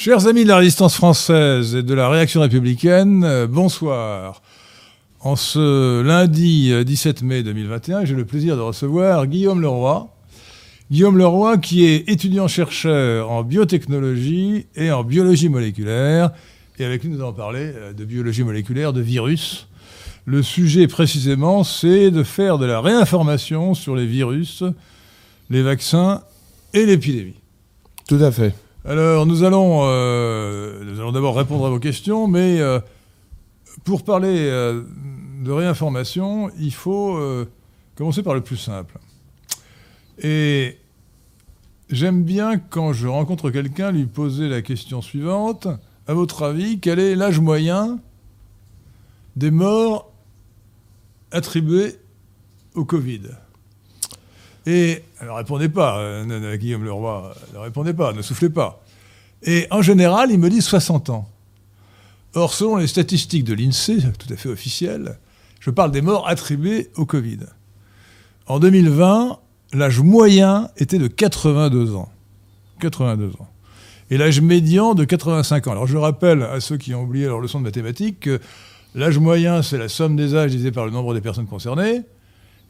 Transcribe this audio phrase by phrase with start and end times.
[0.00, 4.42] Chers amis de la résistance française et de la réaction républicaine, euh, bonsoir.
[5.18, 10.08] En ce lundi 17 mai 2021, j'ai le plaisir de recevoir Guillaume Leroy.
[10.92, 16.30] Guillaume Leroy qui est étudiant-chercheur en biotechnologie et en biologie moléculaire.
[16.78, 19.66] Et avec lui, nous allons parler euh, de biologie moléculaire, de virus.
[20.26, 24.62] Le sujet précisément, c'est de faire de la réinformation sur les virus,
[25.50, 26.22] les vaccins
[26.72, 27.40] et l'épidémie.
[28.06, 28.54] Tout à fait.
[28.84, 32.78] Alors, nous allons, euh, nous allons d'abord répondre à vos questions, mais euh,
[33.84, 34.82] pour parler euh,
[35.44, 37.18] de réinformation, il faut
[37.96, 38.98] commencer par le plus simple.
[40.20, 40.78] Et
[41.90, 45.66] j'aime bien, quand je rencontre quelqu'un, lui poser la question suivante.
[46.06, 47.98] À votre avis, quel est l'âge moyen
[49.36, 50.10] des morts
[51.32, 51.96] attribués
[52.74, 53.22] au Covid?
[54.68, 58.82] Et ne répondez pas, euh, Guillaume Leroy, ne répondez pas, ne soufflez pas.
[59.42, 61.26] Et en général, il me dit 60 ans.
[62.34, 65.18] Or, selon les statistiques de l'INSEE, tout à fait officielles,
[65.58, 67.38] je parle des morts attribuées au Covid.
[68.46, 69.38] En 2020,
[69.72, 72.10] l'âge moyen était de 82 ans.
[72.80, 73.48] 82 ans.
[74.10, 75.72] Et l'âge médian de 85 ans.
[75.72, 78.40] Alors je rappelle à ceux qui ont oublié leur leçon de mathématiques que
[78.94, 82.02] l'âge moyen, c'est la somme des âges divisée par le nombre des personnes concernées.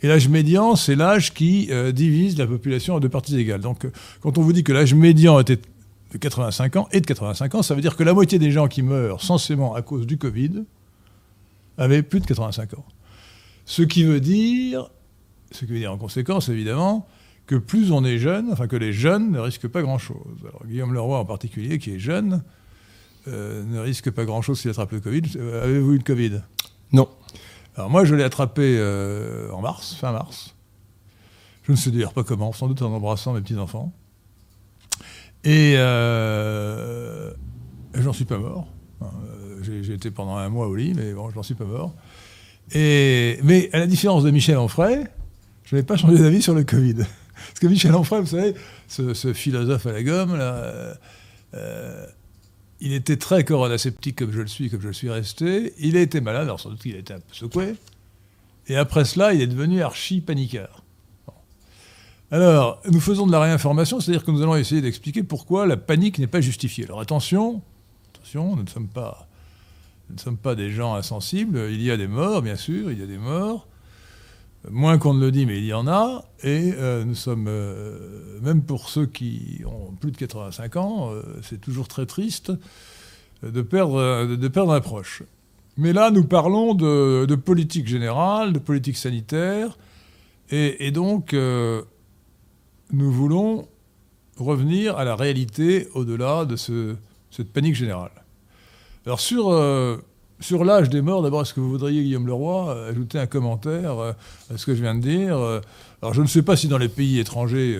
[0.02, 3.60] Et l'âge médian, c'est l'âge qui euh, divise la population en deux parties égales.
[3.60, 7.06] Donc, euh, quand on vous dit que l'âge médian était de 85 ans et de
[7.06, 10.06] 85 ans, ça veut dire que la moitié des gens qui meurent censément à cause
[10.06, 10.64] du Covid
[11.76, 12.84] avaient plus de 85 ans.
[13.66, 14.90] Ce qui veut dire,
[15.50, 17.06] ce qui veut dire en conséquence, évidemment,
[17.46, 20.38] que plus on est jeune, enfin que les jeunes ne risquent pas grand-chose.
[20.42, 22.42] Alors Guillaume Leroy en particulier, qui est jeune,
[23.26, 25.22] euh, ne risque pas grand-chose s'il attrape le Covid.
[25.62, 26.42] Avez-vous eu le Covid?
[26.92, 27.08] Non.
[27.78, 30.56] Alors moi, je l'ai attrapé euh, en mars, fin mars.
[31.62, 33.92] Je ne sais d'ailleurs pas comment, sans doute en embrassant mes petits-enfants.
[35.44, 37.30] Et euh,
[37.94, 38.66] j'en suis pas mort.
[39.02, 41.94] Euh, j'ai été pendant un mois au lit, mais bon, je n'en suis pas mort.
[42.74, 45.06] Et, mais à la différence de Michel Onfray,
[45.62, 46.94] je n'ai pas changé d'avis sur le Covid.
[46.96, 48.54] Parce que Michel Onfray, vous savez,
[48.88, 50.96] ce, philosophe à la gomme, là,
[52.80, 55.74] il était très coronasceptique comme je le suis, comme je le suis resté.
[55.78, 57.74] Il a été malade, alors sans doute qu'il a été un peu secoué.
[58.68, 60.82] Et après cela, il est devenu archi-paniqueur.
[62.30, 66.18] Alors, nous faisons de la réinformation, c'est-à-dire que nous allons essayer d'expliquer pourquoi la panique
[66.18, 66.84] n'est pas justifiée.
[66.84, 67.62] Alors attention,
[68.14, 71.68] attention, nous ne sommes pas des gens insensibles.
[71.70, 73.66] Il y a des morts, bien sûr, il y a des morts.
[74.70, 76.24] Moins qu'on ne le dit, mais il y en a.
[76.42, 81.22] Et euh, nous sommes, euh, même pour ceux qui ont plus de 85 ans, euh,
[81.42, 82.52] c'est toujours très triste
[83.42, 85.22] de perdre, de perdre un proche.
[85.76, 89.78] Mais là, nous parlons de, politique générale, de politique sanitaire.
[90.50, 93.68] Et, donc, nous voulons
[94.38, 96.96] revenir à la réalité au-delà de ce,
[97.30, 98.10] cette panique générale.
[99.06, 99.52] Alors, sur
[100.40, 103.98] sur l'âge des morts, d'abord, est-ce que vous voudriez, Guillaume Leroy, euh, ajouter un commentaire
[103.98, 104.12] euh,
[104.52, 105.60] à ce que je viens de dire euh,
[106.00, 107.78] Alors, je ne sais pas si dans les pays étrangers,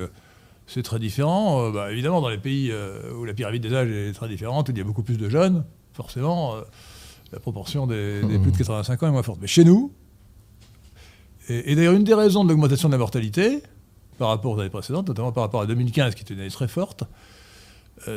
[0.67, 1.71] c'est très différent.
[1.71, 2.73] Bah, évidemment, dans les pays
[3.17, 5.65] où la pyramide des âges est très différente, il y a beaucoup plus de jeunes,
[5.93, 6.57] forcément,
[7.33, 9.39] la proportion des, plus de 85 ans est moins forte.
[9.41, 9.93] Mais chez nous,
[11.49, 13.63] et, d'ailleurs, une des raisons de l'augmentation de la mortalité,
[14.19, 16.69] par rapport aux années précédentes, notamment par rapport à 2015, qui était une année très
[16.69, 17.05] forte,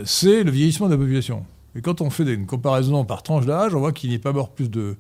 [0.03, 1.45] c'est le vieillissement de la population.
[1.75, 4.33] Et quand on fait une comparaison par tranche d'âge, on voit qu'il n'y a pas
[4.33, 4.95] mort plus de,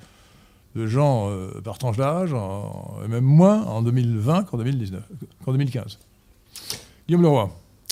[0.75, 5.03] gens euh, par tranche d'âge, et même moins en 2020 qu'en 2019,
[5.43, 5.99] qu'en 2015.
[7.07, 7.49] Guillaume Leroy.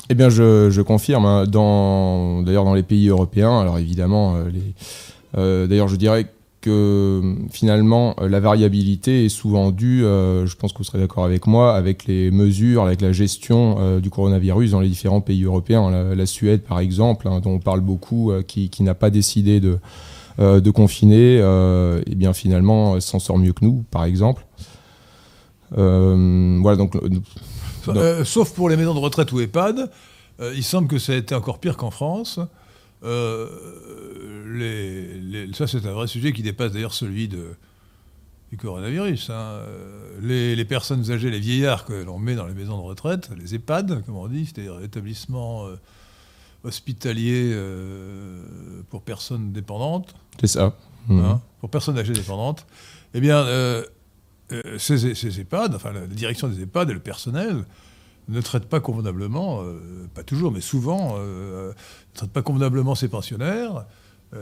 [0.10, 1.26] Eh bien, je, confirme.
[1.26, 4.50] Hein, d'ailleurs, dans les pays européens, alors évidemment, euh,
[5.38, 6.26] euh, d'ailleurs, je dirais
[6.62, 11.24] que finalement euh, la variabilité est souvent due, euh, je pense que vous serez d'accord
[11.24, 15.44] avec moi, avec les mesures, avec la gestion euh, du coronavirus dans les différents pays
[15.44, 15.90] européens.
[16.16, 19.80] La, Suède, par exemple, hein, dont on parle beaucoup, qui, n'a pas décidé de,
[20.38, 21.38] de confiner,
[22.06, 24.46] et bien finalement s'en sort mieux que nous, par exemple.
[25.72, 26.96] voilà, donc,
[28.26, 29.90] sauf pour les maisons de retraite ou EHPAD,
[30.56, 32.40] il semble que ça a été encore pire qu'en France.
[33.04, 33.48] Euh,
[34.50, 37.56] les, ça, c'est un vrai sujet qui dépasse d'ailleurs celui de,
[38.52, 39.30] du coronavirus.
[39.30, 39.62] Hein.
[40.22, 44.04] Les, personnes âgées, les vieillards que l'on met dans les maisons de retraite, les EHPAD,
[44.06, 45.76] comme on dit, c'est-à-dire établissements euh,
[46.64, 48.42] hospitaliers euh,
[48.90, 50.16] pour personnes dépendantes.
[50.40, 50.76] C'est ça.
[51.10, 51.40] Hein, mmh.
[51.62, 52.66] Pour personnes âgées dépendantes.
[53.14, 53.46] Eh bien,
[54.78, 57.66] ces, ces, EHPAD, enfin la direction des EHPAD et le personnel,
[58.30, 63.08] ne traite pas convenablement, euh, pas toujours, mais souvent, euh, ne traite pas convenablement ses
[63.08, 63.84] pensionnaires, euh,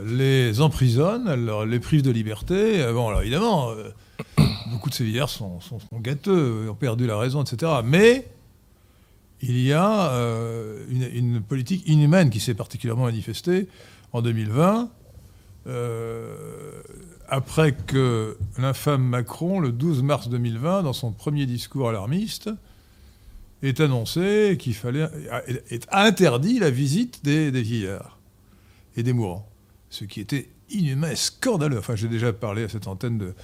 [0.04, 2.84] les emprisonne, les prive de liberté.
[2.92, 3.70] Bon, alors évidemment,
[4.70, 5.60] beaucoup de ces vieillards sont,
[5.94, 7.72] gâteux, ont perdu la raison, etc.
[7.84, 8.26] Mais
[9.40, 13.68] il y a euh, une, politique inhumaine qui s'est particulièrement manifestée
[14.12, 14.90] en 2020,
[15.66, 16.34] euh,
[17.28, 22.50] après que l'infâme Macron, le 12 mars 2020, dans son premier discours alarmiste,
[23.62, 25.08] ait annoncé qu'il fallait
[25.70, 28.18] ait interdit la visite des, des vieillards
[28.96, 29.48] et des mourants,
[29.90, 31.78] ce qui était inhumain et scandaleux.
[31.78, 33.34] Enfin, j'ai déjà parlé à cette antenne de,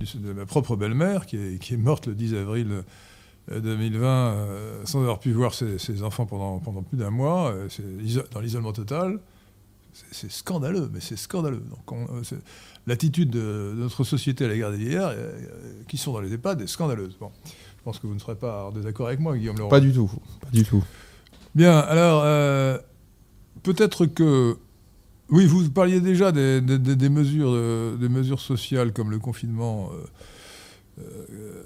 [0.00, 2.82] de- de ma propre belle-mère, qui est, qui est morte le 10 avril
[3.50, 7.52] euh, 2020, euh, sans avoir pu voir ses, ses enfants pendant, pendant plus d'un mois,
[7.52, 7.68] euh,
[8.32, 9.18] dans l'isolement total.
[9.92, 11.62] C'est- scandaleux, mais c'est scandaleux.
[11.92, 12.22] Euh,
[12.86, 15.14] l'attitude de, de notre société à l'égard des vieillards, euh,
[15.52, 17.16] euh, qui sont dans les EHPAD, est scandaleuse.
[17.20, 19.70] Bon, je pense que vous ne serez pas en désaccord avec moi, Guillaume Laurent.
[19.70, 20.10] Pas du tout,
[20.40, 20.82] pas du tout.
[21.54, 22.78] Bien, alors, euh,
[23.62, 24.56] peut-être que.
[25.32, 31.62] Oui, vous parliez déjà des, des- mesures, sociales comme le confinement euh, euh,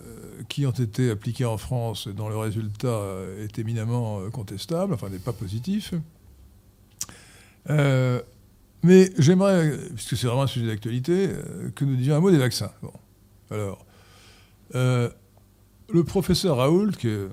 [0.49, 4.95] qui ont été appliquées en France et dont le résultat euh, est éminemment euh, contestable,
[4.95, 5.95] enfin n'est pas positif.
[7.69, 8.23] Euh,
[8.85, 12.39] mais j'aimerais, puisque c'est vraiment un sujet d'actualité, euh, que nous disions un mot des
[12.39, 12.71] vaccins.
[13.51, 13.85] Alors,
[14.77, 15.11] euh,
[15.93, 17.27] le professeur Raoult, qui est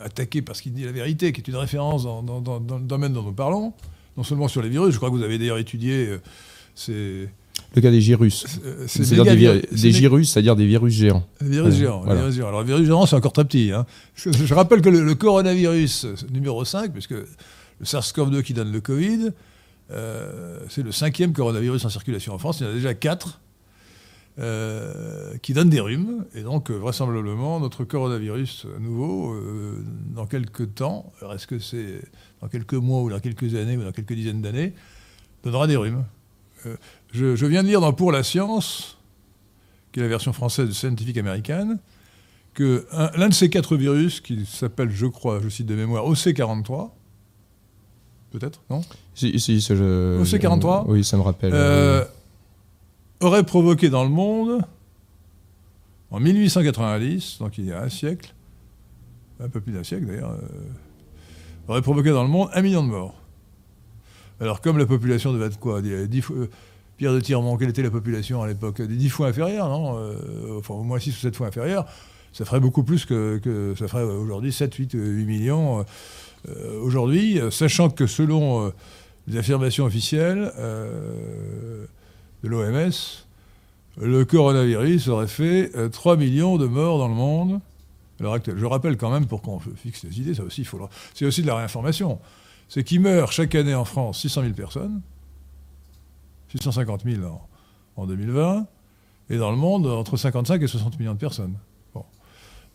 [0.00, 3.34] attaqué parce qu'il dit la vérité, qui est une référence dans le domaine dont nous
[3.34, 3.74] parlons,
[4.20, 6.18] non seulement sur les virus, je crois que vous avez d'ailleurs étudié euh,
[6.74, 7.26] ces,
[7.74, 8.44] Le cas des girus.
[8.66, 11.26] euh, ces C'est-à-dire des, vir- des girus, c'est-à-dire des virus géants.
[11.40, 12.00] les virus Ouais, géants.
[12.00, 12.20] les voilà.
[12.20, 12.48] virus géants.
[12.48, 13.72] Alors, les virus géants, c'est encore très petit.
[13.72, 13.86] hein.
[14.14, 17.26] Je, je rappelle que le, le coronavirus numéro 5, puisque le
[17.82, 19.30] SARS-CoV-2 qui donne le Covid,
[19.90, 22.60] euh, c'est le cinquième coronavirus en circulation en France.
[22.60, 23.40] Il y en a déjà quatre
[24.38, 26.24] euh, qui donnent des rhumes.
[26.34, 29.84] Et donc, euh, vraisemblablement, notre coronavirus nouveau, euh,
[30.14, 32.00] dans quelques temps, alors est-ce que c'est
[32.40, 34.72] dans quelques mois ou dans quelques années ou dans quelques dizaines d'années,
[35.44, 36.04] donnera des rhumes.
[36.66, 36.76] Euh,
[37.12, 38.96] je, je viens de lire dans Pour la science,
[39.92, 41.76] qui est la version française de Scientific American,
[42.54, 46.04] que un- l'un de ces quatre virus, qui s'appelle, je crois, je cite de mémoire,
[46.06, 46.90] OC43,
[48.30, 48.82] peut-être, non?
[49.14, 50.84] Si, si, je- Au C43?
[50.88, 51.52] Oui, ça me rappelle.
[53.22, 54.62] Euh, aurait provoqué dans le monde,
[56.10, 58.34] en 1890, donc il y a un siècle,
[59.40, 60.46] un peu plus d'un siècle d'ailleurs, euh,
[61.68, 63.14] aurait provoqué dans le monde un million de morts.
[64.40, 66.46] Alors comme la population devait être quoi dix fois- euh,
[66.96, 68.82] Pierre de Tiremont, quelle était la population à l'époque?
[68.82, 71.86] Des 10 fois inférieure, non Euh, Enfin au moins 6 ou 7 fois inférieure.
[72.34, 73.40] Ça ferait beaucoup plus que,
[73.78, 75.84] ça ferait aujourd'hui 7, 8, 8 millions.
[76.48, 78.70] Euh, aujourd'hui, euh, sachant que selon euh,
[79.28, 81.86] les affirmations officielles euh,
[82.42, 82.90] de l'OMS,
[83.98, 87.60] le coronavirus aurait fait euh, 3 millions de morts dans le monde.
[88.20, 90.90] Je rappelle quand même, pour qu'on fixe les idées, ça aussi, faudra.
[91.14, 92.18] C'est aussi de la réinformation.
[92.68, 95.00] C'est qu'il meurt chaque année en France 600 000 personnes,
[96.50, 97.48] 650 000 en,
[97.96, 98.66] en 2020,
[99.30, 101.56] et dans le monde, entre 55 et 60 millions de personnes.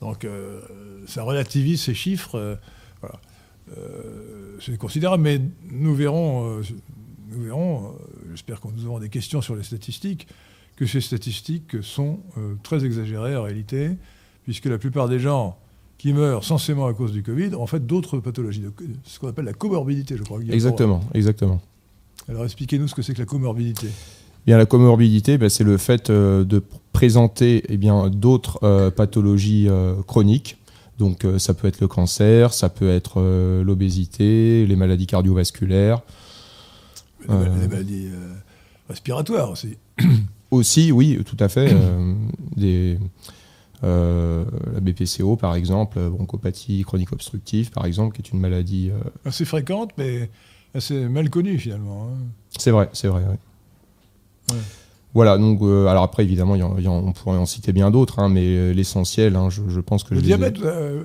[0.01, 0.61] Donc, euh,
[1.07, 2.35] ça relativise ces chiffres.
[2.35, 2.55] euh.
[3.77, 5.41] Euh, c'est considérable, mais
[5.71, 6.61] nous verrons, euh,
[7.31, 7.89] nous verrons euh,
[8.31, 10.27] j'espère que nous aurons des questions sur les statistiques,
[10.75, 13.91] que ces statistiques sont euh, très exagérées en réalité,
[14.43, 15.57] puisque la plupart des gens
[15.97, 18.63] qui meurent censément à cause du Covid ont en fait d'autres pathologies,
[19.05, 20.39] ce qu'on appelle la comorbidité, je crois.
[20.41, 21.61] Exactement, exactement.
[22.27, 23.87] Alors expliquez-nous ce que c'est que la comorbidité.
[24.45, 28.91] Bien, la comorbidité, ben, c'est le fait euh, de pr- présenter eh bien, d'autres euh,
[28.91, 30.57] pathologies euh, chroniques.
[30.99, 33.21] Donc, ça peut être le cancer, ça peut être
[33.65, 36.01] l'obésité, les maladies cardiovasculaires.
[37.27, 37.67] Les, mal- Euh.
[37.67, 38.33] maladies euh,
[38.89, 39.77] respiratoires aussi.
[40.51, 41.69] Aussi, oui, tout à fait.
[41.73, 42.13] euh,
[42.55, 42.97] des,
[43.83, 48.91] la BPCO, par exemple, bronchopathie chronique obstructive, par exemple, qui est une maladie.
[49.25, 50.29] Assez fréquente, mais
[50.73, 52.07] assez mal connue finalement.
[52.09, 52.17] hein.
[52.57, 53.23] C'est vrai, c'est vrai.
[53.29, 53.35] oui.
[54.55, 54.61] Ouais.
[55.13, 57.71] Voilà, donc, euh, alors après, évidemment, y en- il y en- on pourrait en citer
[57.73, 60.61] bien d'autres, hein, mais l'essentiel, hein, je, je pense que Le je les ai- diabète.
[60.61, 61.03] euh,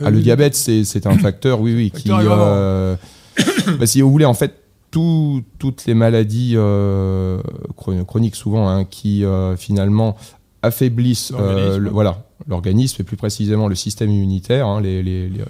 [0.00, 2.08] Ah, euh, le diabète, c'est un facteur, oui, oui, qui.
[2.08, 2.98] Facteur
[3.78, 4.61] bah, si vous voulez, en fait,
[4.92, 7.40] tout- toutes les maladies euh,
[7.76, 10.16] chron- chroniques, souvent, hein, qui euh, finalement
[10.62, 11.78] affaiblissent euh, L'organisme.
[11.82, 15.40] le- voilà, l'organisme et plus précisément le système immunitaire, hein, les, les- les,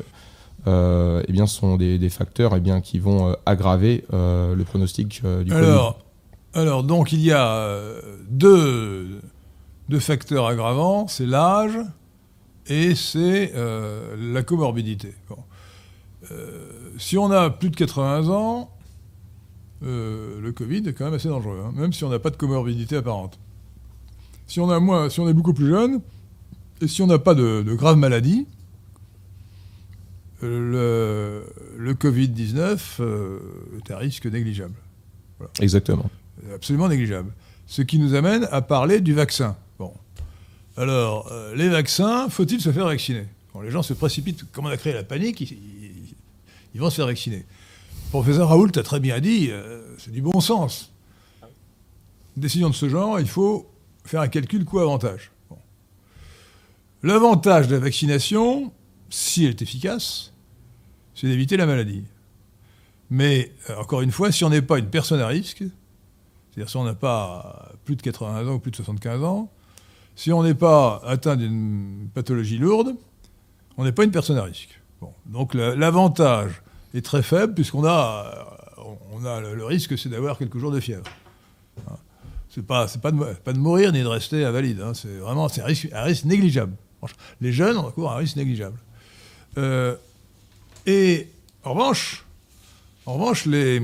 [0.67, 5.53] eh bien, sont des, des facteurs eh bien, qui vont aggraver le pronostic du.
[5.53, 5.99] Alors,
[6.55, 7.69] alors, donc, il y a
[8.31, 9.21] deux,
[9.89, 11.79] deux facteurs aggravants, c'est l'âge
[12.69, 13.53] et c'est
[14.33, 15.15] la comorbidité.
[15.29, 15.37] Bon.
[16.31, 16.69] Euh,
[16.99, 18.71] si on a plus de 80 ans,
[19.85, 22.37] euh, le Covid est quand même assez dangereux, hein, même si on n'a pas de
[22.37, 23.39] comorbidité apparente.
[24.47, 26.01] Si on, a moins, si on est beaucoup plus jeune,
[26.81, 28.47] et si on n'a pas de, de graves maladies,
[30.43, 31.45] euh,
[31.79, 33.39] le, le Covid-19 euh,
[33.79, 34.75] est un risque négligeable
[35.61, 36.09] Exactement.
[36.55, 37.33] absolument négligeable.
[37.67, 39.57] Ce qui nous amène à parler du vaccin.
[39.79, 39.93] Bon.
[40.77, 43.25] Alors, euh, les vaccins, faut-il se faire vacciner?
[43.53, 45.59] Quand les gens se précipitent, comme on a créé la panique, ils,
[46.75, 47.45] ils vont se faire vacciner.
[48.13, 50.93] Professeur Raoult a très bien dit, euh, c'est du bon sens.
[52.37, 53.67] Une décision de ce genre, il faut
[54.05, 55.31] faire un calcul coût-avantage.
[57.03, 58.71] L'avantage de la vaccination,
[59.09, 60.35] si elle est efficace,
[61.15, 62.05] c'est d'éviter la maladie.
[63.09, 65.65] Mais, euh, encore une fois, si on n'est pas une personne à risque,
[66.51, 69.49] c'est-à-dire si on n'a pas plus de 80 ans ou plus de 75 ans,
[70.17, 72.95] si on n'est pas atteint d'une pathologie lourde,
[73.79, 74.79] on n'est pas une personne à risque.
[75.25, 76.63] Donc l'avantage
[76.95, 78.59] est très faible puisqu'on a,
[79.13, 81.05] on a le, risque, c'est d'avoir quelques jours de fièvre.
[81.89, 81.97] Hein.
[82.49, 84.81] C'est pas, pas de, pas de mourir ni de rester invalide.
[84.81, 84.93] Hein.
[84.95, 86.75] C'est vraiment un risque, un risque négligeable.
[87.41, 88.79] Les jeunes ont un risque négligeable.
[89.59, 89.97] Euh,
[90.87, 91.29] et
[91.65, 92.25] en revanche,
[93.07, 93.83] en revanche, les,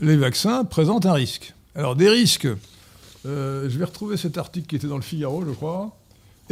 [0.00, 1.54] les vaccins présentent un risque.
[1.74, 2.48] Alors des risques,
[3.26, 5.96] euh, je vais retrouver cet article qui était dans le Figaro, je crois.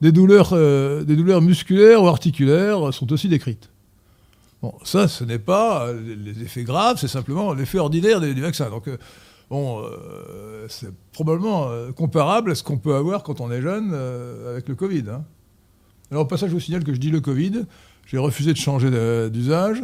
[0.00, 3.70] des douleurs, euh, des douleurs musculaires ou articulaires sont aussi décrites.
[4.62, 8.70] Bon, ça, ce n'est pas les effets graves, c'est simplement l'effet ordinaire du vaccin.
[8.70, 8.88] Donc,
[9.50, 9.84] bon,
[10.68, 13.92] c'est probablement comparable à ce qu'on peut avoir quand on est jeune
[14.48, 15.04] avec le Covid.
[15.10, 15.24] Hein.
[16.10, 17.66] Alors, au passage, je vous signale que je dis le Covid.
[18.06, 18.88] J'ai refusé de changer
[19.28, 19.82] d'usage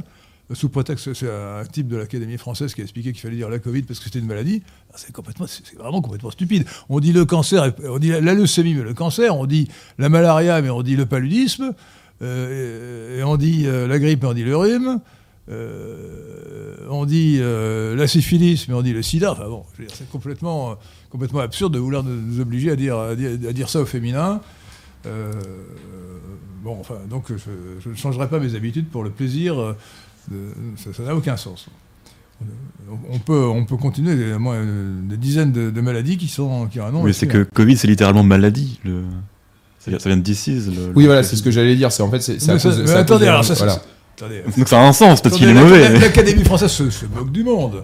[0.55, 3.59] sous prétexte c'est un type de l'Académie française qui a expliqué qu'il fallait dire la
[3.59, 6.65] Covid parce que c'était une maladie, ah, c'est complètement, c'est vraiment complètement stupide.
[6.89, 10.61] On dit le cancer, on dit la leucémie, mais le cancer, on dit la malaria,
[10.61, 11.75] mais on dit le paludisme,
[12.23, 15.01] euh, et on dit euh, la grippe, mais on dit le rhume.
[15.51, 19.33] Euh, on dit la syphilis, mais on dit le sida.
[19.33, 20.77] Enfin bon, c'est complètement,
[21.11, 24.41] complètement absurde de vouloir nous obliger à dire, à dire, ça au féminin.
[25.05, 29.75] bon, enfin, donc je, je, ne changerai pas mes habitudes pour le plaisir
[30.77, 31.67] ça n'a aucun sens.
[33.11, 34.35] On peut, on peut continuer des,
[35.09, 37.03] des dizaines de, maladies qui sont qui ont un nom.
[37.03, 38.81] Mais c'est que Covid, c'est littéralement maladie.
[38.85, 39.03] Le...
[39.79, 40.71] Ça, vient de disease.
[40.95, 41.91] oui, voilà, c'est ce que j'allais dire.
[41.91, 43.55] C'est en fait, c'est mais, attendez, alors ça,
[44.17, 44.43] attendez.
[44.57, 45.99] Donc ça a un sens parce qu'il est mauvais.
[45.99, 47.83] L'Académie française se, moque du monde.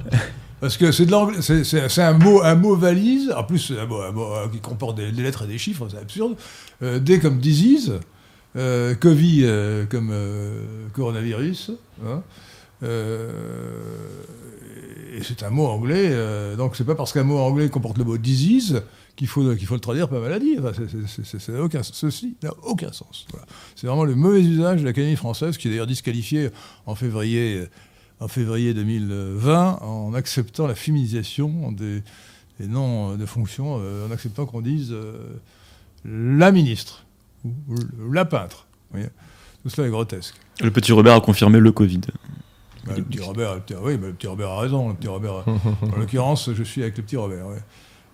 [0.61, 3.31] Parce que c'est de l'anglais, c'est un mot, un mot valise.
[3.37, 6.35] En plus, un mot, un mot qui comporte des, lettres et des chiffres, c'est absurde.
[6.83, 7.93] Euh, D comme disease,
[8.57, 10.63] euh, Covid euh, comme euh,
[10.95, 11.73] coronavirus.
[12.05, 12.23] Hein?
[12.83, 12.87] et
[15.23, 16.15] c'est un mot anglais,
[16.57, 18.83] donc c'est pas parce qu'un mot anglais comporte le mot disease
[19.17, 20.59] qu'il faut, qu'il faut le traduire par maladie.
[21.59, 23.27] aucun, ceci n'a aucun sens.
[23.75, 26.51] C'est vraiment le mauvais usage de l'Académie française, qui est d'ailleurs disqualifiée
[26.85, 27.65] en février,
[28.21, 32.03] en février 2020 en acceptant la féminisation des,
[32.61, 34.95] noms de fonctions, en acceptant qu'on dise
[36.05, 37.07] la ministre
[38.11, 38.67] la peintre.
[39.67, 40.37] Tout cela est grotesque.
[40.61, 42.03] Le petit Robert a confirmé le Covid.
[42.87, 44.91] Bah, le petit Robert, oui, le petit Robert a raison.
[44.91, 47.47] Le petit Robert, en l'occurrence, je suis avec le petit Robert.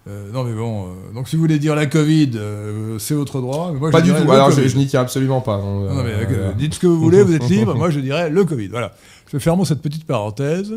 [0.09, 3.43] Euh, non mais bon, euh, donc si vous voulez dire la Covid, euh, c'est votre
[3.43, 3.71] droit.
[3.91, 4.33] pas du tout.
[4.33, 5.59] Alors je, n'y tiens absolument pas.
[5.59, 7.75] Non, mais, dites ce que vous voulez, vous êtes libre.
[7.75, 8.69] moi je dirais le Covid.
[8.69, 8.95] Voilà.
[9.31, 10.73] Je ferme cette petite parenthèse,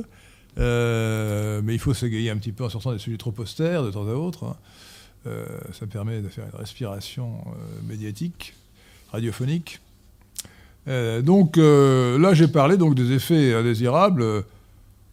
[0.58, 4.05] mais il faut s'égayer un petit peu en sortant des sujets trop austères de temps
[4.08, 4.44] à autre.
[4.44, 4.55] Hein.
[5.27, 8.53] Euh, ça permet de faire une respiration euh, médiatique,
[9.12, 9.79] radiophonique.
[10.88, 14.44] Euh, donc là, j'ai parlé donc des effets indésirables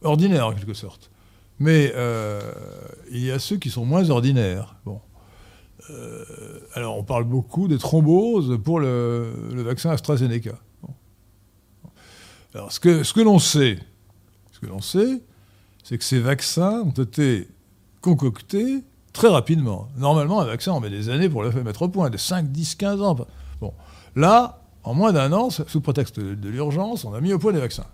[0.02, 1.10] ordinaires en quelque sorte.
[1.58, 1.92] Mais
[3.10, 4.76] il y a ceux qui sont moins ordinaires.
[4.84, 5.00] Bon.
[6.74, 10.58] alors, on parle beaucoup des thromboses pour le, vaccin AstraZeneca.
[12.54, 13.78] Alors, ce que, ce que l'on sait,
[14.52, 15.22] ce que l'on sait,
[15.82, 17.48] c'est que ces vaccins ont été
[18.00, 19.88] concoctés très rapidement.
[19.96, 22.74] Normalement, un vaccin, on met des années pour le mettre au point, de 5, 10,
[22.74, 23.16] 15 ans.
[23.60, 23.72] Bon.
[24.16, 27.60] Là, en moins d'un an, sous prétexte de, l'urgence, on a mis au point des
[27.60, 27.86] vaccins.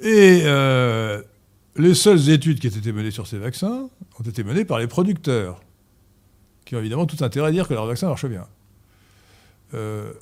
[0.00, 1.22] Et euh,
[1.76, 4.86] les seules études qui ont été menées sur ces vaccins ont été menées par les
[4.86, 5.60] producteurs,
[6.64, 8.46] qui ont évidemment tout intérêt à dire que leur vaccin marche bien.
[9.74, 10.12] Euh,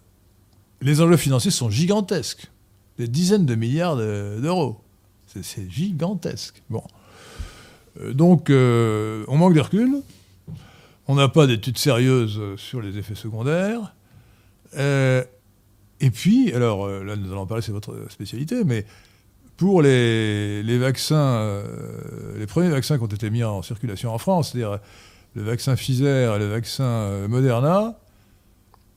[0.80, 2.50] les enjeux financiers sont gigantesques,
[2.98, 4.80] des dizaines de milliards d'euros.
[5.26, 6.62] C'est gigantesque.
[6.70, 6.82] Bon.
[8.00, 10.02] Euh, donc, on manque de recul.
[11.06, 13.94] On n'a pas d'études sérieuses sur les effets secondaires.
[14.76, 15.24] Euh,
[16.00, 18.84] et puis, alors là, nous allons parler, c'est votre spécialité, mais
[19.56, 24.50] pour les, vaccins, euh, les premiers vaccins qui ont été mis en circulation en France,
[24.50, 24.78] c'est-à-dire
[25.34, 27.98] le vaccin Pfizer et le vaccin euh, Moderna,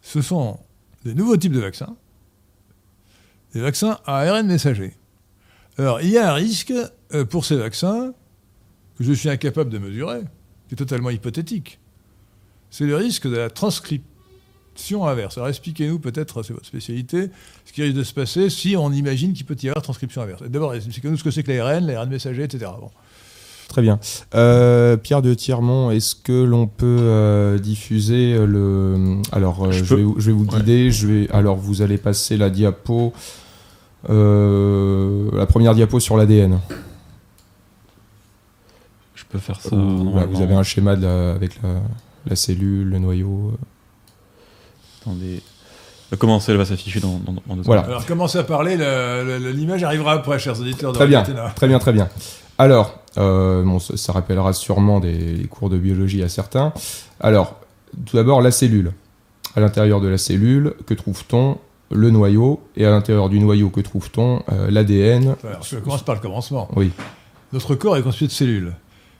[0.01, 0.59] ce sont
[1.05, 1.95] des nouveaux types de vaccins,
[3.53, 4.95] des vaccins à ARN messager.
[5.77, 6.73] Alors, il y a un risque
[7.13, 8.13] euh, pour ces vaccins
[8.97, 10.21] que je suis incapable de mesurer,
[10.67, 11.79] qui est totalement hypothétique.
[12.71, 14.11] C'est le risque de la transcription
[15.05, 15.37] inverse.
[15.37, 17.29] Alors, expliquez-nous peut-être, c'est votre spécialité,
[17.65, 20.43] ce qui risque de se passer si on imagine qu'il peut y avoir transcription inverse.
[20.43, 22.71] D'abord, expliquez-nous ce que c'est que l'ARN, l'ARN messager, etc.
[22.79, 22.89] Bon.
[23.69, 23.99] Très bien.
[24.33, 29.17] Euh, Pierre de Tirmont, est-ce que l'on peut euh, diffuser le.
[29.33, 30.89] Alors, euh, Je vais, je vais vous guider.
[30.89, 31.29] Je vais...
[31.31, 33.11] Alors, vous allez passer la diapo.
[34.09, 36.59] euh, la première diapo sur l'ADN.
[39.15, 39.75] Je peux faire ça.
[39.75, 41.81] Vous avez un schéma de la- avec la,
[42.25, 43.51] la cellule, le noyau.
[45.07, 45.41] Attendez.
[46.13, 47.81] Euh, Comment ça, elle va s'afficher dans, dans, dans deux Voilà.
[47.83, 51.23] secondes Alors, commencez à parler, le- le- le- l'image arrivera après, chers auditeurs Très bien,
[51.55, 52.09] très bien, très bien.
[52.57, 56.73] Alors, euh, bon, ça, ça rappellera sûrement des, des cours de biologie à certains.
[57.19, 57.59] Alors,
[58.05, 58.91] tout d'abord, la cellule.
[59.55, 61.57] À l'intérieur de la cellule, que trouve-t-on
[61.91, 62.61] Le noyau.
[62.75, 65.35] Et à l'intérieur du noyau, que trouve-t-on Euh, L'ADN.
[65.43, 66.67] Alors, je commence par le commencement.
[66.75, 66.91] Oui,
[67.53, 68.73] Notre corps est constitué de cellules.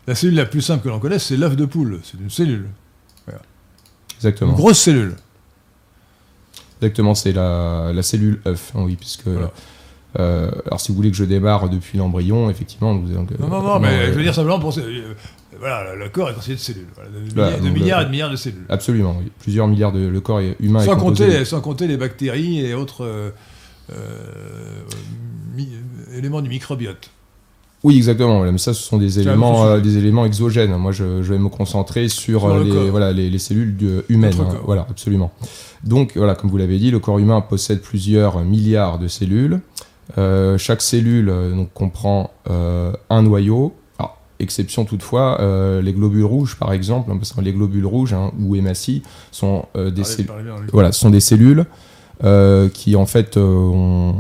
[0.06, 2.00] La cellule la plus simple que l'on connaisse, c'est l'œuf de poule.
[2.04, 2.68] C'est une cellule.
[3.28, 3.34] Une
[4.18, 4.54] exactement.
[4.54, 5.16] grosse cellule.
[6.82, 8.72] Exactement, c'est la, la cellule œuf.
[8.76, 9.28] hein, oui, puisque.
[9.28, 9.52] Voilà.
[10.20, 12.96] euh, alors, si vous voulez que je démarre depuis l'embryon, effectivement.
[12.96, 14.78] Vous, Non, non, non, mais euh, je veux dire simplement pour.
[14.78, 15.14] euh,
[15.60, 16.88] voilà, le corps est constitué de cellules.
[16.96, 18.66] Voilà, de, Voilà, milliards- de donc, milliards le- et de milliards de cellules.
[18.70, 19.32] Absolument, oui.
[19.40, 20.08] Plusieurs milliards de.
[20.08, 23.04] Le corps est- humain est Sans composé compter, de- sans compter les bactéries et autres
[23.04, 23.32] euh,
[23.92, 23.96] euh,
[25.56, 25.70] mi-
[26.16, 27.10] éléments du microbiote.
[27.84, 28.42] Oui, exactement.
[28.42, 30.76] Mais ça, ce sont des éléments, euh, des éléments exogènes.
[30.78, 34.02] Moi, je, je vais me concentrer sur, euh, le les, voilà, les, les cellules du-
[34.10, 34.34] humaines.
[34.40, 34.56] Hein.
[34.66, 35.32] Voilà, absolument.
[35.84, 39.60] Donc, voilà, comme vous l'avez dit, le corps humain possède plusieurs milliards de cellules.
[40.18, 43.74] Euh, chaque cellule euh, donc, comprend euh, un noyau.
[44.00, 48.14] Alors, exception toutefois, euh, les globules rouges, par exemple, hein, parce que les globules rouges
[48.14, 50.32] hein, ou hématies sont euh, des cellules.
[50.74, 51.66] Voilà, sont des cellules
[52.24, 54.16] euh, qui en fait euh, ont,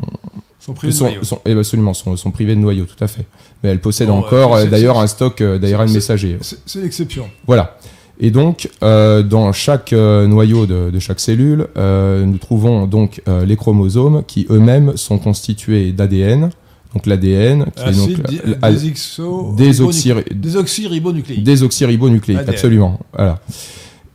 [0.67, 1.23] Sont privés de noyau.
[1.23, 3.25] sont- eh absolument, sont, sont privées de noyau, tout à fait.
[3.63, 6.38] Mais elles possèdent Bon, encore euh, d'ailleurs un stock euh, d'ARN messager.
[6.41, 7.27] C'est l'exception.
[7.47, 7.77] Voilà.
[8.19, 13.21] Et donc, euh, dans chaque euh, noyau de, de chaque cellule, euh, nous trouvons donc
[13.45, 16.49] les chromosomes qui eux-mêmes sont constitués d'ADN.
[16.93, 21.43] Donc l'ADN, qui est donc di- euh, al- désoxo- désoxy- ribonucléique.
[21.43, 21.43] désoxyribonucléique.
[21.43, 22.99] désoxyribonucléique, absolument.
[23.15, 23.39] Voilà.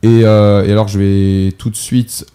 [0.01, 2.25] Et, et alors, je vais tout de suite,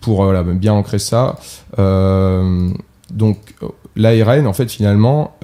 [0.00, 1.38] pour euh, bien ancrer ça,
[1.78, 2.70] euh,
[3.10, 5.34] donc euh, l'ARN, en fait, finalement,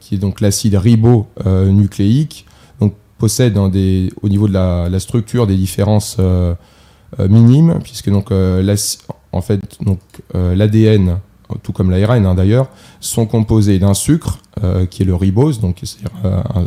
[0.00, 2.46] qui est donc l'acide ribonucléique,
[2.80, 6.18] donc possède des, au niveau de la, structure des différences
[7.18, 8.30] minimes, puisque donc
[10.34, 11.18] l'ADN,
[11.62, 12.68] tout comme l'ARN hein, d'ailleurs,
[13.00, 14.40] sont composés d'un sucre
[14.90, 16.66] qui est le ribose, donc c'est un-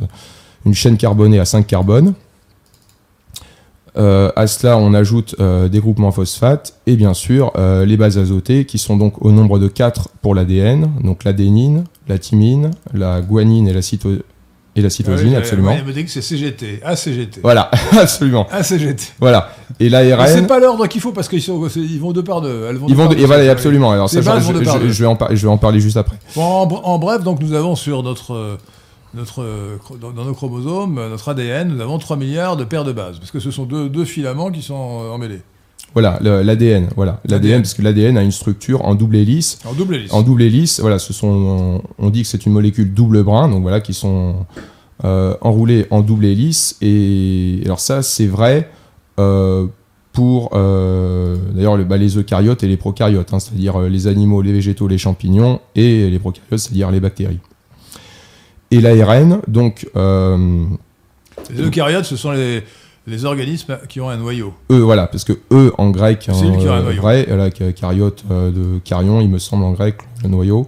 [0.66, 2.14] une chaîne carbonée à 5 carbones.
[4.00, 8.18] Euh, à cela, on ajoute euh, des groupements phosphates et bien sûr euh, les bases
[8.18, 13.20] azotées qui sont donc au nombre de 4 pour l'ADN, donc l'adénine, la thymine, la
[13.22, 14.22] guanine et la, cyto-
[14.76, 15.76] et la cytosine, Ah oui, absolument.
[15.78, 16.80] Il me dit que c'est CGT.
[16.84, 17.42] ACGT.
[17.42, 18.48] Voilà, absolument.
[18.52, 19.14] ACGT.
[19.20, 19.52] Voilà.
[19.82, 20.28] Et Mais l'ARN.
[20.28, 21.44] c'est pas l'ordre qu'il faut parce qu'ils
[21.76, 22.68] ils vont deux par deux.
[22.70, 23.92] Elles vont Ils deux vont deux, et voilà, absolument.
[23.92, 24.26] Alors ça, je,
[25.02, 26.16] vais en je vais en parler juste après.
[26.36, 28.58] Bon, en, en bref, donc nous avons sur notre, euh,
[29.14, 29.44] notre
[30.00, 33.40] dans, nos chromosomes, notre ADN, nous avons 3 milliards de paires de bases, parce que
[33.40, 35.42] ce sont deux, deux filaments qui sont euh, emmêlés,
[35.94, 36.90] Voilà, l'ADN.
[36.96, 37.62] Voilà, L'ADN.
[37.62, 39.60] parce que l'ADN a une structure en double hélice.
[39.66, 40.14] en double hélice.
[40.14, 43.64] En double hélice, voilà, ce sont, on dit que c'est une molécule double brin, donc
[43.64, 44.46] voilà, qui sont
[45.06, 46.78] euh, enroulées en double hélice.
[46.82, 48.70] Et alors ça, c'est vrai
[49.20, 49.66] euh,
[50.14, 54.52] pour euh, d'ailleurs le- bah, les eucaryotes et les prokaryotes, hein, c'est-à-dire les animaux, les
[54.54, 57.40] végétaux, les champignons, et les prokaryotes, c'est-à-dire les bactéries.
[58.72, 60.66] Et l'ARN, donc, euh,
[61.50, 62.64] Les eucaryotes, ce sont les,
[63.08, 64.54] les organismes qui ont un noyau.
[64.72, 67.02] eux, voilà, parce que eux en grec, C'est lui qui a un euh, noyau.
[67.02, 70.68] vrai, là, ca- cariote euh, de carion, il me semble en grec, le noyau,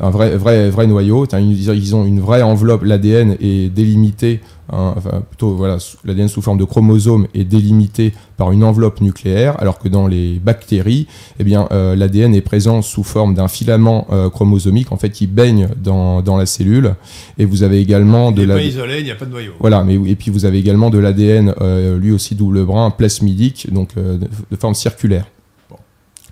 [0.00, 1.26] un vrai, vrai, vrai noyau.
[1.26, 2.84] Ils ont une vraie enveloppe.
[2.84, 4.40] L'ADN est délimité,
[4.72, 9.60] hein, enfin plutôt voilà, l'ADN sous forme de chromosome est délimité par une enveloppe nucléaire,
[9.60, 11.08] alors que dans les bactéries,
[11.40, 15.26] eh bien euh, l'ADN est présent sous forme d'un filament euh, chromosomique en fait qui
[15.26, 16.94] baigne dans, dans la cellule.
[17.38, 19.30] Et vous avez également Il de n'est la pas isolé, il n'y a pas de
[19.30, 19.52] noyau.
[19.58, 23.72] voilà, mais et puis vous avez également de l'ADN, euh, lui aussi double brin, plasmidique,
[23.72, 24.18] donc de,
[24.50, 25.26] de forme circulaire.
[25.68, 25.76] Bon.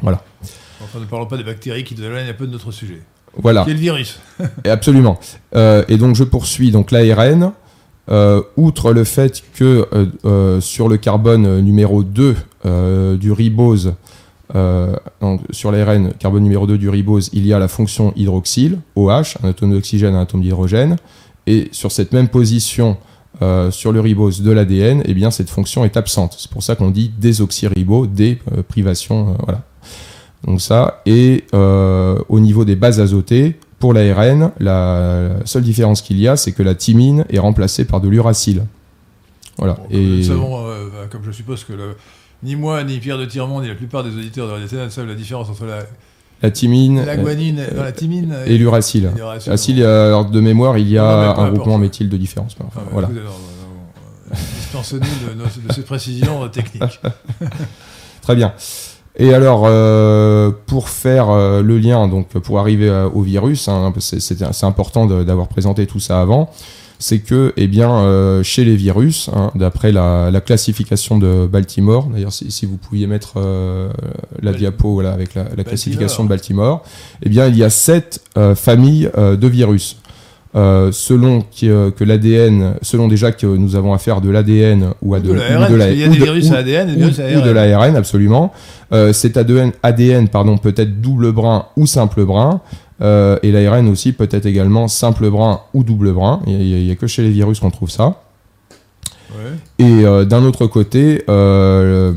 [0.03, 0.23] Voilà,
[0.83, 3.01] Enfin, ne parlons pas des bactéries qui éloignent un peu de notre sujet.
[3.37, 4.19] Voilà, Qui est le virus.
[4.65, 5.19] et absolument.
[5.55, 7.53] Euh, et donc je poursuis donc l'ARN.
[8.09, 9.85] Euh, outre le fait que
[10.25, 13.95] euh, sur le carbone numéro 2 euh, du ribose,
[15.21, 19.39] donc, sur l'ARN carbone numéro 2 du ribose, il y a la fonction hydroxyle, OH,
[19.43, 20.97] un atome d'oxygène, un atome d'hydrogène.
[21.49, 22.97] Et sur cette même position
[23.43, 26.37] euh, sur le ribose de l'ADN, eh bien, cette fonction est absente.
[26.39, 29.31] C'est pour ça qu'on dit désoxyribo, des euh, privations.
[29.31, 29.63] euh, voilà.
[30.47, 36.19] Donc ça, et euh, au niveau des bases azotées, pour l'ARN, la seule différence qu'il
[36.21, 38.65] y a, c'est que la thymine est remplacée par de l'uracile.
[39.59, 39.75] Voilà.
[39.75, 41.97] Bon, comme et nous savons, euh, comme je suppose que le-
[42.43, 45.15] ni moi, ni Pierre de Tirmont, ni la plupart des auditeurs de Ténèbres savent la
[45.15, 45.79] différence entre la,
[46.43, 49.11] la thymine la guanine, non, la thymine euh, et l'uracile.
[49.49, 52.55] Acide, euh, alors, de mémoire, il y Non, a peu un groupement méthyle de différence.
[52.61, 53.09] enfin, Ah, voilà.
[53.09, 53.31] non, non, non,
[54.33, 57.01] euh, Dispensez-nous de, ces précisions euh, techniques.
[58.23, 58.53] Très bien.
[59.19, 63.93] Et alors, euh, pour faire euh, le lien, donc pour arriver euh, au virus, hein,
[63.99, 66.51] c'est important d'avoir présenté tout ça avant,
[66.99, 72.09] c'est que, eh bien, euh, chez les virus, hein, d'après la, la classification de Baltimore,
[72.13, 73.91] d'ailleurs, si, si vous pouviez mettre euh,
[74.43, 76.81] la diapo voilà, avec la, la classification de Baltimore.
[76.81, 76.85] Baltimore,
[77.23, 79.97] eh bien, il y a sept euh, familles euh, de virus.
[80.57, 85.15] Euh, selon qui, euh, que l'ADN, selon déjà que nous avons affaire de l'ADN ou
[85.15, 86.89] à de, de l'ARN, de la- y a ou des de- virus ou- à ADN
[86.89, 87.55] et des ou, virus à ou de ARN.
[87.55, 88.53] l'ARN, absolument.
[88.93, 92.63] Euh, cet ADN, ADN pardon, peut être double brin ou simple brin.
[93.03, 96.41] Euh, et l'ARN aussi peut être également simple brin ou double brin.
[96.47, 98.23] Il n'y a, que chez les virus qu'on trouve ça.
[99.31, 99.85] Ouais.
[99.85, 102.13] Et euh, d'un autre côté, euh,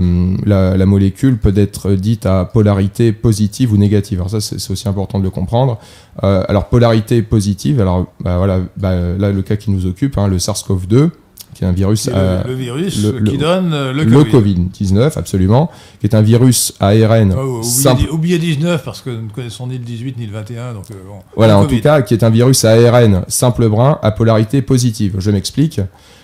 [0.45, 4.19] la, la molécule peut être dite à polarité positive ou négative.
[4.19, 5.80] Alors ça, c'est aussi important de le comprendre.
[6.24, 10.28] Euh, alors polarité positive, alors bah, voilà, bah, là le cas qui nous occupe, hein,
[10.28, 11.10] le SARS-CoV-2,
[11.56, 14.06] qui est un virus C'est à- le, le virus le- qui le- donne le, le
[14.32, 14.54] Covid.
[14.72, 19.30] Covid-19, absolument, qui est un virus ARN Oh, oubliez, oubliez 19 parce que nous ne
[19.30, 20.74] connaissons ni le 18 ni le 21.
[20.74, 21.15] Donc, bon.
[21.36, 21.78] Voilà, en Covid.
[21.78, 25.15] tout cas, qui est un virus ARN simple brin à polarité positive.
[25.19, 25.82] Je m'explique.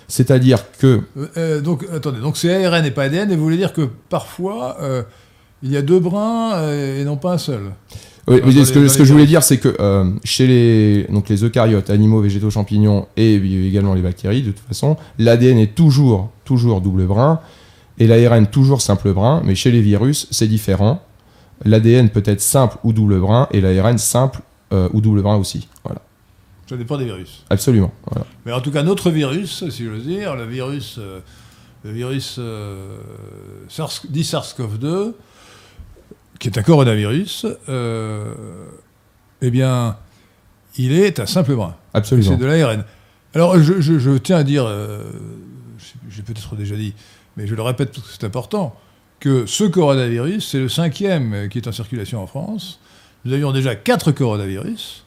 [0.08, 3.58] C'est-à-dire que Euh, euh, donc, attendez, donc c'est ARN et pas ADN, et vous voulez
[3.58, 5.04] dire que parfois, euh,
[5.64, 7.62] il y a deux brins et non pas un seul
[8.28, 11.90] Oui, ce que, ce je voulais dire, c'est que euh, chez les, donc les eucaryotes,
[11.90, 17.06] animaux, végétaux, champignons et également les bactéries, de toute façon, l'ADN est toujours, toujours double
[17.06, 17.40] brin
[17.98, 21.02] et l'ARN toujours simple brin, mais chez les virus, c'est différent.
[21.64, 24.42] L'ADN peut être simple ou double brin et l'ARN simple
[24.74, 25.68] euh, ou double brin aussi.
[26.68, 27.44] Ça dépend des virus.
[27.50, 27.94] absolument.
[28.10, 28.26] Voilà.
[28.46, 31.20] Mais en tout cas, notre virus, si j'ose dire, le virus, euh,
[31.84, 32.98] le virus euh,
[33.70, 35.14] SARS, dit SARS-CoV-2,
[36.40, 38.34] qui est un coronavirus, euh,
[39.42, 39.98] eh bien,
[40.78, 41.76] il est un simple brin.
[41.94, 42.32] Absolument.
[42.32, 42.84] C'est de l'ARN.
[43.36, 44.68] Alors, je, je- je tiens à dire,
[46.10, 46.94] j'ai peut-être déjà dit,
[47.38, 48.76] mais je le répète parce que c'est important,
[49.20, 52.80] que ce coronavirus, c'est le cinquième qui est en circulation en France.
[53.24, 55.05] Nous avions déjà quatre coronavirus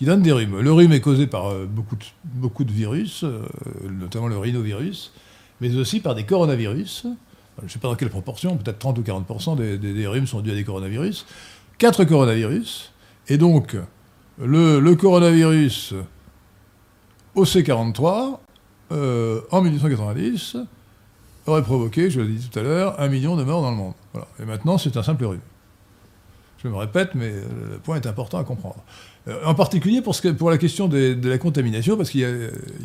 [0.00, 0.58] qui donnent des rhumes.
[0.60, 3.42] Le rhume est causé par euh, beaucoup, de, virus, euh,
[3.90, 5.12] notamment le rhinovirus,
[5.60, 7.04] mais aussi par des coronavirus.
[7.58, 10.26] Je ne sais pas dans quelle proportion, peut-être 30 ou 40% des, des- des rhumes
[10.26, 11.26] sont dus à des coronavirus.
[11.76, 12.94] Quatre coronavirus.
[13.28, 13.76] Et donc,
[14.42, 15.92] le, le coronavirus
[17.36, 18.38] OC43,
[18.92, 20.56] euh, en 1890,
[21.46, 23.92] aurait provoqué, je l'ai dit tout à l'heure, un million de morts dans le monde.
[24.40, 25.40] Et maintenant, c'est un simple rhume.
[26.62, 28.82] Je me répète, mais euh, le point est important à comprendre.
[29.28, 32.20] Euh, en particulier pour, la question de la contamination, parce qu'il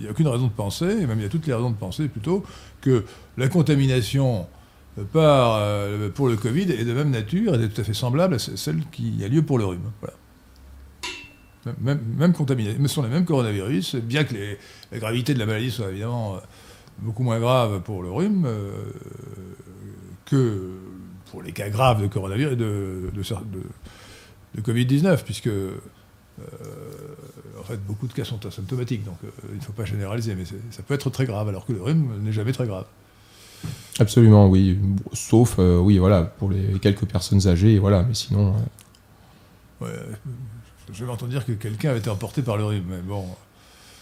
[0.01, 1.77] n'y a, aucune raison de penser, et même il y a toutes les raisons de
[1.77, 2.43] penser plutôt,
[2.81, 3.05] que
[3.37, 4.45] la contamination
[4.99, 7.93] euh, par, euh, pour le Covid est de même nature et est tout à fait
[7.93, 9.91] semblable à ce- celle qui a lieu pour le rhume.
[11.81, 14.35] Même, même contaminés, mais ce sont les mêmes coronavirus, bien que
[14.91, 16.39] la gravité de la maladie soit évidemment
[16.99, 18.47] beaucoup moins grave pour le rhume
[20.25, 20.69] que
[21.31, 23.63] pour les cas graves de coronavirus de, de, de-
[24.53, 25.49] de Covid-19, puisque
[27.59, 30.45] en fait beaucoup de cas sont asymptomatiques, donc euh, il ne faut pas généraliser, mais
[30.45, 32.85] ça peut être très grave, alors que le rhume n'est jamais très grave.
[33.99, 34.77] Absolument, oui.
[35.13, 38.53] Sauf, euh, oui, voilà, pour les quelques personnes âgées, voilà, mais sinon.
[39.81, 39.91] euh, Ouais,
[40.93, 43.25] J'avais entendu dire que quelqu'un avait été emporté par le rhume, mais bon.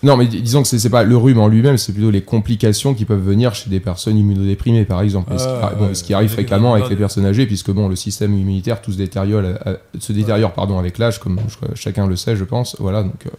[0.04, 2.94] Non, mais dis- disons que c'est pas le rhume en lui-même, c'est plutôt les complications
[2.94, 5.32] qui peuvent venir chez des personnes immunodéprimées, par exemple.
[5.40, 5.96] Ce, qui, Ah, bon, ouais.
[5.96, 8.98] ce qui arrive fréquemment avec les personnes âgées, puisque bon, le système immunitaire tout se
[8.98, 12.76] détériore, euh, se détériore pardon, avec l'âge, comme je- chacun le sait, je pense.
[12.80, 13.26] Voilà, donc.
[13.26, 13.30] euh,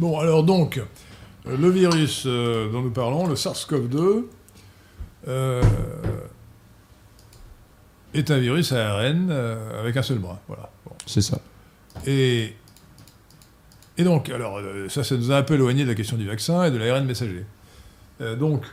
[0.00, 0.78] Bon, alors donc,
[1.46, 4.26] euh, le virus dont nous parlons, le SARS-CoV-2,
[5.28, 5.62] euh,
[8.14, 10.40] est un virus ARN euh, avec un seul bras.
[10.48, 10.70] Voilà.
[10.84, 10.92] Bon.
[11.06, 11.38] c'est ça.
[12.06, 12.54] Et,
[13.96, 16.26] et donc, alors, euh, ça, ça nous a un peu éloigné de la question du
[16.26, 17.44] vaccin et de l'ARN messager.
[18.20, 18.64] Euh, donc,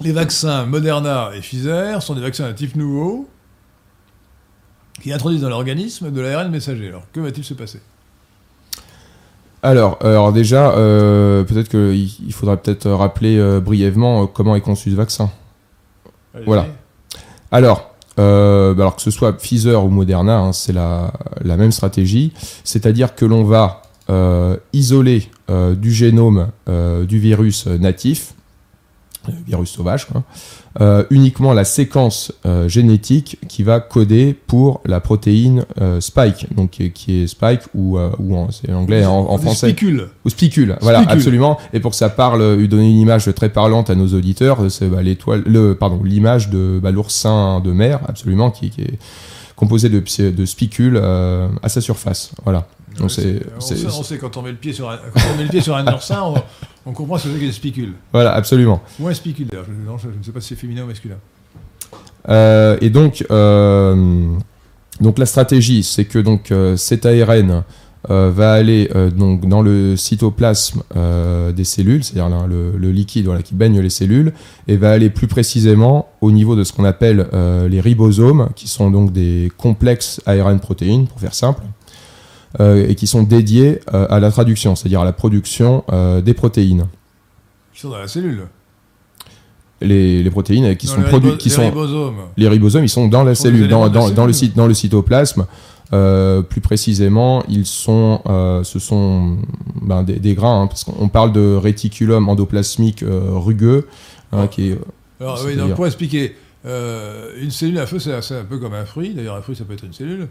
[0.00, 3.28] les vaccins Moderna et Pfizer sont des vaccins de type nouveau
[5.00, 6.88] qui introduisent dans l'organisme de l'ARN messager.
[6.88, 7.80] Alors, que va-t-il se passer?
[9.62, 14.60] Alors, euh, alors déjà, euh, peut-être qu'il il faudrait peut-être rappeler euh, brièvement comment est
[14.60, 15.30] conçu ce vaccin.
[16.46, 16.66] Voilà.
[17.52, 21.12] Alors, euh, alors que ce soit Pfizer ou Moderna, hein, c'est la,
[21.44, 22.32] même stratégie,
[22.64, 26.48] c'est-à-dire que l'on va euh, isoler euh, du génome
[27.08, 28.34] du virus natif,
[29.46, 30.22] virus sauvage, quoi,
[30.80, 36.70] euh, uniquement la séquence euh, génétique qui va coder pour la protéine euh, spike, donc
[36.70, 39.68] qui est, qui est spike ou, euh, ou en, c'est anglais, en, en On français.
[39.68, 40.08] spicule.
[40.24, 41.16] Ou spicule, voilà, Spicule.
[41.18, 41.58] absolument.
[41.72, 44.88] Et pour que ça parle, euh, donner une image très parlante à nos auditeurs, c'est
[44.88, 48.98] bah, l'étoile, le, pardon, l'image de bah, l'oursin de mer, absolument, qui, qui est
[49.56, 52.32] composé de, de spicules euh, à sa surface.
[52.44, 52.66] Voilà.
[52.98, 55.20] Donc c'est, on, c'est- sait, on sait quand on met le pied sur un, quand
[55.32, 56.34] on met le pied sur un oursin, on,
[56.86, 57.92] on comprend ce que c'est que des spicules.
[58.12, 58.82] voilà, absolument.
[59.00, 59.66] Ou un spicule d'ailleurs.
[59.68, 61.16] Je, non, je- je ne sais pas si c'est féminin ou masculin.
[62.28, 64.26] Euh, et donc, euh,
[65.00, 67.64] donc la stratégie, c'est que donc euh, cet ARN
[68.08, 70.82] va aller donc dans le cytoplasme
[71.54, 74.32] des cellules, c'est-à-dire là, le, le liquide voilà, qui baigne les cellules,
[74.66, 77.28] et va aller plus précisément au niveau de ce qu'on appelle
[77.70, 81.62] les ribosomes, qui sont donc des complexes ARN protéines, pour faire simple,
[82.58, 86.86] et qui sont dédiés euh, à la traduction, c'est-à-dire à la production euh, des protéines.
[87.72, 88.46] Qui sont dans la cellule.
[89.80, 92.16] Les, les protéines qui sont produites, qui les sont ribosomes.
[92.36, 95.46] les ribosomes, ils sont dans la cellule, dans, dans, le, cyte- dans le cytoplasme.
[95.92, 99.38] Euh, plus précisément, ils sont, euh, ce sont
[99.82, 103.88] ben, des, des grains, hein, parce qu'on parle de réticulum endoplasmique euh, rugueux,
[104.32, 104.78] hein, qui est,
[105.20, 106.34] Alors, oui, donc pour expliquer,
[106.64, 109.14] euh, une cellule à feu, c'est un peu comme un fruit.
[109.14, 110.28] D'ailleurs, un fruit, ça peut être une cellule.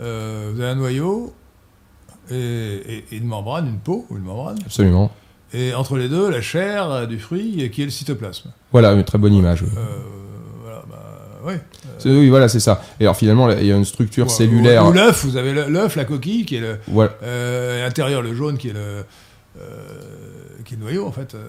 [0.00, 1.32] Euh, vous avez un noyau
[2.30, 4.58] et, et- et une membrane, une peau ou une membrane.
[4.64, 5.10] absolument.
[5.52, 8.50] Et entre les deux, la chair euh, du fruit qui est le cytoplasme.
[8.72, 9.62] Voilà, une très bonne image.
[9.62, 9.68] oui.
[9.76, 9.80] Euh,
[10.62, 11.60] voilà, bah, ouais.
[11.98, 12.82] C'est- Oui, voilà, c'est ça.
[12.98, 14.84] Et alors finalement, il y a une structure Ou- cellulaire.
[14.86, 16.78] Ou, ou l'œuf, vous avez l'œuf, la coquille, qui est le.
[16.88, 19.04] Voilà, Euh, à l'intérieur, le jaune, qui est le.
[19.60, 19.62] euh,
[20.64, 21.34] qui est le noyau, en fait.
[21.34, 21.44] euh.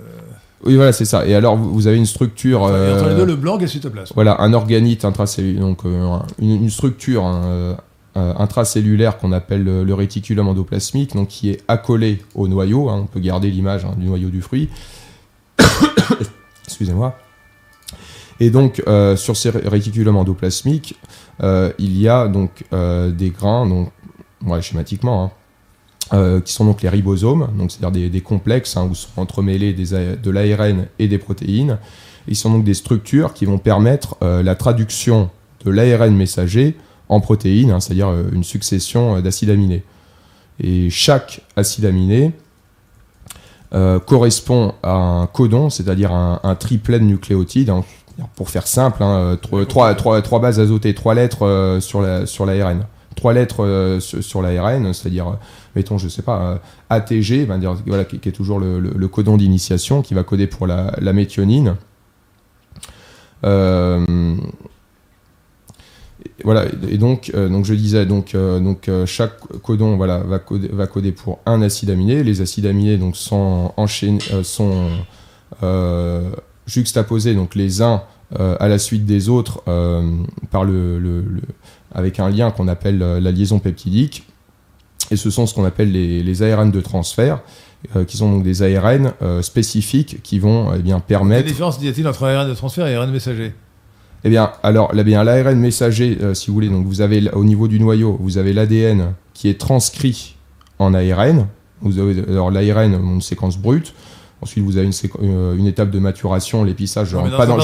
[0.65, 1.25] oui, voilà, c'est ça.
[1.25, 2.61] Et alors, vous avez une structure.
[2.63, 4.13] Enfin, et entre les euh, deux, le blanc qui est le cytoplasme.
[4.15, 7.73] Voilà, un organite intracellulaire, donc euh, une, une structure euh, euh,
[8.15, 12.89] intracellulaire qu'on appelle le, réticulum endoplasmique, donc qui est accolé au noyau.
[12.89, 14.69] hein, on peut garder l'image hein, du noyau du fruit.
[16.65, 17.17] Excusez-moi.
[18.39, 20.95] Et donc euh, sur ces ré- réticulums endoplasmiques,
[21.41, 23.91] euh, il y a donc euh, des grains, donc
[24.61, 25.31] schématiquement, hein,
[26.13, 30.15] euh, qui sont donc les ribosomes, donc c'est-à-dire des, des complexes où sont entremêlés des
[30.15, 31.79] de l'ARN et des protéines.
[32.27, 35.29] Ils sont donc des structures qui vont permettre euh, la traduction
[35.63, 36.75] de l'ARN messager
[37.09, 39.83] en protéines, hein, c'est-à-dire euh, une succession euh, d'acides aminés.
[40.59, 42.31] Et chaque acide aminé
[43.73, 47.69] euh, correspond à un codon, c'est-à-dire un, un triplet de nucléotides.
[47.69, 47.83] hein.
[48.35, 52.25] pour faire simple, hein, trois, trois, trois- trois bases azotées, trois lettres euh, sur la
[52.25, 52.85] sur l'ARN.
[53.15, 55.37] Trois lettres euh, sur, sur l'ARN, c'est-à-dire,
[55.75, 59.07] mettons, je sais pas, ATG, ben, dire, voilà, qui, qui est toujours le, le- le
[59.07, 61.75] codon d'initiation, qui va coder pour la, la méthionine.
[66.43, 70.39] Voilà, et donc, euh, donc je disais, donc, euh, donc euh, chaque codon voilà, va,
[70.39, 72.23] coder, va coder pour un acide aminé.
[72.23, 74.89] Les acides aminés donc, sont, enchaînés, sont
[76.67, 78.03] juxtaposés donc, les uns
[78.37, 79.63] à la suite des autres
[80.51, 81.23] par le,
[81.93, 84.27] avec un lien qu'on appelle la liaison peptidique.
[85.11, 87.41] Et ce sont ce qu'on appelle les, les ARN de transfert,
[88.07, 92.07] qui sont donc des ARN spécifiques qui vont eh bien, Quelle permettre différence y a-t-il
[92.07, 93.53] entre ARN de transfert et ARN messager?
[94.25, 97.43] Eh bien, alors, là, bien, l'ARN messager, euh, si vous voulez, donc vous avez au
[97.43, 100.35] niveau du noyau, vous avez l'ADN qui est transcrit
[100.79, 101.47] en ARN.
[101.81, 103.93] Vous avez alors l'ARN, une séquence brute.
[104.41, 107.09] Ensuite, vous avez une, euh, une étape de maturation, l'épissage.
[107.09, 107.57] Je mais rentre pas dans-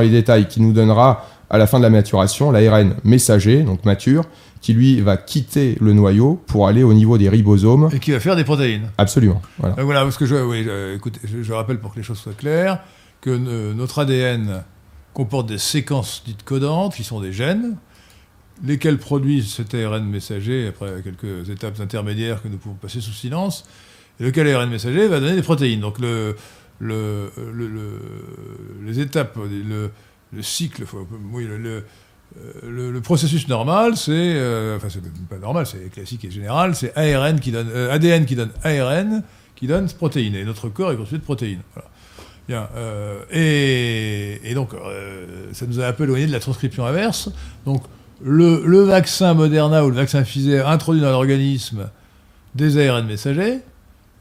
[0.00, 0.46] les détails.
[0.48, 4.24] qui nous donnera à la fin de la maturation l'ARN messager, donc mature,
[4.60, 7.90] qui lui va quitter le noyau pour aller au niveau des ribosomes.
[7.92, 8.88] Et qui va faire des protéines.
[8.96, 9.42] Absolument.
[9.58, 9.74] Voilà.
[9.82, 12.32] Voilà, parce que je, oui, je- écoutez, je, je rappelle pour que les choses soient
[12.32, 12.78] claires
[13.20, 14.62] que ne- notre ADN
[15.14, 17.76] comporte des séquences dites codantes, qui sont des gènes,
[18.64, 23.64] lesquels produisent cet ARN messager après quelques étapes intermédiaires que nous pouvons passer sous silence,
[24.20, 25.80] et lequel ARN messager va donner des protéines.
[25.80, 26.36] Donc le,
[26.78, 28.00] le, le- le-
[28.86, 29.90] les étapes, le,
[30.32, 30.84] le cycle,
[32.62, 37.38] le processus normal, c'est, euh, enfin c'est pas normal, c'est classique et général, c'est ARN
[37.40, 39.22] qui donne, euh, ADN qui donne ARN,
[39.56, 40.34] qui donne protéines.
[40.36, 41.60] Et notre corps est constitué de protéines.
[41.74, 41.90] Voilà.
[42.50, 47.30] Euh, et, donc, euh, ça nous a un peu éloigné de la transcription inverse.
[47.64, 47.82] Donc,
[48.22, 51.88] le, vaccin Moderna ou le vaccin Pfizer introduit dans l'organisme
[52.54, 53.58] des ARN messagers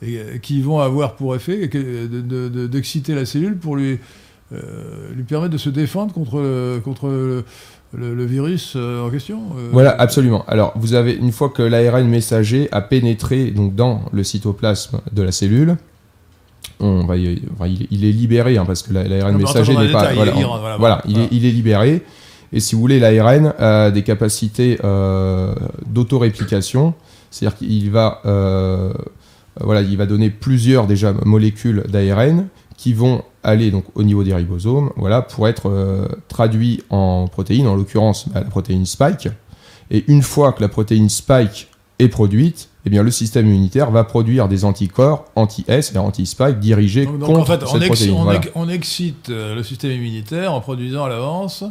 [0.04, 4.00] euh, qui vont avoir pour effet d'exciter la cellule pour lui,
[5.28, 6.40] permettre de se défendre contre,
[7.94, 9.42] le- virus en question.
[9.72, 10.46] Voilà, absolument.
[10.48, 15.22] Alors, vous avez une fois que l'ARN messager a pénétré donc dans le cytoplasme de
[15.22, 15.78] la cellule,
[16.82, 19.92] on va y- enfin, il, il est libéré hein, parce que la- l'ARN messager n'est
[19.92, 20.02] pas.
[20.12, 21.26] détails, Voilà, il est- on- voilà, voilà, il, voilà.
[21.26, 22.02] Est, il est libéré.
[22.54, 25.54] Et si vous voulez, l'ARN a des capacités euh,
[25.88, 26.94] d'autoréplication,
[27.30, 28.94] c'est-à-dire qu'il va, euh,
[29.60, 34.34] voilà, il va donner plusieurs déjà molécules d'ARN qui vont aller donc au niveau des
[34.34, 39.30] ribosomes, voilà, pour être euh, traduits en protéines, en l'occurrence bah, la protéine spike.
[39.90, 41.68] Et une fois que la protéine spike
[42.00, 47.06] est produite, eh bien, le système immunitaire va produire des anticorps anti-S et anti-spike dirigés
[47.06, 48.14] Donc, donc, contre en fait, on, cette ex- protéine.
[48.16, 48.42] on voilà.
[48.56, 51.64] on excite euh, le système immunitaire en produisant à l'avance,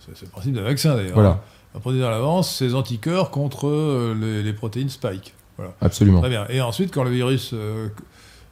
[0.00, 1.40] c'est le principe d'un vaccin d'ailleurs, Voilà,
[1.74, 5.34] en produisant à l'avance ces anticorps contre euh, les, les protéines spike.
[5.80, 6.20] absolument.
[6.20, 6.46] Très bien.
[6.48, 7.88] Et ensuite, quand le virus, euh,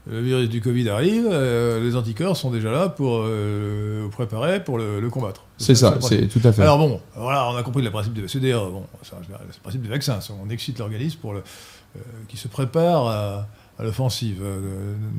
[0.08, 4.62] le virus du Covid arrive, euh, les anticorps sont déjà là pour euh, le préparer
[4.62, 5.42] pour le, le combattre.
[5.58, 6.62] C'est ça, le c'est tout à fait.
[6.62, 9.82] Alors bon, voilà, on a compris le principe de c'est d'ailleurs, bon, c'est le principe
[9.82, 10.18] des vaccins.
[10.44, 14.60] On excite l'organisme pour le, euh, qui se prépare à, à l'offensive euh,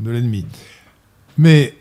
[0.04, 0.46] de, de l'ennemi.
[1.38, 1.76] Mais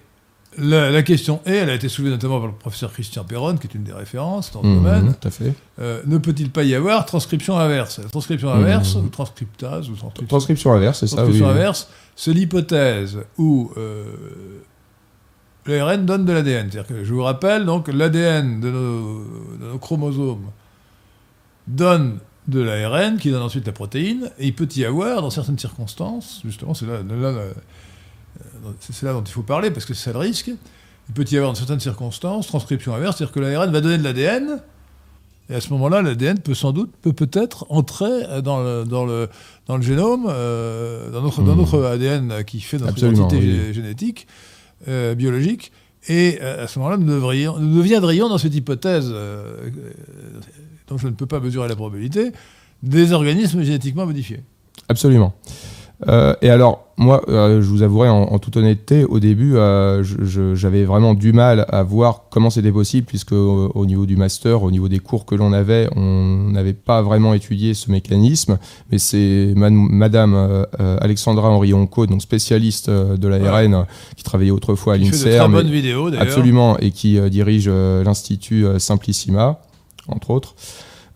[0.59, 3.67] la, la question est, elle a été soulevée notamment par le professeur Christian Perron, qui
[3.67, 5.15] est une des références dans ce Mhm, domaine.
[5.21, 5.53] tout à fait.
[5.81, 8.01] Euh, ne peut-il pas y avoir transcription inverse?
[8.11, 8.63] Transcription Mhm.
[8.63, 11.53] inverse, ou transcriptase, ou transcription, Transcription inverse, c'est ça, transcription oui.
[11.53, 14.63] inverse, c'est l'hypothèse où euh,
[15.67, 16.71] l'ARN donne de l'ADN.
[16.73, 20.51] Je vous rappelle, donc l'ADN de nos, chromosomes
[21.67, 25.59] donne de l'ARN qui donne ensuite la protéine, et il peut y avoir, dans certaines
[25.59, 30.19] circonstances, justement, c'est là, là, là dont il faut parler, parce que c'est ça le
[30.19, 30.51] risque,
[31.09, 34.05] il peut y avoir, dans certaines circonstances, transcription inverse, c'est-à-dire que l'ARN va donner de
[34.05, 34.63] l'ADN,
[35.49, 39.29] et à ce moment-là, l'ADN peut sans doute, peut peut-être entrer dans le, dans le,
[39.67, 41.59] dans le génome, euh, dans, notre, dans Mhm.
[41.61, 43.75] notre ADN qui fait notre Absolument, identité oui.
[43.75, 44.27] génétique,
[44.89, 45.73] euh, biologique,
[46.09, 47.21] et euh, à ce moment-là, nous,
[47.61, 49.71] nous deviendrions dans cette hypothèse, euh,
[50.89, 52.33] dont je ne peux pas mesurer la probabilité,
[52.83, 54.43] des organismes génétiquement modifiés.
[54.89, 55.35] Absolument.
[56.09, 60.03] Euh, et alors, moi, euh, je vous avouerai en, en toute honnêteté, au début, euh,
[60.55, 64.63] j'avais vraiment du mal à voir comment c'était possible, puisque au, au niveau du master,
[64.63, 68.59] au niveau des cours que l'on avait, on n'avait pas vraiment étudié ce mécanisme.
[68.91, 73.83] Mais c'est Madame euh, euh, Alexandra Henry-Onco, donc spécialiste euh, de l'ARN, euh,
[74.17, 76.27] qui travaillait autrefois à l'INSERM, vidéos, d'ailleurs.
[76.27, 79.61] Absolument, et qui dirige l'Institut Simplissima,
[80.09, 80.55] entre autres,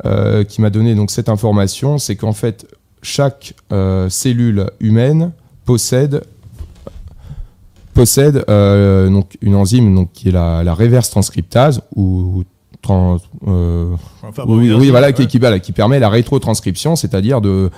[0.06, 2.66] euh, qui m'a donné donc cette information, c'est qu'en fait,
[3.02, 5.32] chaque euh, cellule humaine
[5.64, 6.22] possède
[7.94, 12.44] possède euh, donc une enzyme donc qui est la, la reverse transcriptase ou
[12.82, 15.12] trans- euh, Enfin, bon, oui, voilà ouais.
[15.12, 17.70] qui, qui, voilà, qui permet la rétrotranscription, c'est-à-dire de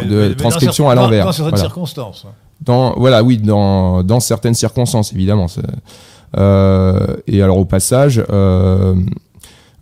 [0.00, 1.24] de mais- mais dans transcription à l'envers.
[1.24, 1.64] Dans certaines Voilà.
[1.64, 2.26] circonstances.
[2.60, 5.46] Dans, voilà, oui, dans, dans certaines circonstances, évidemment.
[6.36, 8.22] Euh, et alors, au passage,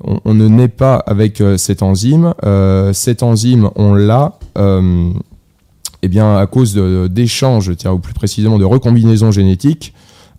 [0.04, 2.35] on, on ne naît pas avec euh, cette enzyme.
[2.44, 5.11] Euh, cette enzyme, on l'a euh,
[6.02, 9.92] eh bien, à cause d'échanges, tiens, ou plus précisément de recombinaisons génétiques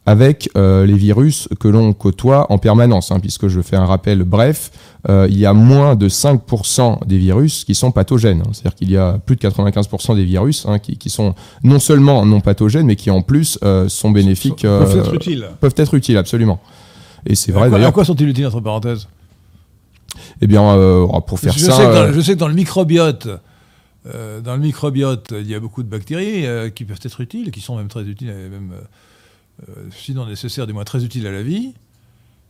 [0.05, 3.11] avec euh, les virus que l'on côtoie en permanence.
[3.11, 4.71] hein, puisque je fais un rappel bref,
[5.09, 8.39] euh, il y a moins de 5% des virus qui sont pathogènes.
[8.39, 8.49] hein.
[8.53, 12.25] C'est-à-dire qu'il y a plus de 95% des virus hein, qui, qui sont non seulement
[12.25, 14.61] non pathogènes, mais qui en plus euh, sont bénéfiques.
[14.61, 15.45] Peuvent être utiles.
[15.59, 16.61] peuvent être utiles, absolument.
[17.25, 17.89] Et c'est vrai d'ailleurs.
[17.89, 19.09] À quoi sont-ils utiles, entre parenthèses?
[20.41, 21.71] Eh bien, euh, pour faire je, ça.
[21.73, 23.27] sais que dans, euh, je sais que dans le microbiote,
[24.07, 27.61] euh, dans le microbiote, il y a beaucoup de bactéries qui peuvent être utiles, qui
[27.61, 28.73] sont même très utiles, même,
[29.91, 31.73] sinon nécessaires, du moins très utiles à la vie,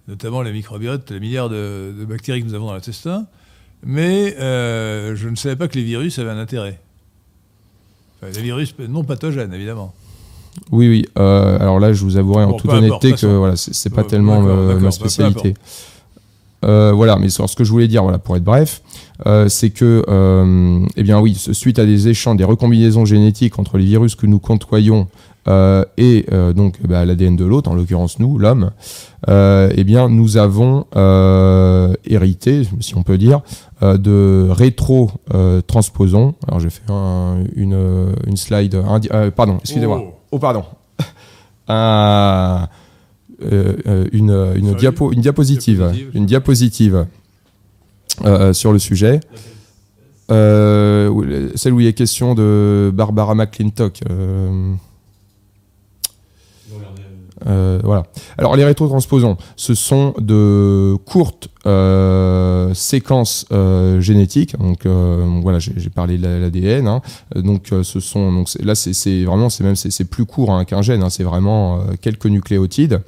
[0.07, 3.25] notamment les microbiotes, les milliards de, de bactéries que nous avons dans l'intestin.
[3.83, 6.79] Mais euh, je ne savais pas que les virus avaient un intérêt.
[8.21, 9.93] Enfin, les virus non pathogènes, évidemment.
[10.71, 11.05] Oui, oui.
[11.19, 13.37] euh, alors là, je vous avouerai en toute importe, honnêteté que façon.
[13.37, 15.53] voilà, c'est pas tellement ma spécialité.
[16.67, 18.81] Euh, voilà, mais ce que je voulais dire, voilà, pour être bref,
[19.25, 23.77] euh, c'est que, euh, eh bien oui, suite à des échanges, des recombinaisons génétiques entre
[23.77, 25.07] les virus que nous côtoyons
[25.97, 26.25] et
[26.57, 28.71] donc bah, l'ADN de l'autre, en l'occurrence nous, l'homme,
[29.29, 30.85] eh bien nous avons
[32.03, 33.39] hérité, si on peut dire,
[33.81, 36.33] de rétro-transposons.
[36.49, 38.77] Alors j'ai fait un- une, une slide,
[39.37, 40.01] pardon, excusez-moi.
[40.05, 40.13] Oh.
[40.33, 40.63] Oh, pardon.
[41.69, 42.67] Un-
[43.43, 44.75] euh, euh, une, une, Salut.
[44.79, 47.05] diapo, une diapositive, une diapositive
[48.25, 49.19] euh, sur le sujet.
[50.29, 53.99] Euh, celle où il est question de Barbara McClintock.
[54.09, 54.73] euh,
[57.45, 58.03] euh, voilà.
[58.39, 64.57] Alors les rétrotransposons, ce sont de courtes euh, séquences euh, génétiques.
[64.57, 66.87] Donc euh, voilà, j'ai parlé de la- l'ADN.
[66.87, 67.01] hein.
[67.35, 70.65] Euh, Donc euh, ce sont donc là c'est- vraiment c'est même c'est plus court hein,
[70.65, 71.03] qu'un gène.
[71.03, 71.09] hein.
[71.11, 73.01] C'est vraiment euh, quelques nucléotides.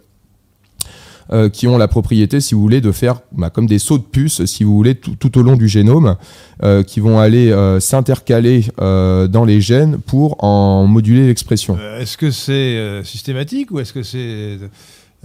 [1.32, 4.04] Euh, qui ont la propriété, si vous voulez, de faire bah, comme des sauts de
[4.04, 6.16] puce, si vous voulez, tout, tout au long du génome,
[6.64, 11.78] euh, qui vont aller euh, s'intercaler dans les gènes pour en moduler l'expression.
[12.00, 14.58] Est-ce que c'est systématique ou est-ce que c'est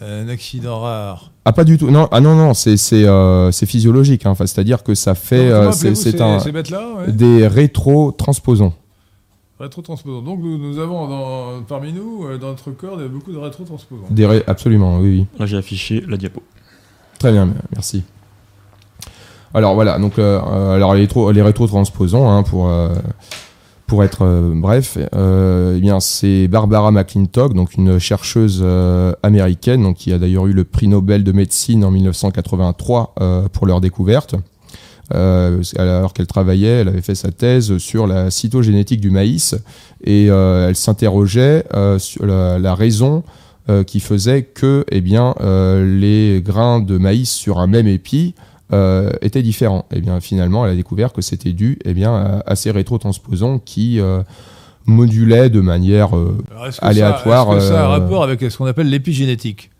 [0.02, 1.30] un accident rare?
[1.44, 4.30] Ah pas du tout, non, ah non non, c'est c'est euh, c'est physiologique, hein.
[4.30, 7.12] enfin, c'est-à-dire que ça fait, euh, c'est c'est ces- un ouais?
[7.12, 8.72] des rétrotransposons.
[9.60, 10.22] Rétrotransposons.
[10.22, 13.32] Donc nous, nous avons dans- parmi nous, euh, dans notre corps, il y a beaucoup
[13.32, 14.02] de rétrotransposons.
[14.10, 15.26] Des ré- absolument, oui oui.
[15.38, 16.42] Là, j'ai affiché la diapo.
[17.18, 18.02] Très bien, merci.
[19.54, 20.40] Alors voilà, donc euh,
[20.74, 22.88] alors les, rétro, les rétrotransposons, hein, pour, euh,
[23.86, 29.84] pour être euh, bref, euh, eh bien c'est Barbara McClintock, donc une chercheuse euh, américaine,
[29.84, 33.80] donc qui a d'ailleurs eu le prix Nobel de médecine en 1983 euh, pour leur
[33.80, 34.34] découverte.
[35.12, 39.54] Euh, alors qu'elle travaillait, elle avait fait sa thèse sur la cytogénétique du maïs
[40.02, 43.22] et euh, elle s'interrogeait euh, sur la, la raison
[43.86, 48.34] qui faisait que eh bien, les grains de maïs sur un même épi
[48.74, 49.86] euh, étaient différents.
[49.94, 53.58] Et bien finalement, elle a découvert que c'était dû eh bien, à, à ces rétrotransposons
[53.58, 54.22] qui euh,
[54.86, 56.36] modulaient de manière euh,
[56.80, 59.70] aléatoire, Ça, est-ce que ça a un rapport avec ce qu'on appelle l'épigénétique?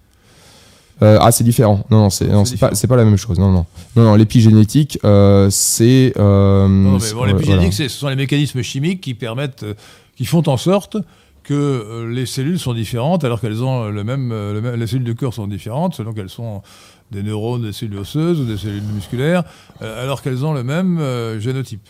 [1.02, 1.84] Euh, ah, c'est différent.
[1.90, 2.70] Non, non, c'est pas, différent.
[2.74, 3.38] c'est pas la même chose.
[3.38, 3.66] Non, non,
[3.96, 6.12] non, non l'épigénétique, euh, c'est.
[6.16, 7.88] euh, Non, mais c'est- bon, l'épigénétique, voilà.
[7.88, 9.74] ce sont les mécanismes chimiques qui permettent, euh,
[10.16, 10.96] qui font en sorte
[11.42, 15.04] que euh, les cellules sont différentes alors qu'elles ont le même, le même- les cellules
[15.04, 16.62] de cœur sont différentes selon qu'elles sont
[17.10, 19.42] des neurones, des cellules osseuses ou des cellules musculaires,
[19.80, 20.98] alors qu'elles ont le même
[21.38, 21.82] génotype.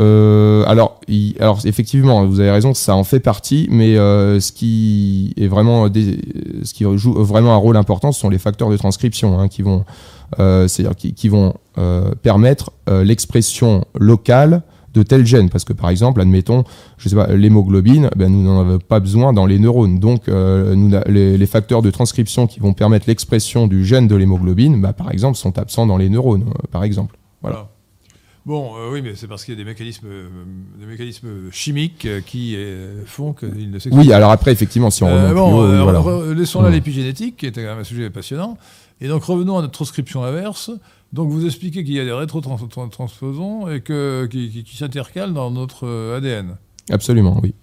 [0.00, 1.00] Euh, alors,
[1.38, 5.88] alors, effectivement, vous avez raison, ça en fait partie, mais euh, ce qui est vraiment,
[5.88, 6.18] des-
[6.64, 9.62] ce qui joue vraiment un rôle important, ce sont les facteurs de transcription hein, qui
[9.62, 9.84] vont,
[10.40, 14.62] euh, c'est-à-dire qui, vont euh, permettre euh, l'expression locale
[14.94, 15.48] de tel gène.
[15.48, 16.64] Parce que par exemple, admettons,
[16.98, 19.98] je sais pas, l'hémoglobine, ben, nous n'en avons pas besoin dans les neurones.
[19.98, 24.80] Donc, nous, les, les facteurs de transcription qui vont permettre l'expression du gène de l'hémoglobine,
[24.80, 27.16] bah, par exemple, sont absents dans les neurones, par exemple.
[27.42, 27.73] Voilà.
[28.46, 30.28] Bon, euh, oui, mais c'est parce qu'il y a des mécanismes, euh,
[30.78, 32.54] des mécanismes chimiques euh, qui
[33.06, 35.82] font qu'ils ne s'expriment Oui, alors après, effectivement, si on Euh, remonte bon, plus haut,
[35.82, 36.00] voilà.
[36.00, 36.72] re- laissons là Hmm.
[36.74, 38.58] l'épigénétique, qui était quand même un sujet passionnant.
[39.00, 40.70] Et donc revenons à notre transcription inverse.
[41.14, 45.50] Donc vous expliquez qu'il y a des rétrotransposons et que, qui, qui- qui s'intercalent dans
[45.50, 46.56] notre ADN.
[46.90, 47.54] Absolument, oui.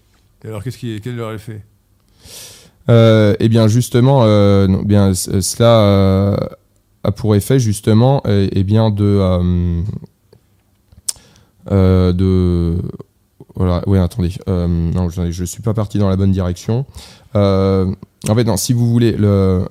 [0.44, 1.62] Et alors qu'est-ce qui, quel est leur effet?
[2.90, 4.26] Euh, eh bien, justement,
[4.68, 6.38] non, bien, cela
[7.04, 9.04] a pour effet, justement, eh bien, de.
[9.06, 9.82] euh,
[11.70, 12.78] euh, de
[13.56, 14.32] voilà, oui, attendez.
[14.48, 16.86] euh, non, je ne suis pas parti dans la bonne direction.
[17.36, 17.94] Euh,
[18.30, 19.68] en fait, non, si vous voulez, la,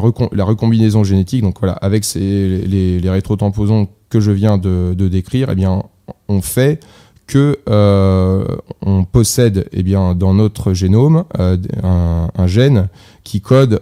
[0.00, 2.20] recombinaison génétique, donc voilà, avec ces,
[2.66, 5.82] les, les rétrotamposons que je viens de, décrire, eh bien,
[6.28, 6.80] on fait
[7.26, 12.88] que on possède eh bien, dans notre génome un, gène
[13.22, 13.80] qui code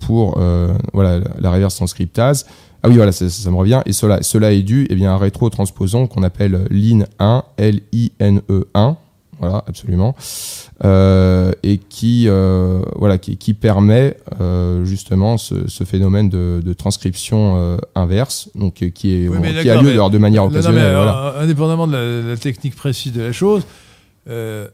[0.00, 0.38] pour
[0.92, 2.46] voilà, la reverse transcriptase.
[2.86, 3.82] Ah oui, voilà, ça, ça me revient.
[3.84, 8.94] Et cela, cela est dû eh bien, à un rétrotransposon qu'on appelle LIN1, L-I-N-E1.
[9.40, 10.14] Voilà, absolument.
[10.84, 16.72] Euh, et qui, euh, voilà, qui, qui permet euh, justement ce, ce phénomène de, de
[16.72, 20.48] transcription inverse, donc qui, est, Oui, bon, mais qui a lieu mais- de manière Non,
[20.48, 20.86] non, mais occasionnelle.
[20.86, 21.40] alors, voilà.
[21.40, 23.64] Indépendamment de la, technique précise de la chose,
[24.28, 24.68] euh,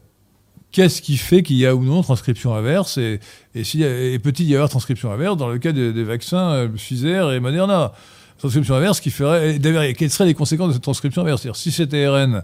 [0.73, 3.19] qu'est-ce qui fait qu'il y a ou non transcription inverse et,
[3.53, 7.93] peut-il y avoir transcription inverse dans le cas des, vaccins euh, Pfizer et Moderna?
[8.39, 9.57] Transcription inverse qui ferait.
[9.97, 12.43] quelles seraient les conséquences de cette transcription inverse C'est-à-dire, si cet ARN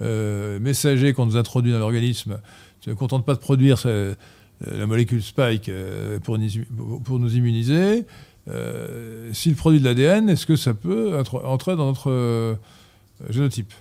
[0.00, 2.38] euh, messager qu'on nous introduit dans l'organisme
[2.86, 4.14] ne contente pas de produire ce-
[4.70, 8.04] la molécule spike euh, pour, nous- immuniser,
[8.48, 12.54] euh, s'il produit de l'ADN, est-ce que ça peut entrer dans notre euh,
[13.30, 13.72] génotype?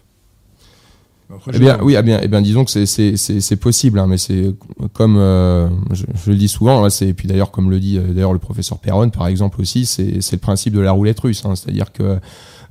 [1.34, 4.54] Après, Eh bien, oui, eh bien, eh bien, disons que c'est- possible, hein, mais c'est
[4.94, 7.98] comme euh, je, je le dis souvent, hein, c'est et puis d'ailleurs comme le dit
[7.98, 11.20] euh, d'ailleurs le professeur Perron par exemple aussi, c'est c'est le principe de la roulette
[11.20, 12.18] russe, hein, c'est-à-dire que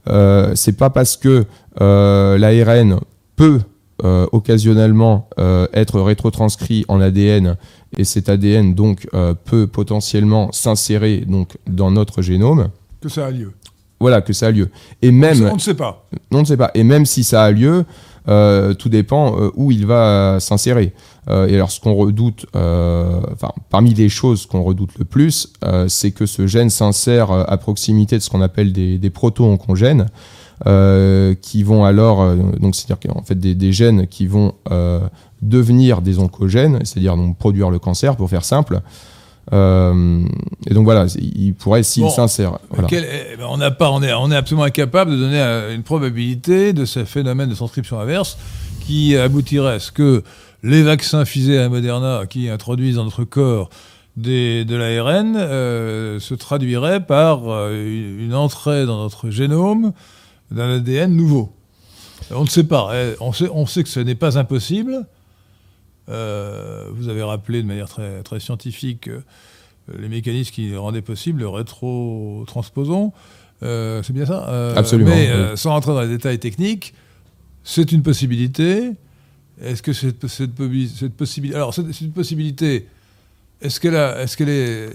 [0.08, 1.44] euh, c'est pas parce que
[1.80, 3.00] euh, l'ARN
[3.36, 3.60] peut
[4.02, 7.56] euh, occasionnellement euh, être rétrotranscrit en ADN
[7.96, 12.68] et cet ADN donc euh, peut potentiellement s'insérer donc dans notre génome,
[13.00, 13.52] que ça a lieu.
[14.00, 14.70] voilà que ça a lieu.
[15.02, 16.06] Et même on ne sait pas.
[16.32, 16.70] on ne sait pas.
[16.74, 17.84] Et même si ça a lieu,
[18.28, 20.92] euh, tout dépend euh, où il va s'insérer.
[21.28, 22.46] Euh, et alors, redoute,
[23.70, 25.52] parmi les choses qu'on redoute le plus,
[25.88, 30.06] c'est que ce gène s'insère à proximité de ce qu'on appelle des, proto-oncogènes,
[31.40, 34.54] qui vont alors, donc c'est-à-dire qu'en fait des, gènes qui vont
[35.42, 38.80] devenir des oncogènes, c'est-à-dire donc produire le cancer, pour faire simple.
[39.52, 40.22] Euh,
[40.66, 42.10] et donc voilà, il pourrait s'il Bon.
[42.10, 42.58] s'insère.
[42.70, 42.88] Voilà.
[42.88, 45.74] Quel- eh ben, on, n'a pas, on, est, on est absolument incapable de donner euh,
[45.74, 48.38] une probabilité de ce phénomène de transcription inverse
[48.86, 50.22] qui aboutirait à ce que
[50.62, 53.70] les vaccins Pfizer et Moderna qui introduisent dans notre corps
[54.16, 55.34] des, de l'ARN
[56.20, 59.92] se traduirait par une entrée dans notre génome
[60.50, 61.52] d'un ADN nouveau.
[62.32, 62.90] On ne sait pas.
[62.94, 65.06] Eh, on sait, on sait que ce n'est pas impossible.
[66.06, 69.08] Vous avez rappelé de manière très, très scientifique
[69.98, 73.12] les mécanismes qui rendaient possible le rétro-transposons.
[73.60, 75.10] c'est bien ça Absolument.
[75.10, 76.94] Mais sans rentrer dans les détails techniques,
[77.64, 78.92] c'est une possibilité.
[79.62, 80.52] Est-ce que cette, cette,
[80.96, 81.56] cette possibilité.
[81.56, 82.88] Alors, c'est une possibilité.
[83.60, 84.90] Est-ce qu'elle est, qu'elle est,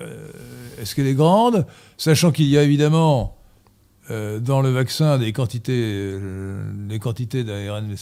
[0.00, 0.28] euh,
[0.80, 1.66] est, qu'elle est grande?
[1.96, 3.36] Sachant qu'il y a évidemment
[4.10, 7.94] euh, dans le vaccin des quantités, euh, quantités d'ARN,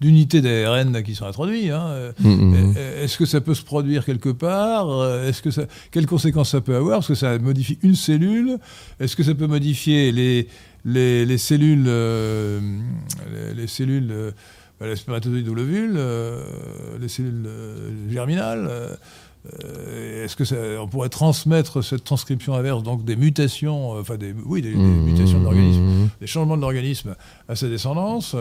[0.00, 1.70] d'unités d'ARN qui sont introduites.
[1.70, 2.12] Hein.
[2.20, 2.74] Mm, mm, mm.
[3.02, 5.04] Est-ce que ça peut se produire quelque part?
[5.24, 6.98] Est-ce que ça, quelles conséquences ça peut avoir?
[6.98, 8.58] Parce que ça modifie une cellule?
[9.00, 10.48] Est-ce que ça peut modifier les,
[10.84, 12.60] les, cellules, euh,
[13.54, 14.30] les, cellules, euh,
[14.80, 16.42] bah, les spermatozoïdes l'ovule, euh,
[17.00, 17.48] les cellules
[18.10, 18.98] germinales.
[20.24, 24.62] Est-ce que ça, on pourrait transmettre cette transcription inverse, donc des mutations, enfin des, oui,
[24.62, 26.08] des, mmh, mutations de l'organisme, mmh, mmh.
[26.20, 27.14] des changements de l'organisme
[27.48, 28.36] à sa descendance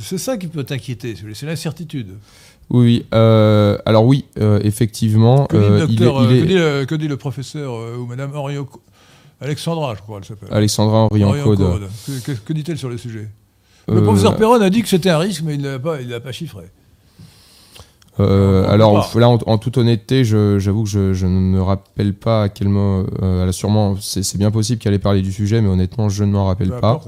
[0.00, 2.14] C'est ça qui peut t'inquiéter, c'est l'incertitude.
[2.70, 4.24] Oui, alors oui,
[4.62, 5.46] effectivement.
[5.46, 8.68] Que dit, le que, dit le, professeur ou Madame Henriot
[9.40, 10.48] Alexandra, je crois, elle s'appelle.
[10.52, 11.88] Alexandra Henri Code.
[12.44, 13.28] Que, dit-elle sur le sujet?
[13.88, 15.78] Euh, Le professeur Perron a dit que c'était un risque, mais il ne
[16.08, 16.64] l'a pas, chiffré.
[18.20, 22.68] Euh, alors là, en, toute honnêteté, j'avoue que je, ne me rappelle pas à quel
[22.68, 23.06] mot.
[23.22, 26.46] Euh, sûrement, c'est bien possible qu'elle ait parlé du sujet, mais honnêtement, je ne m'en
[26.46, 27.00] rappelle pas.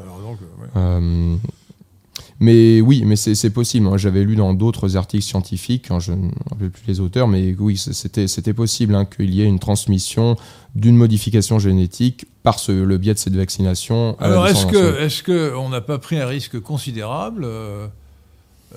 [2.42, 3.84] Mais oui, mais c'est possible.
[3.86, 7.54] Moi, j'avais lu dans d'autres articles scientifiques, hein, je ne rappelle plus les auteurs, mais
[7.58, 10.36] oui, c'était possible hein, qu'il y ait une transmission
[10.74, 14.16] d'une modification génétique par le biais de cette vaccination.
[14.20, 17.86] Alors, est-ce que, est que on n'a pas pris un risque considérable euh,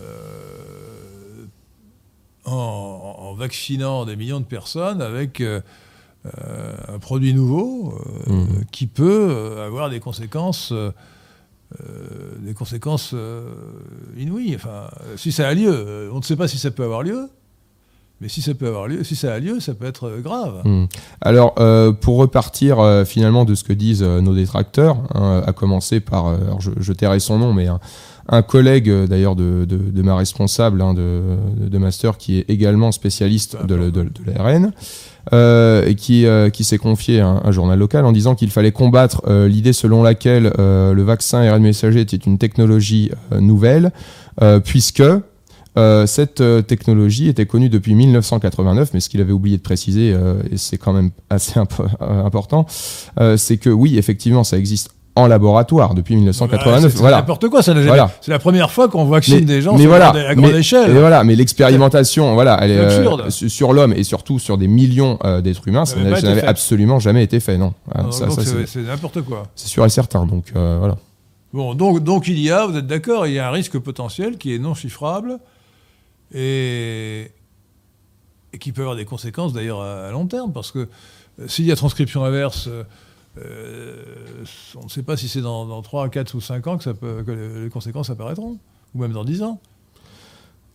[0.02, 0.04] euh,
[2.46, 5.62] en, vaccinant des millions de personnes avec euh,
[6.88, 8.46] un produit nouveau mmh.
[8.72, 10.74] qui peut avoir des conséquences
[11.82, 13.50] euh, des conséquences euh,
[14.18, 14.54] inouïes.
[14.56, 17.30] Enfin, si ça a lieu, euh, on ne sait pas si ça peut avoir lieu.
[18.22, 20.62] Mais si ça peut avoir lieu, si ça a lieu, ça peut être grave.
[20.64, 20.86] Hmm.
[21.20, 21.56] Alors,
[22.00, 26.94] pour repartir finalement de ce que disent nos détracteurs, hein, à commencer par, alors je,
[26.94, 27.68] tairai son nom, mais
[28.28, 33.76] un, collègue d'ailleurs de, ma responsable hein, de, master qui est également spécialiste de,
[34.26, 34.72] l'ARN,
[35.32, 38.74] euh, et qui, euh, qui s'est confié à un, journal local en disant qu'il fallait
[38.74, 43.92] combattre euh, l'idée selon laquelle le vaccin RN messager était une technologie nouvelle,
[44.66, 45.04] puisque
[46.06, 50.16] cette technologie était connue depuis 1989, mais ce qu'il avait oublié de préciser,
[50.52, 51.60] et c'est quand même assez
[52.00, 52.66] important,
[53.38, 56.91] c'est que oui, effectivement, ça existe en laboratoire depuis 1989.
[56.91, 57.18] c'est voilà.
[57.18, 57.74] n'importe quoi, ça
[58.22, 60.91] C'est la première fois qu'on vaccine des gens mais voilà, à grande échelle.
[60.91, 65.20] Mais voilà, mais l'expérimentation, voilà, elle est, euh, sur l'homme et surtout sur des millions
[65.24, 67.74] euh, d'êtres humains, ça n'avait absolument jamais été fait, non.
[67.93, 68.28] Ah, ça,
[68.66, 69.43] c'est n'importe quoi.
[69.55, 70.97] C'est sûr et certain, donc euh, voilà.
[71.53, 74.38] Bon, donc, donc il y a, vous êtes d'accord, il y a un risque potentiel
[74.38, 75.38] qui est non chiffrable
[76.34, 77.30] et,
[78.51, 80.89] et qui peut avoir des conséquences d'ailleurs à, long terme, parce que
[81.45, 82.68] s'il y a transcription inverse
[83.38, 83.96] euh,
[84.76, 87.24] on ne sait pas si c'est dans, 3, 4 ou 5 ans que, ça peut,
[87.64, 88.58] les conséquences apparaîtront,
[88.94, 89.60] ou même dans 10 ans.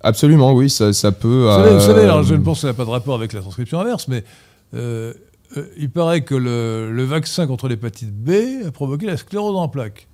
[0.01, 1.49] Absolument, oui, ça, peut.
[1.49, 3.81] Vous savez, euh, je ne pense que ça n'a pas de rapport avec la transcription
[3.81, 4.25] inverse, mais
[4.75, 5.13] euh,
[5.77, 10.09] il paraît que le, vaccin contre l'hépatite B a provoqué la sclérose en plaques.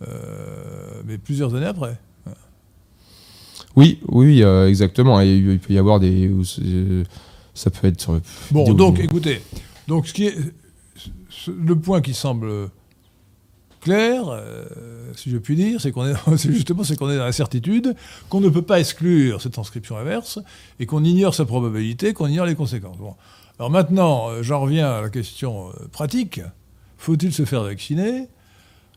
[0.00, 1.98] mais plusieurs années après.
[3.76, 5.20] Oui, oui, exactement.
[5.20, 6.30] il peut y avoir des.
[7.54, 8.20] ça peut être.
[8.50, 9.42] Bon, donc écoutez,
[9.88, 10.36] donc ce qui est
[11.48, 12.70] le point qui semble
[13.84, 14.64] clair, euh,
[15.14, 17.94] si je puis dire, c'est qu'on est, justement c'est qu'on est dans la certitude
[18.30, 20.40] qu'on ne peut pas exclure cette transcription inverse
[20.80, 22.96] et qu'on ignore sa probabilité, qu'on ignore les conséquences.
[23.58, 26.40] Alors maintenant, euh, j'en reviens à la question euh, pratique.
[26.96, 28.28] Faut-il se faire vacciner?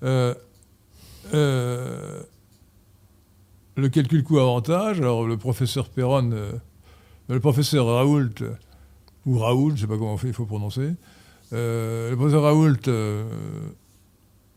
[0.02, 0.36] Le
[3.92, 6.32] calcul coût-avantage, alors le professeur Perron,
[7.28, 8.30] le professeur Raoult,
[9.26, 10.94] ou Raoult, je ne sais pas comment il faut prononcer,
[11.52, 13.24] le professeur Raoult euh,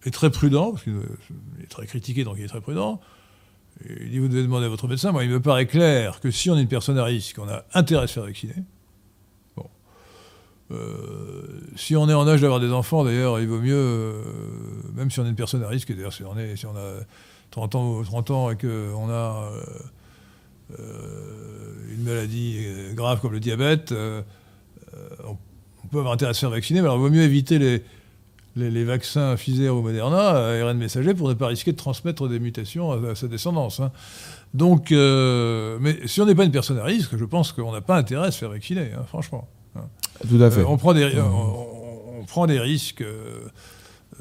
[0.05, 0.95] est très prudent, parce qu'il
[1.63, 3.01] est très critiqué, donc il est très prudent.
[3.89, 5.13] il dit Vous devez demander à votre médecin.
[5.13, 7.65] Moi, il me paraît clair que si on est une personne à risque, on a
[7.75, 8.55] intérêt à se faire vacciner.
[9.57, 9.67] Bon.
[10.73, 14.15] Euh, si on est en âge d'avoir des enfants, d'ailleurs, il vaut mieux,
[14.95, 17.05] même si on est une personne à risque, d'ailleurs, si on, a
[17.51, 19.51] 30 ans, 30 ans et qu'on a
[20.79, 22.65] une maladie
[22.95, 23.93] grave comme le diabète,
[25.25, 25.37] on
[25.91, 27.83] peut avoir intérêt à se faire vacciner, mais alors il vaut mieux éviter les,
[28.57, 32.39] les, les vaccins Pfizer ou Moderna ARN messager pour ne pas risquer de transmettre des
[32.41, 33.81] mutations à, à sa descendance.
[33.81, 33.91] hein.
[34.55, 37.81] Donc, euh, mais si on n'est pas une personne à risque, je pense qu'on n'a
[37.81, 39.47] pas intérêt à se faire vacciner, hein, franchement.
[40.29, 40.61] Tout à fait.
[40.61, 43.41] Euh, on, prend des, on, on- prend des risques euh,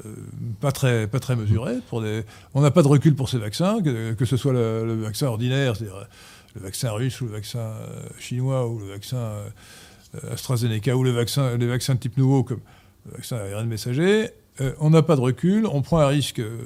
[0.06, 0.14] euh,
[0.60, 1.76] pas, très, pas très mesurés.
[1.88, 2.22] Pour des,
[2.54, 5.26] on n'a pas de recul pour ces vaccins, que, que ce soit le, le vaccin
[5.26, 6.04] ordinaire, c'est-à-dire euh,
[6.54, 9.48] le vaccin russe ou le vaccin euh, chinois ou le vaccin euh,
[10.30, 12.60] AstraZeneca ou le vaccin, les vaccins de type nouveau comme
[13.06, 14.30] le vaccin ARN messager.
[14.60, 16.58] Euh, on n'a pas de recul, on prend un risque euh,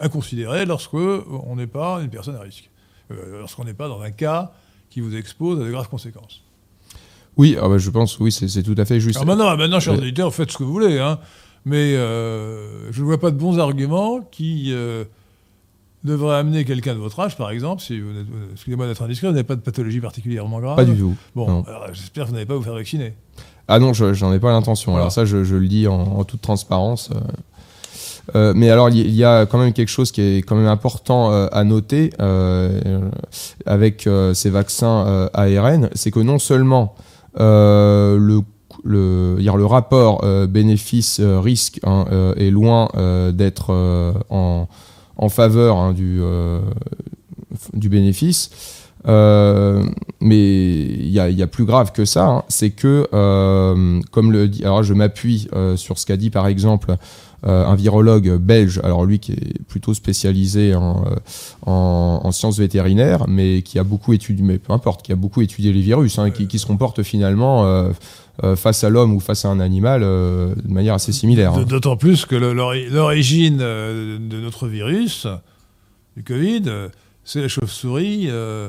[0.00, 2.70] inconsidéré lorsque on n'est pas une personne à risque.
[3.10, 4.52] Euh, lorsqu'on n'est pas dans un cas
[4.90, 6.42] qui vous expose à de graves conséquences.
[7.36, 9.16] Oui, ah bah, je pense, oui, c'est tout à fait juste.
[9.16, 11.20] Alors maintenant, maintenant, chers Euh, auditeurs, faites ce que vous voulez, hein.
[11.64, 15.04] mais euh, je ne vois pas de bons arguments qui euh,
[16.04, 18.10] devraient amener quelqu'un de votre âge, par exemple, si vous
[18.52, 20.76] excusez-moi d'être indiscret, vous n'avez pas de pathologie particulièrement grave.
[20.76, 21.14] Pas du tout.
[21.34, 23.14] Bon, j'espère que vous n'allez pas vous faire vacciner.
[23.66, 24.96] Ah non, je j'en ai pas l'intention.
[24.96, 27.10] Alors ça, je, je le dis en, en toute transparence.
[27.14, 27.18] euh.
[28.36, 31.32] Euh, mais alors, il y- a quand même quelque chose qui est quand même important
[31.32, 33.00] euh, à noter euh,
[33.64, 36.94] avec ces vaccins ARN, c'est que non seulement
[37.38, 38.40] le
[38.84, 42.04] le, dire le rapport bénéfice-risque hein,
[42.36, 42.88] est loin
[43.32, 43.72] d'être
[44.30, 44.68] en,
[45.18, 46.60] en faveur hein, du, euh,
[47.74, 48.50] du bénéfice,
[49.06, 49.84] euh,
[50.20, 54.64] mais il y a, plus grave que ça, hein, c'est que, euh, comme le dit,
[54.64, 56.96] alors je m'appuie sur ce qu'a dit par exemple
[57.44, 61.04] un virologue belge, alors lui qui est plutôt spécialisé en,
[61.64, 65.40] en, en sciences vétérinaires, mais qui a beaucoup étudié, mais peu importe, qui a beaucoup
[65.40, 67.92] étudié les virus, hein, qui, qui se comporte finalement
[68.44, 71.54] euh, face à l'homme ou face à un animal euh, de manière assez similaire.
[71.54, 71.62] hein.
[71.64, 75.26] D'autant plus que l'origine euh, de notre virus,
[76.16, 76.62] du Covid,
[77.24, 78.68] c'est la chauve-souris, euh,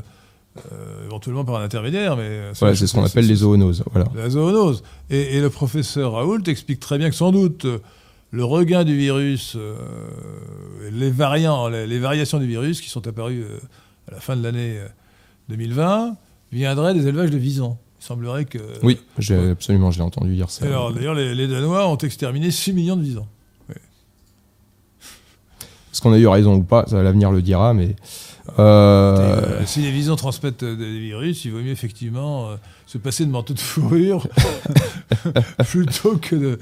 [1.05, 2.51] éventuellement par un intermédiaire, mais...
[2.59, 3.83] Voilà, c'est ce qu'on appelle les zoonoses.
[3.91, 4.07] Voilà.
[4.15, 4.83] la zoonose.
[5.09, 7.65] Et, et le professeur Raoult explique très bien que sans doute
[8.31, 9.75] le regain du virus, euh,
[10.91, 13.57] les, variants, les, les variations du virus qui sont apparues euh,
[14.07, 14.87] à la fin de l'année euh,
[15.49, 16.15] 2020
[16.51, 17.77] viendraient des élevages de visons.
[18.01, 18.59] Il semblerait que...
[18.81, 20.65] Oui, j'ai absolument, j'ai entendu dire ça.
[20.65, 23.27] Alors d'ailleurs, les, les Danois ont exterminé 6 millions de visons.
[25.91, 26.85] Est-ce qu'on a eu raison ou pas?
[26.87, 27.95] Ça, l'avenir le dira, mais.
[28.57, 29.17] Euh,
[29.59, 32.49] euh, si les visons transmettent euh, des virus, il vaut mieux effectivement
[32.85, 34.27] se passer de manteau de fourrure
[35.67, 36.59] plutôt que de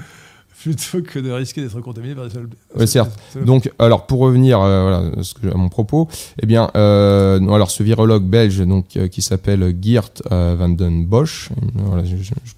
[0.62, 2.55] plutôt que de risquer d'être contaminé par des salopes.
[2.76, 3.12] Ouais, certes.
[3.45, 6.08] Donc, alors pour revenir euh, voilà, à ce que- à mon propos,
[6.41, 10.70] eh bien, euh, non, alors ce virologue belge donc euh, qui s'appelle Geert euh, van
[10.70, 12.16] den Bosch, voilà, je,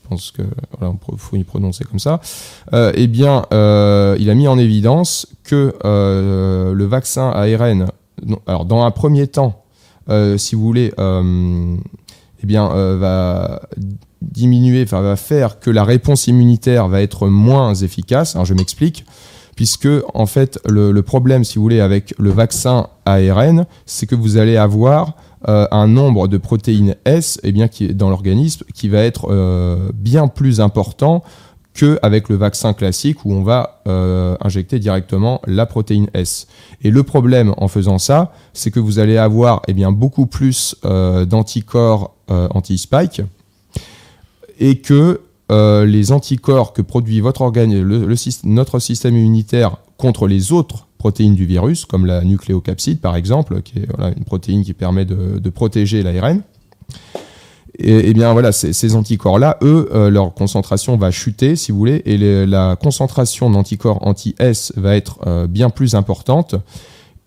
[0.07, 0.43] pense que
[0.77, 2.19] voilà, faut y prononcer comme ça.
[2.73, 7.87] Eh bien, il a mis en évidence que le vaccin ARN,
[8.25, 9.63] non, alors dans un premier temps,
[10.37, 10.93] si vous voulez,
[12.41, 13.61] eh bien, euh, va
[14.21, 18.35] diminuer, enfin, va faire que la réponse immunitaire va être moins efficace.
[18.35, 19.05] Alors, je m'explique
[19.55, 24.15] puisque en fait le, le problème, si vous voulez, avec le vaccin ARN, c'est que
[24.15, 25.17] vous allez avoir
[25.47, 29.27] euh, un nombre de protéines S, eh bien, qui est dans l'organisme, qui va être
[29.29, 31.23] euh, bien plus important
[31.73, 36.47] qu'avec le vaccin classique où on va euh, injecter directement la protéine S.
[36.81, 40.75] Et le problème en faisant ça, c'est que vous allez avoir eh bien, beaucoup plus
[40.85, 43.21] euh, d'anticorps euh, anti-spike
[44.59, 47.73] et que les anticorps que produit votre organe,
[48.43, 53.79] notre système immunitaire contre les autres protéines du virus, comme la nucléocapside par exemple, qui
[53.79, 56.43] est une protéine qui permet de protéger l'ARN.
[57.81, 61.77] Et, et bien voilà, ces, ces anticorps-là, eux, euh, leur concentration va chuter, si vous
[61.77, 66.55] voulez, et les- la concentration d'anticorps anti-S va être euh, bien plus importante.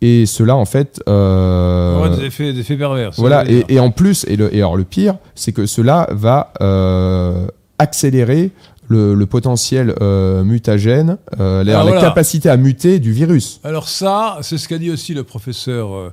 [0.03, 3.11] Et cela, en fait, euh, voit des effets, des effets pervers.
[3.17, 6.53] voilà, et, et en plus, et, le, et alors le pire, c'est que cela va
[6.61, 7.47] euh,
[7.79, 8.51] accélérer
[8.89, 12.01] le, le potentiel euh, mutagène, euh, la, Ah, voilà.
[12.01, 13.61] capacité à muter du virus.
[13.65, 16.13] Alors ça, c'est ce qu'a dit aussi le professeur,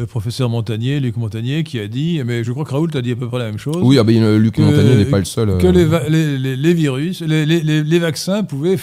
[0.00, 3.12] le professeur Montagnier, Luc Montagnier, qui a dit, mais je crois que Raoult a dit
[3.12, 3.76] à peu près la même chose.
[3.82, 5.58] Oui, ah ben, euh, Luc Que- Montagnier n'est pas le seul.
[5.58, 8.76] que euh, les, va- les- les- les virus, les, vaccins pouvaient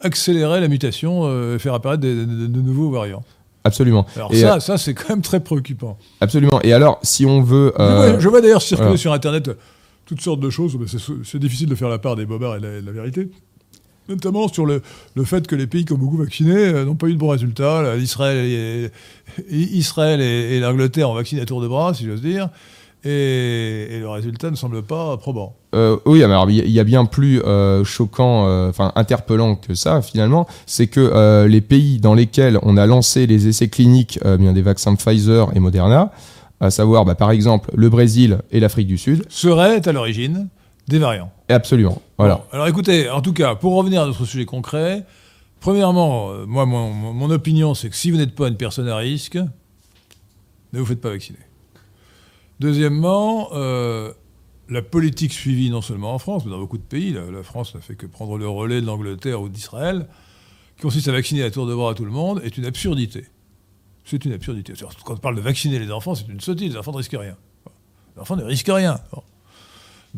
[0.00, 3.24] accélérer la mutation, euh, faire apparaître de, de nouveaux variants.
[3.64, 4.06] Absolument.
[4.14, 5.98] Alors Et, ça, ça c'est quand même très préoccupant.
[6.20, 6.60] Absolument.
[6.62, 7.72] Et alors, si on veut.
[7.76, 9.54] Je euh, vois- je vois d'ailleurs circuler sur Internet euh,
[10.06, 12.66] toutes sortes de choses, mais c'est- difficile de faire la part des bobards et de
[12.66, 13.30] la, et de la vérité.
[14.08, 14.82] Notamment sur le,
[15.14, 17.28] le fait que les pays qui ont beaucoup vacciné euh, n'ont pas eu de bons
[17.28, 17.82] résultats.
[17.82, 18.90] Là, Israël et,
[19.50, 22.48] Israël et, et l'Angleterre ont vacciné à tour de bras, si j'ose dire.
[23.04, 25.54] Et, et le résultat ne semble pas probant.
[25.74, 29.74] Euh, oui, mais alors, il y a- bien plus euh, choquant, euh, enfin interpellant que
[29.74, 34.52] ça finalement, c'est que les pays dans lesquels on a lancé les essais cliniques bien
[34.52, 36.10] des vaccins Pfizer et Moderna,
[36.60, 40.48] à savoir bah, par exemple le Brésil et l'Afrique du Sud, Serait à l'origine
[40.88, 41.32] des variants.
[41.48, 42.00] et absolument.
[42.16, 42.36] Voilà.
[42.36, 45.04] Bon, alors écoutez, en tout cas, pour revenir à notre sujet concret,
[45.60, 48.96] premièrement, euh, moi, mon, mon opinion, c'est que si vous n'êtes pas une personne à
[48.96, 49.38] risque,
[50.72, 51.38] ne vous faites pas vacciner.
[52.60, 54.12] Deuxièmement, euh,
[54.68, 57.74] la politique suivie non seulement en France, mais dans beaucoup de pays, la, la France
[57.74, 60.06] n'a fait que prendre le relais de l'Angleterre ou d'Israël,
[60.76, 63.26] qui consiste à vacciner à tour de bras à tout le monde, est une absurdité.
[64.04, 64.72] C'est une absurdité.
[65.04, 66.72] Quand on parle de vacciner les enfants, c'est une sottise.
[66.72, 67.36] Les enfants ne risquent rien.
[68.16, 68.98] Les enfants ne risquent rien.
[69.12, 69.22] Bon.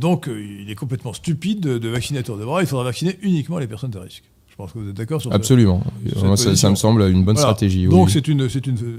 [0.00, 2.62] Donc, euh, il est complètement stupide de, de vacciner à tour de bras.
[2.62, 4.24] Il faudra vacciner uniquement les personnes à risque.
[4.48, 5.36] Je pense que vous êtes d'accord sur ça.
[5.36, 5.82] Absolument.
[6.04, 6.70] Cette ça, ça position.
[6.70, 7.50] me semble une bonne Voilà.
[7.50, 7.86] stratégie.
[7.86, 7.94] oui.
[7.94, 8.96] Donc c'est une, c'est une euh,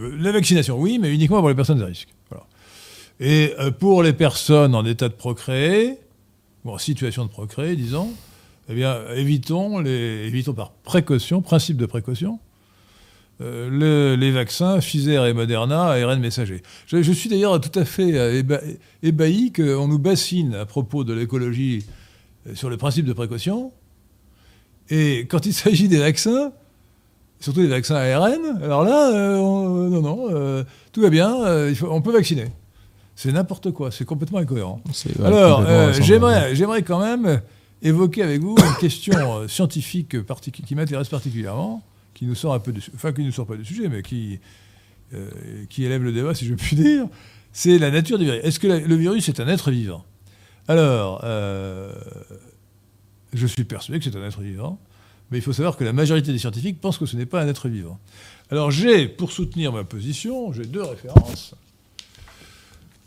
[0.00, 2.08] euh, la vaccination, oui, mais uniquement pour les personnes à risque.
[2.30, 2.44] Voilà.
[3.20, 5.98] Et euh, pour les personnes en état de procréer,
[6.64, 8.10] ou en situation de procréer, disons,
[8.68, 12.38] eh bien, évitons, les, évitons par précaution, principe de précaution,
[13.40, 16.62] euh, le- les vaccins Pfizer et Moderna ARN messager.
[16.86, 18.62] Je, je suis d'ailleurs tout à fait euh, éba-
[19.02, 21.84] ébahi qu'on nous bassine à propos de l'écologie
[22.46, 23.72] euh, sur le principe de précaution.
[24.90, 26.52] Et quand il s'agit des vaccins,
[27.40, 30.62] surtout les vaccins ARN, alors là, euh, on- non, non, euh,
[30.92, 32.46] tout va bien, il faut- on peut vacciner.
[33.16, 34.80] C'est n'importe quoi, c'est complètement incohérent.
[35.18, 35.62] Ouais, Alors,
[36.02, 37.40] j'aimerais, j'aimerais quand même
[37.82, 40.16] évoquer avec vous une question scientifique
[40.66, 41.82] qui m'intéresse particulièrement,
[42.14, 44.38] qui nous sort un peu su- enfin qui nous sort pas du sujet, mais qui
[45.12, 45.28] euh,
[45.68, 47.06] qui élève le débat, si je puis dire.
[47.52, 48.40] C'est la nature du virus.
[48.42, 50.04] Est-ce que le virus est un être vivant?
[50.66, 51.92] Alors, euh,
[53.32, 54.80] je suis persuadé que c'est un être vivant,
[55.30, 57.46] mais il faut savoir que la majorité des scientifiques pensent que ce n'est pas un
[57.48, 58.00] être vivant.
[58.50, 61.54] Alors, j'ai, pour soutenir ma position, j'ai deux références.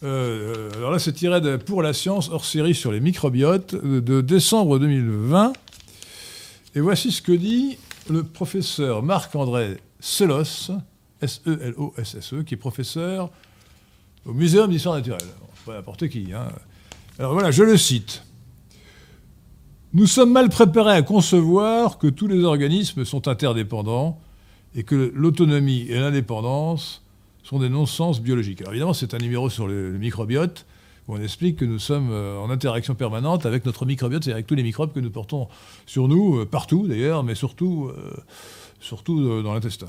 [0.03, 3.99] Euh, alors là, c'est tiré de Pour la science hors série sur les microbiotes de,
[3.99, 5.53] de décembre 2020.
[6.75, 7.77] Et voici ce que dit
[8.09, 10.71] le professeur Marc-André Selos,
[11.21, 13.31] S-E-L-O-S-S-E, qui est professeur
[14.25, 15.27] au Muséum d'histoire naturelle.
[15.65, 16.31] Pas n'importe qui.
[16.33, 16.47] hein.
[17.19, 18.23] Alors voilà, je le cite.
[19.93, 24.19] Nous sommes mal préparés à concevoir que tous les organismes sont interdépendants
[24.75, 27.03] et que l'autonomie et l'indépendance
[27.43, 28.61] sont des non-sens biologiques.
[28.61, 30.65] Alors évidemment, c'est un numéro sur le microbiote
[31.07, 34.47] où on explique que nous sommes euh, en interaction permanente avec notre microbiote, c'est-à-dire avec
[34.47, 35.47] tous les microbes que nous portons
[35.85, 39.87] sur nous, euh, partout d'ailleurs, mais surtout, euh, dans l'intestin.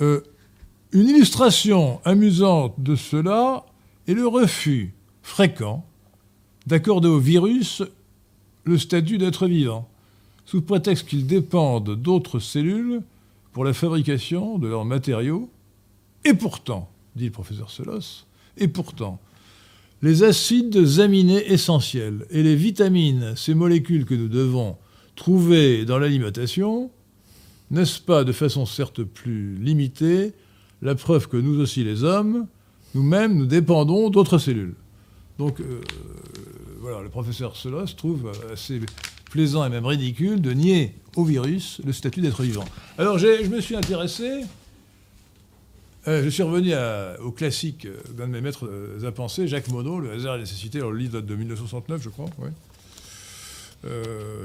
[0.00, 3.64] Une illustration amusante de cela
[4.08, 5.86] est le refus fréquent
[6.66, 7.82] d'accorder au virus
[8.64, 9.88] le statut d'être vivant,
[10.44, 13.02] sous prétexte qu'ils dépendent d'autres cellules
[13.52, 15.50] pour la fabrication de leurs matériaux.
[16.24, 18.26] Et pourtant, dit le professeur Selos,
[18.56, 19.20] et pourtant,
[20.02, 24.76] les acides aminés essentiels et les vitamines, ces molécules que nous devons
[25.14, 26.90] trouver dans l'alimentation,
[27.70, 30.32] n'est-ce pas de façon certes plus limitée
[30.82, 32.46] la preuve que nous aussi les hommes,
[32.94, 34.74] nous-mêmes, nous dépendons d'autres cellules
[35.38, 35.80] Donc, euh,
[36.80, 38.80] voilà, le professeur Selos trouve assez
[39.30, 42.64] plaisant et même ridicule de nier au virus le statut d'être vivant.
[42.98, 44.42] Alors, je me suis intéressé,
[46.08, 46.72] euh, je suis revenu
[47.24, 50.38] au classique euh, d'un de mes maîtres euh, à penser, Jacques Monod, Le hasard et
[50.38, 50.78] la nécessité.
[50.78, 52.26] Alors, le livre date de 1969, je crois.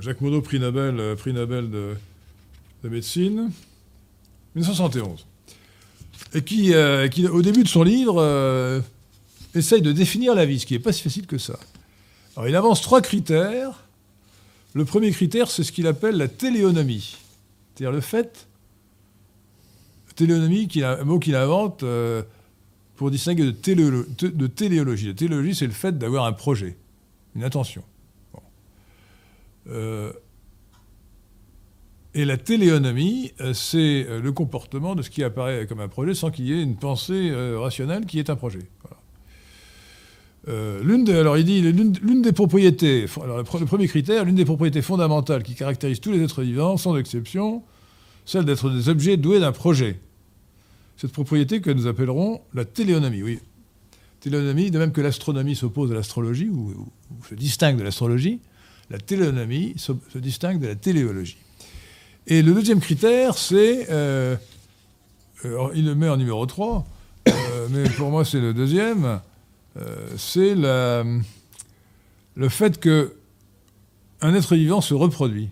[0.02, 1.96] Jacques Monod, prix Nobel, prix Nobel de,
[2.84, 3.52] de médecine,
[4.56, 5.26] 1971.
[6.34, 6.74] Et qui,
[7.12, 8.84] qui, au début de son livre,
[9.54, 11.58] essaye de définir la vie, ce qui n'est pas si facile que ça.
[12.36, 13.84] Alors, il avance trois critères.
[14.74, 17.18] Le premier critère, c'est ce qu'il appelle la téléonomie.
[17.76, 18.48] C'est-à-dire le fait,
[20.18, 22.24] téléonomie, un mot qu'il invente euh,
[22.98, 25.08] pour distinguer de, téléolo- té- de téléologie.
[25.08, 26.76] La téléologie, c'est le fait d'avoir un projet,
[27.36, 27.84] une intention.
[29.70, 30.12] Euh,
[32.14, 36.32] et la téléonomie, euh, c'est le comportement de ce qui apparaît comme un projet sans
[36.32, 38.60] qu'il y ait une pensée rationnelle qui est un projet.
[40.48, 44.46] L'une des, alors il dit l'une, des propriétés, le, pre- le premier critère, l'une des
[44.46, 47.64] propriétés fondamentales qui caractérisent tous les êtres vivants, sans exception,
[48.24, 50.00] celle d'être des objets doués d'un projet.
[50.98, 53.40] Cette propriété que nous appellerons la téléonomie, oui.
[54.20, 56.88] Téléonomie, de même que l'astronomie s'oppose à l'astrologie, ou,
[57.30, 58.40] se distingue de l'astrologie,
[58.90, 61.38] la téléonomie se, distingue de la téléologie.
[62.26, 64.36] Et le deuxième critère, c'est, euh,
[65.44, 66.84] alors, il le met en numéro 3,
[67.28, 69.22] euh, mais pour moi c'est le deuxième,
[69.78, 73.14] euh, c'est le fait que
[74.22, 75.50] un être vivant se reproduit.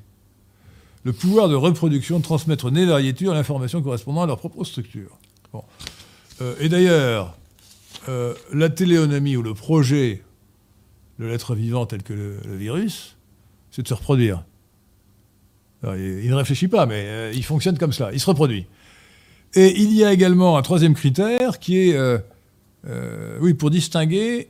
[1.04, 5.20] Le pouvoir de reproduction, de transmettre né variétés à l'information correspondant à leur propre structure.
[6.41, 7.38] Euh, et d'ailleurs,
[8.09, 10.23] euh, la téléonomie ou le projet
[11.19, 13.15] de l'être vivant tel que le, virus,
[13.71, 14.43] c'est de se reproduire.
[15.83, 18.65] Il, ne réfléchit pas, mais euh, il fonctionne comme cela, il se reproduit.
[19.53, 22.23] Et il y a également un troisième critère qui est,
[23.39, 24.49] oui, pour distinguer,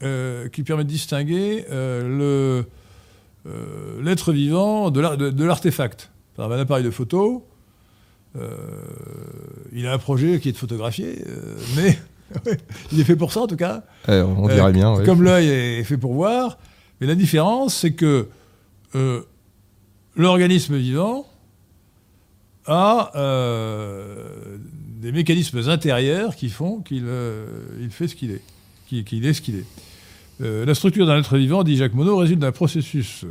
[0.00, 1.66] qui permet de distinguer
[4.02, 6.10] l'être vivant de, l'ar- de- de l'artefact.
[6.38, 7.46] un appareil de photo.
[8.36, 8.48] Euh,
[9.72, 11.98] il a un projet qui est de photographier, euh, mais
[12.92, 13.82] il est fait pour ça en tout cas.
[14.08, 14.94] Eh, on dirait Euh, bien.
[14.94, 15.04] ouais.
[15.04, 16.58] Comme l'œil est fait pour voir.
[17.00, 18.28] Mais la différence, c'est que
[20.16, 21.26] l'organisme vivant
[22.66, 24.58] a euh,
[25.00, 27.46] des mécanismes intérieurs qui font qu'il euh,
[27.80, 28.42] il fait ce qu'il est,
[28.86, 29.64] qu'il est ce qu'il est.
[30.42, 33.24] Euh, la structure d'un être vivant, dit Jacques Monod, résulte d'un processus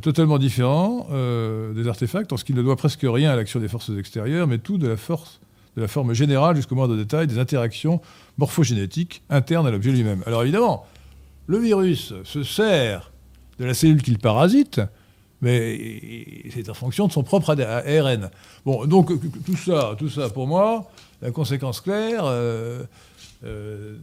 [0.00, 3.68] totalement différent euh, des artefacts, en ce qu'il ne doit presque rien à l'action des
[3.68, 5.40] forces extérieures, mais tout de la force,
[5.76, 8.00] de la forme générale jusqu'au moindre détail des interactions
[8.38, 10.22] morphogénétiques internes à l'objet lui-même.
[10.26, 10.86] Alors évidemment,
[11.46, 13.12] le virus se sert
[13.58, 14.80] de la cellule qu'il parasite,
[15.40, 18.30] mais c'est en fonction de son propre ARN.
[18.64, 19.12] Bon, donc
[19.44, 20.90] tout ça, tout ça, pour moi,
[21.22, 22.84] la conséquence claire, euh,
[23.44, 23.96] euh,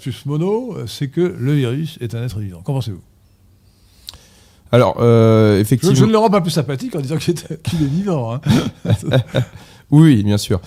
[0.00, 2.62] plus mono, euh, c'est que le virus est un être vivant.
[2.62, 3.02] Qu'en pensez-vous?
[4.74, 5.94] Alors, euh, je, effectivement.
[5.94, 8.34] je ne le rends pas plus sympathique en disant qu'il est, vivant.
[8.34, 8.40] hein.
[9.90, 10.60] Oui, bien sûr.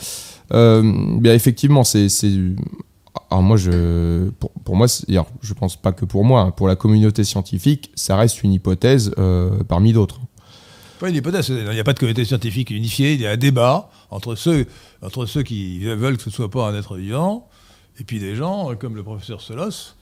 [0.54, 0.82] Euh,
[1.20, 2.08] bien effectivement, c'est.
[3.30, 6.70] Alors moi, je, pour, pour moi, alors, je pense pas que pour moi, hein, pour
[6.70, 10.22] la communauté scientifique, ça reste une hypothèse euh, parmi d'autres.
[11.02, 13.38] Pas une hypothèse, il n'y a pas de communauté scientifique unifiée, il y a un
[13.38, 14.68] débat entre ceux,
[15.02, 17.50] entre ceux qui veulent que ce ne soit pas un être vivant,
[18.00, 19.97] et puis des gens comme le professeur Solos,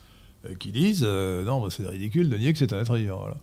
[0.59, 3.17] qui disent euh, non, bah, c'est ridicule de nier que c'est un être vivant.
[3.19, 3.35] Voilà.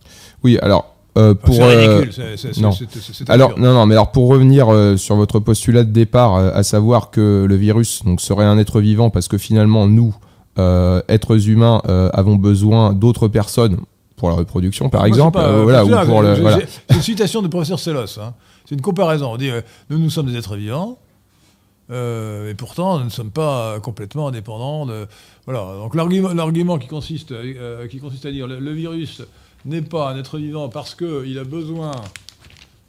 [0.43, 1.53] Oui, alors euh, pour.
[1.55, 2.71] c'est euh, ridicule, c'est- c'est- c'est- non.
[2.71, 6.51] c'est- alors non, non, mais alors pour revenir euh, sur votre postulat de départ, euh,
[6.53, 10.15] à savoir que le virus donc serait un être vivant parce que finalement nous,
[10.59, 13.77] euh, êtres humains, euh, avons besoin d'autres personnes
[14.15, 16.35] pour la reproduction, par Moi, exemple, pas- euh, voilà, ou c'est pour le.
[16.35, 16.59] c'est- voilà.
[16.89, 18.19] C'est une citation du professeur Solos.
[18.19, 18.33] hein.
[18.65, 19.31] C'est une comparaison.
[19.33, 20.97] On dit euh, nous, nous sommes des êtres vivants,
[21.93, 24.85] euh, et pourtant nous ne sommes pas complètement indépendants.
[24.85, 25.07] De,
[25.45, 25.75] voilà.
[25.77, 29.21] Donc l'argument, l'argument qui consiste, euh, qui consiste à dire le, le virus
[29.65, 31.91] n'est pas un être vivant parce qu'il a besoin,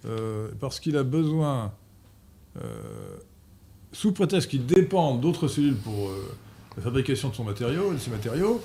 [0.07, 1.73] euh, parce qu'il a besoin,
[3.93, 6.11] sous prétexte qu'il dépend d'autres cellules pour
[6.77, 8.61] la fabrication de son de ses matériaux.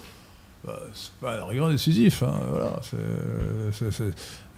[0.66, 2.22] Bah, c'est pas un argument décisif.
[2.22, 2.80] hein, voilà,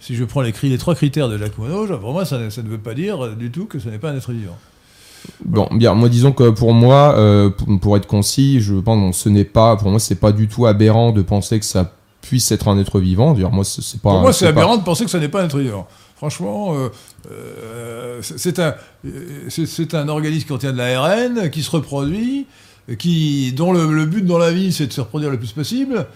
[0.00, 2.92] si je prends les, trois critères de Jacques Monod, pour moi, ça ne veut pas
[2.94, 4.58] dire du tout que ce n'est pas un être vivant.
[5.44, 7.50] Bon, bien, moi disons que pour moi, euh,
[7.80, 10.66] pour, être concis, je pense que ce n'est pas, pour moi, c'est pas du tout
[10.66, 13.32] aberrant de penser que ça puisse être un être vivant.
[13.32, 14.10] Dire, moi, c'est pas.
[14.10, 15.86] Pour moi, c'est pas- aberrant de penser que ce n'est pas un être vivant.
[16.16, 16.88] Franchement, euh,
[17.32, 18.74] euh, c'est un,
[19.48, 22.46] c'est- un organisme qui contient de l'ARN, qui se reproduit,
[22.98, 26.06] qui, dont le, le but dans la vie, c'est de se reproduire le plus possible,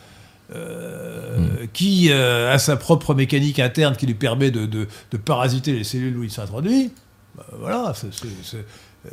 [0.54, 1.38] euh,
[1.72, 5.84] qui euh, a sa propre mécanique interne qui lui permet de, de- de parasiter les
[5.84, 6.92] cellules où il s'introduit.
[7.36, 7.92] Bah, voilà,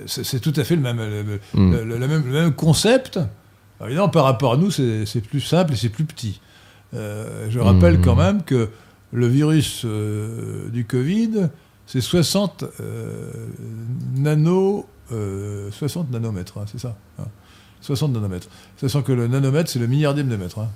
[0.06, 3.18] c'est- tout à fait le même, le, le- le- le même, le même concept.
[3.80, 6.40] Alors, évidemment, par rapport à nous, c'est plus simple et c'est plus petit.
[6.94, 8.02] Euh, je rappelle Mm.
[8.02, 8.70] quand même que
[9.12, 11.50] le virus euh, du Covid,
[11.88, 13.32] c'est 60 euh,
[14.16, 17.26] nano, euh, 60 nanomètres, hein, c'est ça hein.
[17.82, 18.48] 60 nanomètres.
[18.78, 20.60] Sachant que le nanomètre, c'est le milliardième de mètre.
[20.60, 20.70] hein.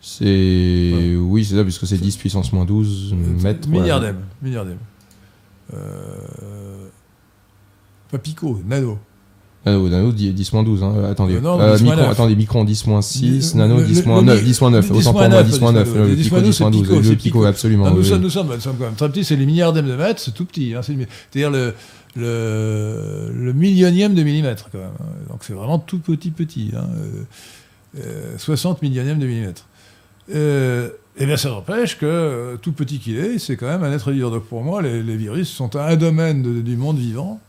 [0.00, 1.14] C'est.
[1.18, 3.66] Oui, c'est ça, puisque c'est 10 puissance moins 12 mètres.
[3.68, 4.18] Milliardième.
[4.42, 4.78] Milliardième.
[8.14, 8.98] Euh, pas picot, nano.
[9.66, 10.92] Nano, nano 10, 10 moins 12, hein.
[11.10, 11.36] attendez.
[11.36, 12.12] Euh, non, Euh, 10 moins micron, 9.
[12.12, 14.70] attendez, micron 10 moins 6, Le- nano le- 10 moins le- 9, le- 10 moins
[14.70, 16.42] 9, le 10 autant pour moi 9, 10 moins 9, le le 10 pico moins
[16.42, 17.44] 9, 10 moins c'est 12, pico, le c'est pico, pico.
[17.46, 17.86] absolument.
[17.86, 20.74] Ah, nous, sommes, quand même très petits, c'est les milliardièmes de mètres, c'est tout petit.
[20.74, 21.72] hein, C'est-à-dire le,
[22.16, 24.88] le, le millionième de millimètre, quand même.
[25.00, 25.04] hein.
[25.30, 26.72] Donc c'est vraiment tout petit, petit.
[26.76, 26.84] hein,
[27.96, 29.66] euh, euh, 60 millionièmes de millimètre.
[30.34, 33.92] Euh, et bien ça n'empêche que, euh, tout petit qu'il est, c'est quand même un
[33.92, 34.30] être vivant.
[34.30, 37.40] Donc pour moi, les, les virus sont un domaine de- du monde vivant,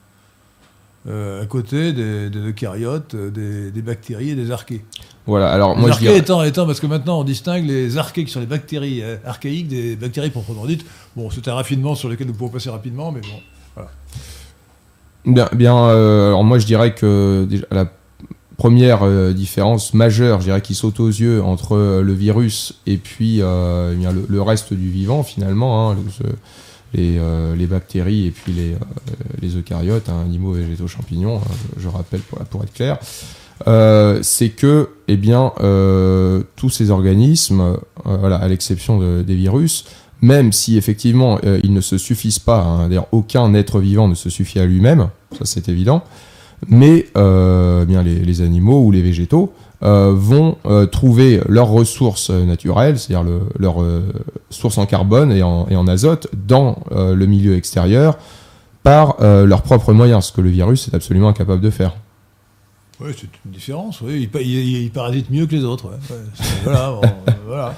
[1.08, 4.84] euh, à côté des, des eucaryotes, euh, des, des bactéries et des archées.
[5.28, 6.18] Voilà, alors Les moi je dirais.
[6.18, 9.68] étant, étant, parce que maintenant on distingue les archées qui sont les bactéries euh, archaïques
[9.68, 10.86] des bactéries proprement dites.
[11.16, 13.84] Bon, c'est un raffinement sur lequel nous pouvons passer rapidement, mais bon.
[15.26, 17.92] Bien, bien euh, alors moi je dirais que déjà, la
[18.58, 23.96] première différence majeure, je dirais, qui saute aux yeux entre le virus et puis eh
[23.96, 26.30] bien, le, le reste du vivant finalement, hein, le-
[26.94, 31.88] les, euh, les bactéries et puis les, euh, eucaryotes, hein, animaux, végétaux, champignons, hein, je,
[31.88, 32.98] rappelle pour, être clair,
[33.68, 35.52] euh, c'est que eh bien,
[36.56, 39.86] tous ces organismes, voilà, à l'exception de- des virus,
[40.22, 44.30] même si effectivement ils ne se suffisent pas, hein, d'ailleurs aucun être vivant ne se
[44.30, 46.04] suffit à lui-même, ça c'est évident,
[46.68, 49.54] mais bien les animaux ou les végétaux
[49.86, 53.78] euh, vont euh, trouver leurs ressources euh, naturelles, c'est-à-dire le- leurs
[54.50, 58.18] sources en carbone et en, et en azote dans le milieu extérieur
[58.84, 61.94] par leurs propres moyens, ce que le virus est absolument incapable de faire.
[63.02, 64.00] Oui, c'est une différence.
[64.02, 64.22] Oui.
[64.22, 65.86] Il, pa- il- il parasite mieux que les autres.
[65.90, 66.16] ouais.
[66.64, 67.02] Voilà, bon,
[67.48, 67.76] voilà.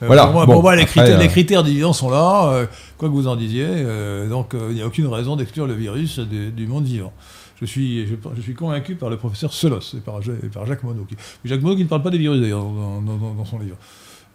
[0.00, 2.66] Voilà, Pour moi, bon, pour moi, les, critères, les critères d'évidence sont là, euh,
[2.98, 3.66] quoi que vous en disiez.
[3.68, 7.12] euh, donc, euh, il n'y a aucune raison d'exclure le virus du, du monde vivant.
[7.60, 10.20] Je suis, je, suis convaincu par le professeur Solos et par,
[10.66, 11.06] Jacques Monod.
[11.44, 13.76] Jacques Monod qui ne parle pas des virus d'ailleurs dans, dans- son livre.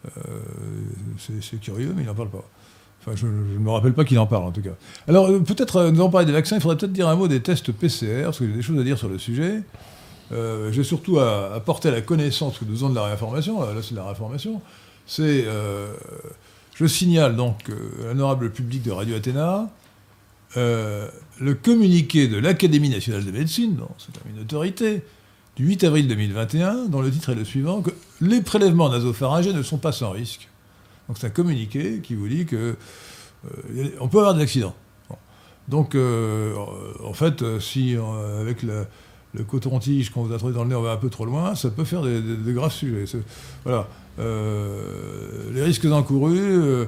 [0.06, 0.12] Euh,
[1.42, 2.44] c'est curieux, mais il n'en parle pas.
[3.00, 4.72] Enfin, je ne me rappelle pas qu'il en parle en tout cas.
[5.08, 7.28] Alors, euh, peut-être, euh, nous allons parler des vaccins, il faudrait peut-être dire un mot
[7.28, 9.62] des tests PCR, parce que j'ai des choses à dire sur le sujet.
[10.72, 13.92] J'ai surtout à apporter à la connaissance, que nous avons de la réinformation, là, c'est
[13.92, 14.62] de la réinformation,
[15.06, 15.46] c'est,
[16.74, 19.70] je signale donc à l'honorable public de Radio Athéna,
[21.42, 25.04] le communiqué de l'Académie nationale de médecine, donc c'est une autorité,
[25.56, 29.64] du 8 avril 2021, dont le titre est le suivant, que les prélèvements nasopharyngés ne
[29.64, 30.48] sont pas sans risque.
[31.08, 32.76] Donc c'est un communiqué qui vous dit que
[33.76, 34.76] euh, on peut avoir des accidents.
[35.10, 35.18] Bon.
[35.68, 36.56] Donc, euh,
[37.04, 37.98] en fait, euh, si
[38.40, 38.86] avec le,
[39.48, 41.70] coton-tige qu'on vous a trouvé dans le nez, on va un peu trop loin, ça
[41.70, 43.06] peut faire des, des- graves sujets.
[43.64, 43.88] Voilà.
[44.18, 46.86] Les risques encourus,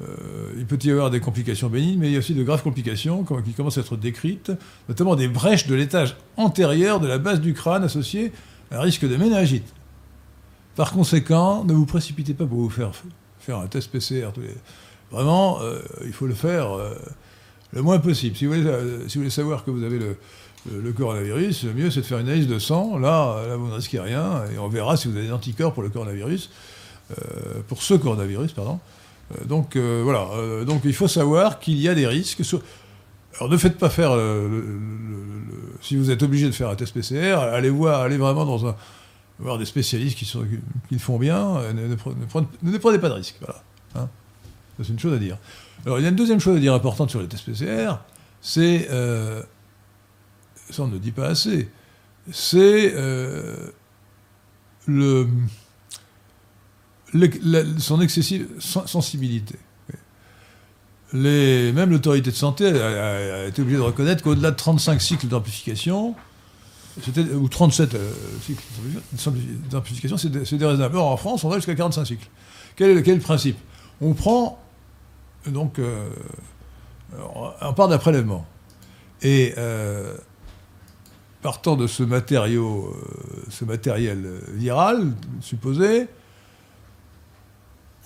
[0.00, 2.62] euh, il peut y avoir des complications bénignes, mais il y a aussi de graves
[2.62, 4.52] complications qui commencent à être décrites,
[4.88, 8.32] notamment des brèches de l'étage antérieur de la base du crâne associées
[8.70, 9.66] à un risque de méningite.
[10.76, 12.92] Par conséquent, ne vous précipitez pas pour vous faire,
[13.40, 14.28] faire un test PCR.
[15.10, 16.94] Vraiment, euh, il faut le faire euh,
[17.72, 18.36] le moins possible.
[18.36, 20.16] Si vous, voulez, savoir que vous avez le,
[20.72, 22.96] le- coronavirus, le mieux c'est de faire une analyse de sang.
[22.96, 25.90] Là, vous ne risquez rien et on verra si vous avez des anticorps pour le
[25.90, 26.48] coronavirus,
[27.66, 28.78] pour ce coronavirus, pardon.
[29.32, 30.28] Euh, donc euh, voilà.
[30.34, 32.42] Euh, donc il faut savoir qu'il y a des risques.
[33.36, 34.12] Alors ne faites pas faire.
[35.80, 38.76] si vous êtes obligé de faire un test PCR, allez voir, allez vraiment dans un
[39.38, 40.44] voir des spécialistes qui, sont,
[40.88, 41.62] qui le font bien.
[41.72, 43.36] Ne, ne prenez, ne prenez- ne prenez pas de risques.
[43.40, 43.62] Voilà.
[43.94, 44.08] Hein.
[44.82, 45.38] C'est une chose à dire.
[45.86, 47.94] Alors il y a une deuxième chose à dire importante sur les tests PCR,
[48.40, 48.88] c'est
[50.70, 51.68] ça on ne dit pas assez.
[52.30, 52.94] C'est
[54.86, 55.26] le
[57.78, 59.56] son excessive sen- sensibilité.
[61.12, 66.14] Les, même l'autorité de santé a, été obligée de reconnaître qu'au-delà de 35 cycles d'amplification,
[67.34, 68.62] ou 37 euh, cycles
[69.70, 70.96] d'amplification, c'est dé- c'est déraisonnable.
[70.96, 72.28] Or, en France, on va jusqu'à 45 cycles.
[72.76, 73.56] Quel est, le- principe?
[74.00, 74.62] On prend,
[75.46, 76.08] donc, euh,
[77.62, 78.46] on part d'un prélèvement.
[79.22, 80.16] Et euh,
[81.42, 82.96] partant de ce matériau,
[83.50, 86.06] ce matériel viral supposé,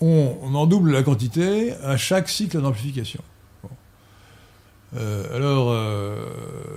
[0.00, 3.20] on, en double la quantité à chaque cycle d'amplification.
[4.96, 6.16] Euh, alors, euh,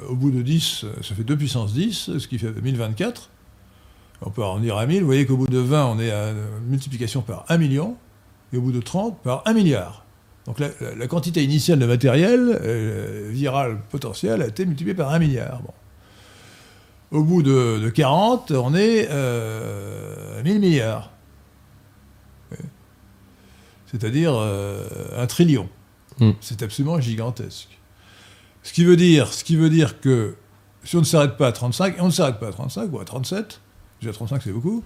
[0.09, 3.29] au bout de 10, ça fait 2 puissance 10, ce qui fait 1024.
[4.23, 5.01] On peut arrondir à 1000.
[5.01, 6.33] Vous voyez qu'au bout de 20, on est à
[6.67, 7.95] multiplication par 1 million,
[8.53, 10.03] et au bout de 30, par 1 milliard.
[10.45, 15.61] Donc la, quantité initiale de matériel euh, viral potentiel a été multipliée par 1 milliard.
[17.11, 21.11] Au bout de, de 40, on est à 1000 milliards.
[23.91, 25.69] C'est-à-dire euh, un trillion.
[26.19, 26.31] Hmm.
[26.41, 27.77] C'est absolument gigantesque.
[28.63, 30.35] Ce qui veut dire, ce qui veut dire que
[30.83, 32.99] si on ne s'arrête pas à 35, et on ne s'arrête pas à 35 ou
[32.99, 33.61] à 37,
[34.01, 34.83] déjà 35 c'est beaucoup,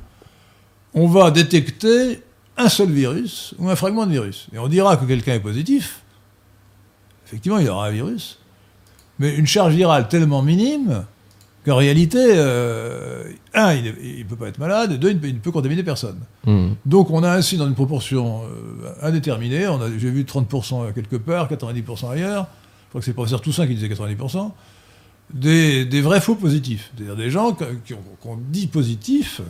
[0.94, 2.22] on va détecter
[2.58, 4.48] un seul virus ou un fragment de virus.
[4.54, 6.02] Et on dira que quelqu'un est positif.
[7.26, 8.40] Effectivement, il aura un virus.
[9.20, 11.06] Mais une charge virale tellement minime
[11.66, 15.28] qu'en réalité, euh, un, il ne peut pas être malade, et deux, il ne peut,
[15.28, 16.20] il ne peut contaminer personne.
[16.46, 16.70] Hmm.
[16.86, 21.18] Donc on a ainsi, dans une proportion euh, indéterminée, on a, j'ai vu 30% quelque
[21.18, 22.48] part, 90% ailleurs,
[22.86, 24.52] je crois que c'est le professeur Toussaint qui disait 90%,
[25.34, 26.92] des, des vrais faux positifs.
[26.96, 29.42] C'est-à-dire des gens que- qui ont- qu'on dit positifs,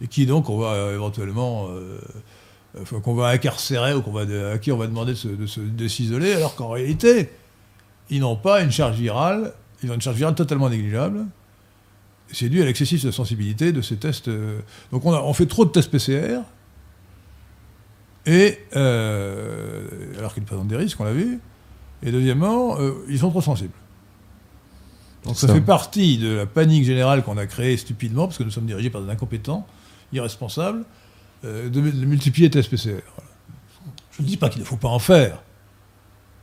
[0.00, 1.98] et qui donc on va éventuellement, euh,
[3.02, 4.22] qu'on va incarcérer ou qu'on va,
[4.52, 7.30] à qui on va demander de, se- de se- de s'isoler, alors qu'en réalité,
[8.10, 9.52] ils n'ont pas une charge virale,
[9.82, 11.26] ils ont une charge virale totalement négligeable.
[12.30, 14.28] C'est dû à l'excessive sensibilité de ces tests.
[14.28, 14.60] euh,
[14.90, 16.40] Donc on, a- on fait trop de tests PCR,
[18.24, 19.86] et euh,
[20.18, 21.40] alors qu'ils présentent des risques, on l'a vu.
[22.02, 23.72] Et deuxièmement, euh, ils sont trop sensibles.
[25.24, 25.54] Donc ça, Ça.
[25.54, 28.90] fait partie de la panique générale qu'on a créée stupidement, parce que nous sommes dirigés
[28.90, 29.66] par des incompétents,
[30.12, 30.84] irresponsables,
[31.44, 33.02] euh, de, de multiplier les tests PCR.
[33.16, 33.30] Voilà.
[34.12, 35.42] Je ne dis pas qu'il ne faut pas en faire.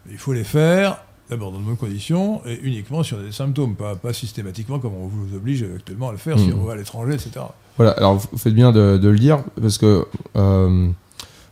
[0.06, 3.23] Mais il faut les faire, d'abord dans de bonnes conditions, et uniquement si on a
[3.23, 6.59] des symptômes, pas, pas systématiquement comme on vous oblige actuellement à le faire si Mhm.
[6.61, 7.32] on va à l'étranger, etc.
[7.77, 10.05] Voilà, alors vous faites bien de, de le dire, parce que
[10.36, 10.88] euh,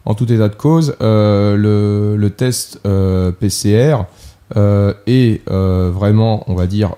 [0.05, 3.97] en tout état de cause, euh, le, le test euh, PCR
[4.55, 6.93] est vraiment, on va dire,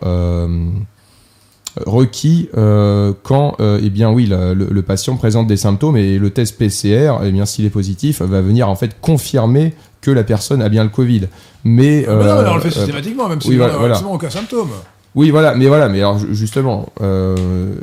[1.85, 6.57] requis euh, quand, euh, eh bien oui, le patient présente des symptômes et le test
[6.57, 10.69] PCR, eh bien s'il est positif, va venir en fait confirmer que la personne a
[10.69, 11.27] bien le Covid.
[11.63, 13.73] Mais, Ah bah non, mais on le fait euh, systématiquement, même si oui, on voilà,
[13.73, 13.93] n'a voilà.
[13.95, 14.69] absolument aucun symptôme.
[15.15, 17.75] oui, voilà, mais voilà, mais alors ju- justement, euh,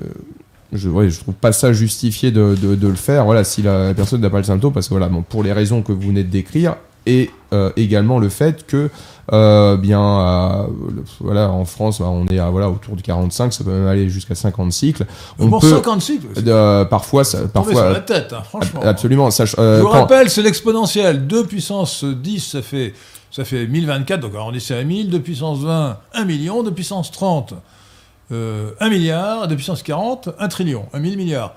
[0.72, 3.24] je, ouais, je trouve pas ça justifié de, de, de le faire.
[3.24, 5.82] Voilà, si la personne n'a pas le symptôme, parce que voilà, bon, pour les raisons
[5.82, 6.76] que vous venez de décrire,
[7.06, 8.90] et euh, également le fait que
[9.32, 10.66] euh, bien euh,
[11.20, 14.08] voilà en France bah, on est à voilà autour de 45 ça peut même aller
[14.08, 15.04] jusqu'à 50 cycles
[15.38, 18.80] on Pour peut 50 cycles, euh, parfois ça, tombé sur la parfois tête, hein, franchement.
[18.82, 21.26] absolument ça, euh, Je vous rappelle, c'est l'exponentielle.
[21.26, 22.94] 2 puissance 10, ça fait,
[23.30, 25.10] ça fait 1024, donc arrondissez à 1000.
[25.10, 26.62] 2 puissance 20, 1 million.
[26.62, 27.54] 2 puissance 30,
[28.32, 29.48] euh, 1 milliard.
[29.48, 30.86] 2 puissance 40, 1 trillion.
[30.92, 31.54] 1 000 milliards.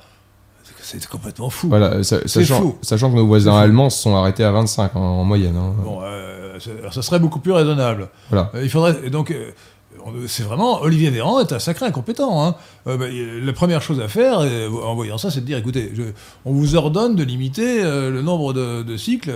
[0.91, 1.67] C'est complètement fou.
[1.69, 2.75] voilà, sachant, fou.
[2.81, 5.73] sachant que nos voisins allemands se sont arrêtés à 25 en, en moyenne hein.
[5.83, 6.57] Bon, euh,
[6.91, 8.09] ça serait beaucoup plus raisonnable.
[8.29, 9.31] voilà Euh, Il faudrait donc.
[9.31, 9.51] euh,
[10.27, 12.43] c'est vraiment Olivier Véran est un sacré incompétent.
[12.43, 12.55] hein.
[12.87, 15.57] Euh, bah, il- la première chose à faire, euh, en voyant ça, c'est de dire
[15.57, 16.03] écoutez, je-
[16.45, 19.31] on vous ordonne de limiter euh, le nombre de, de cycles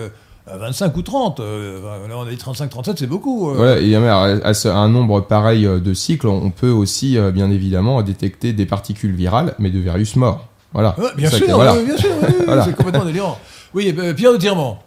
[0.48, 1.40] à 25 ou 30.
[1.42, 3.50] Euh, enfin, là, on a dit 35-37, c'est beaucoup.
[3.50, 3.54] euh.
[3.56, 7.18] Voilà, et à, à ce- à un nombre pareil euh, de cycles, on peut aussi,
[7.18, 10.48] euh, bien évidemment, détecter des particules virales, mais de virus morts.
[10.74, 11.00] Voilà.
[11.00, 11.74] Ouais, bien sûr, que- voilà.
[11.76, 12.66] ouais, bien sûr, oui, oui, Voilà.
[12.66, 13.40] c'est complètement délirant.
[13.74, 14.84] Oui, euh, Pierre de Tirement.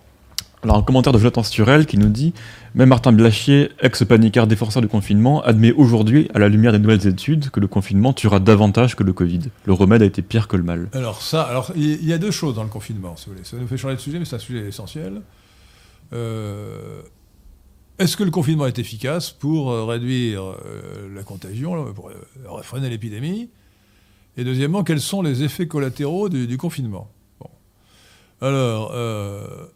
[0.62, 2.32] Alors, un commentaire de Jonathan Sturel qui nous dit
[2.74, 7.50] Même Martin Blachier, ex-paniqueur défenseur du confinement, admet aujourd'hui, à la lumière des nouvelles études,
[7.50, 9.40] que le confinement tuera davantage que le Covid.
[9.64, 10.88] Le remède a été pire que le mal.
[10.92, 13.44] Alors ça, alors il y a deux choses dans le confinement, si vous voulez.
[13.44, 15.22] Ça nous fait changer de sujet, mais c'est un sujet essentiel.
[16.12, 17.00] Euh,
[17.98, 22.90] Est-ce que le confinement est efficace pour euh, réduire euh, la contagion, pour euh, freiner
[22.90, 23.48] l'épidémie?
[24.36, 27.10] Et deuxièmement, quels sont les effets collatéraux du, confinement.
[28.42, 29.66] Alors, euh,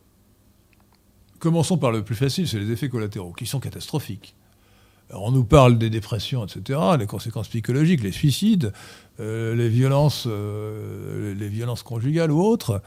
[1.38, 4.34] commençons par le plus facile, c'est les effets collatéraux, qui sont catastrophiques.
[5.08, 8.72] Alors, on nous parle des dépressions, etc., les conséquences psychologiques, les suicides,
[9.18, 12.82] euh, les violences, euh, les violences conjugales ou autres.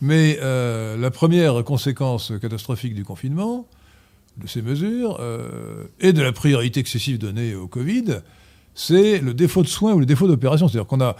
[0.00, 3.66] Mais la première conséquence catastrophique du confinement,
[4.36, 5.18] de ces mesures,
[6.00, 8.20] et de la priorité excessive donnée au Covid,
[8.76, 10.68] c'est le défaut de soins ou le défaut d'opération.
[10.68, 11.16] C'est-à-dire qu'on a,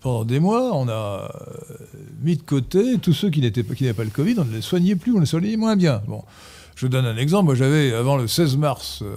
[0.00, 1.86] pendant des mois, on a euh,
[2.22, 5.14] mis de côté tous ceux qui n'avaient pas le Covid, on ne les soignait plus,
[5.16, 6.02] on les soignait moins bien.
[6.06, 6.22] Bon.
[6.74, 7.46] Je donne un exemple.
[7.46, 9.16] Moi, j'avais, avant le 16 mars, euh,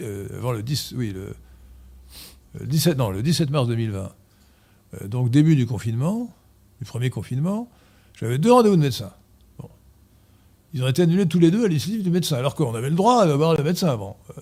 [0.00, 1.34] euh, avant le 10, oui, le,
[2.60, 4.12] le 17, non, le 17 mars 2020,
[4.94, 6.32] euh, donc début du confinement,
[6.78, 7.68] du premier confinement,
[8.18, 9.12] j'avais deux rendez-vous de médecin.
[9.58, 9.68] Bon.
[10.72, 12.96] Ils ont été annulés tous les deux à l'initiative du médecin, alors qu'on avait le
[12.96, 13.98] droit d'avoir le médecin.
[13.98, 14.40] Euh,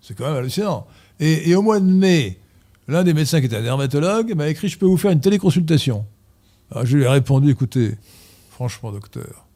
[0.00, 0.86] c'est quand même hallucinant.
[1.24, 2.36] Et, au mois de mai,
[2.88, 6.04] l'un des médecins qui était un dermatologue m'a écrit Je peux vous faire une téléconsultation.
[6.72, 7.96] Alors je lui ai répondu Écoutez,
[8.50, 9.46] franchement, docteur,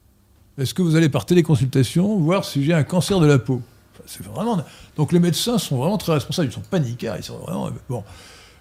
[0.59, 3.61] est-ce que vous allez par téléconsultation voir si j'ai un cancer de la peau?
[3.93, 4.63] Enfin, C'est vraiment.
[4.97, 7.69] Donc les médecins sont vraiment très responsables, ils sont paniquards, ils sont vraiment.
[7.89, 8.05] Bon.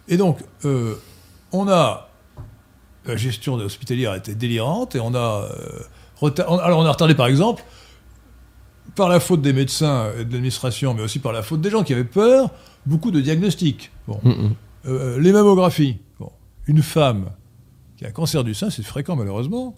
[0.08, 0.96] Et donc, euh,
[1.52, 2.10] on a.
[3.06, 7.64] La gestion hospitalière a été délirante et euh, alors on a retardé par exemple,
[8.96, 11.84] par la faute des médecins et de l'administration, mais aussi par la faute des gens
[11.84, 12.50] qui avaient peur,
[12.86, 13.92] beaucoup de diagnostics.
[14.08, 14.20] Bon.
[14.24, 14.56] Mm, mm.
[14.88, 15.98] Euh, les mammographies.
[16.20, 16.32] Bon.
[16.68, 17.26] Une femme
[17.98, 19.76] qui a un cancer du sein, c'est fréquent malheureusement,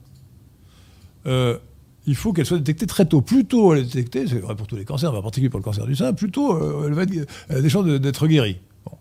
[1.25, 1.57] euh,
[2.05, 3.21] il faut qu'elle soit détectée très tôt.
[3.21, 5.59] Plus tôt elle est détectée, c'est vrai pour tous les cancers, mais en particulier pour
[5.59, 7.97] le cancer du sein, plus tôt euh, elle, va être- elle a des chances de-
[7.97, 8.59] d'être guérie.
[8.85, 8.97] Bon.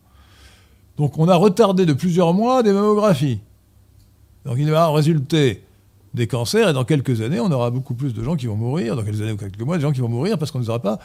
[0.97, 3.41] Donc on a retardé de plusieurs mois des mammographies.
[4.45, 5.63] Donc il va en résulter
[6.17, 8.97] des cancers, et dans quelques années, on aura beaucoup plus de gens qui vont mourir,
[8.97, 10.71] dans quelques années ou quelques mois, des gens qui vont mourir parce qu'on ne les
[10.71, 10.99] aura pas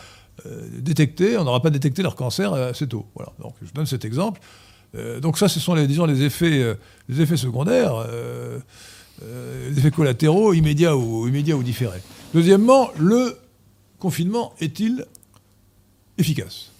[0.45, 3.05] euh, détectés, on n'aura pas détecté leur cancer euh, assez tôt.
[3.13, 3.33] Voilà.
[3.39, 4.39] Donc je donne cet exemple.
[4.95, 6.77] Euh, donc ça, ce sont les, disons, les effets,
[7.09, 8.07] les effets secondaires,
[9.21, 12.01] les effets collatéraux immédiats ou, immédiats ou différés.
[12.33, 13.37] Deuxièmement, le
[13.99, 15.05] confinement est-il
[16.17, 16.71] efficace?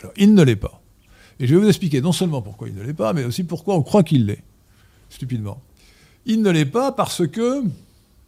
[0.00, 0.80] Alors, il ne l'est pas.
[1.38, 3.74] Et je vais vous expliquer non seulement pourquoi il ne l'est pas, mais aussi pourquoi
[3.74, 4.42] on croit qu'il l'est,
[5.10, 5.60] stupidement.
[6.26, 7.62] Il ne l'est pas parce que,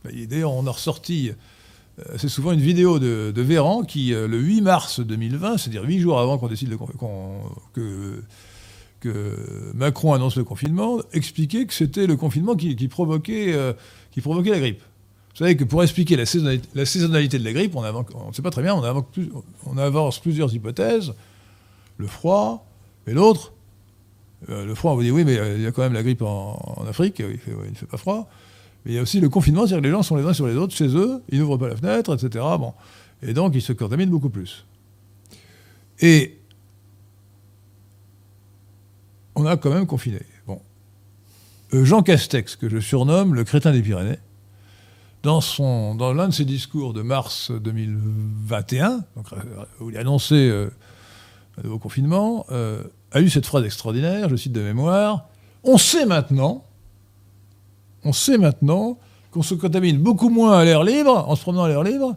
[0.04, 1.32] bah, d'ailleurs on a ressorti,
[1.98, 5.98] euh, c'est souvent une vidéo de, Véran qui, euh, le 8 mars 2020, c'est-à-dire huit
[5.98, 6.76] jours avant qu'on décide
[7.72, 8.22] que,
[9.74, 14.80] Macron annonce le confinement, expliquait que c'était le confinement qui, euh, provoquait la grippe.
[14.80, 18.62] Vous savez que pour expliquer la saisonnalité, de la grippe, on ne sait pas très
[18.62, 19.04] bien, on avance,
[19.66, 21.14] on avance plusieurs hypothèses.
[21.96, 22.66] Le froid,
[23.06, 23.52] et l'autre,
[24.46, 26.22] le froid, on vous dit oui, mais euh, il y a quand même la grippe
[26.22, 28.28] en, Afrique, il, ne fait pas froid.
[28.84, 30.46] Mais il y a aussi le confinement, c'est-à-dire que les gens sont les uns sur
[30.46, 32.44] les autres chez eux, ils n'ouvrent pas la fenêtre, etc.
[33.22, 34.64] Et donc, ils se contaminent beaucoup plus.
[36.00, 36.38] Et
[39.34, 40.20] on a quand même confiné.
[40.46, 40.60] Bon.
[41.74, 44.18] Euh, Jean Castex, que je surnomme le crétin des Pyrénées,
[45.22, 45.40] dans,
[46.14, 49.36] l'un de ses discours de mars 2021, donc, euh,
[49.80, 50.70] où il a annoncé euh,
[51.58, 52.82] un nouveau confinement, euh,
[53.12, 55.28] a eu cette phrase extraordinaire, je cite de mémoire,
[55.64, 56.64] on sait maintenant,
[58.04, 58.98] on sait maintenant
[59.30, 62.16] qu'on se contamine beaucoup moins à l'air libre, en se promenant à l'air libre,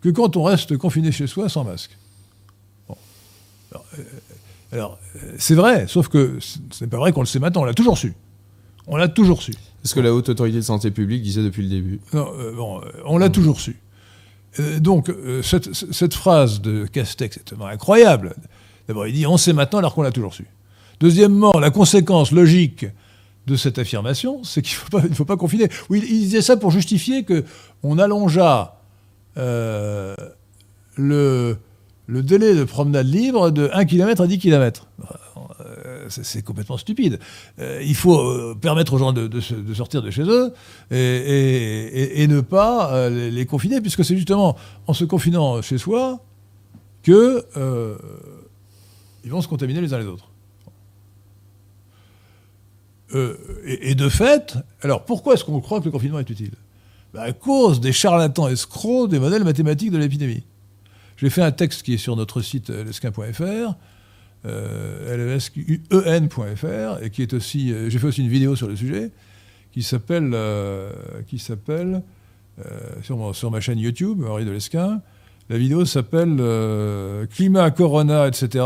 [0.00, 1.96] que quand on reste confiné chez soi sans masque.
[2.88, 2.96] Bon.
[3.72, 4.02] Alors, euh,
[4.72, 7.64] alors, euh, c'est vrai, sauf que ce n'est pas vrai qu'on le sait maintenant, on
[7.64, 8.14] l'a toujours su.
[8.86, 9.52] On l'a toujours su.
[9.82, 12.00] C'est ce que la Haute Autorité de Santé Publique disait depuis le début?
[12.12, 13.76] Non, euh, bon, euh, on l'a toujours su.
[14.60, 18.34] Euh, donc, euh, cette, cette phrase de Castex est tellement incroyable.
[18.88, 20.46] D'abord, il dit on sait maintenant alors qu'on l'a toujours su.
[21.00, 22.86] Deuxièmement, la conséquence logique
[23.46, 25.68] de cette affirmation, c'est qu'il ne faut, pas- confiner.
[25.90, 28.80] Oui, il disait ça pour justifier qu'on allongea
[29.36, 30.14] euh,
[30.96, 31.58] le,
[32.08, 34.88] délai de promenade libre de 1 km à 10 km.
[36.08, 37.18] C'est c'est complètement stupide.
[37.58, 39.40] Euh, il faut euh, permettre aux gens de,
[39.74, 40.52] sortir de chez eux
[40.90, 44.56] et, ne pas euh, les, confiner, puisque c'est justement
[44.86, 46.20] en se confinant chez soi
[47.02, 47.96] que euh,
[49.24, 50.30] ils vont se contaminer les uns les autres.
[53.14, 56.52] Euh, et, de fait, alors pourquoi est-ce qu'on croit que le confinement est utile?
[57.14, 60.44] Ben, À cause des charlatans escrocs des modèles mathématiques de l'épidémie.
[61.16, 63.74] J'ai fait un texte qui est sur notre site euh, lesquin.fr,
[64.44, 67.72] euh, lesquen.fr, et qui est aussi.
[67.72, 69.10] euh, J'ai fait aussi une vidéo sur le sujet
[69.72, 70.92] qui s'appelle, euh,
[72.58, 75.00] euh, sur, sur ma chaîne YouTube, Henri de Lesquin.
[75.48, 78.64] La vidéo s'appelle euh, Climat, Corona, etc.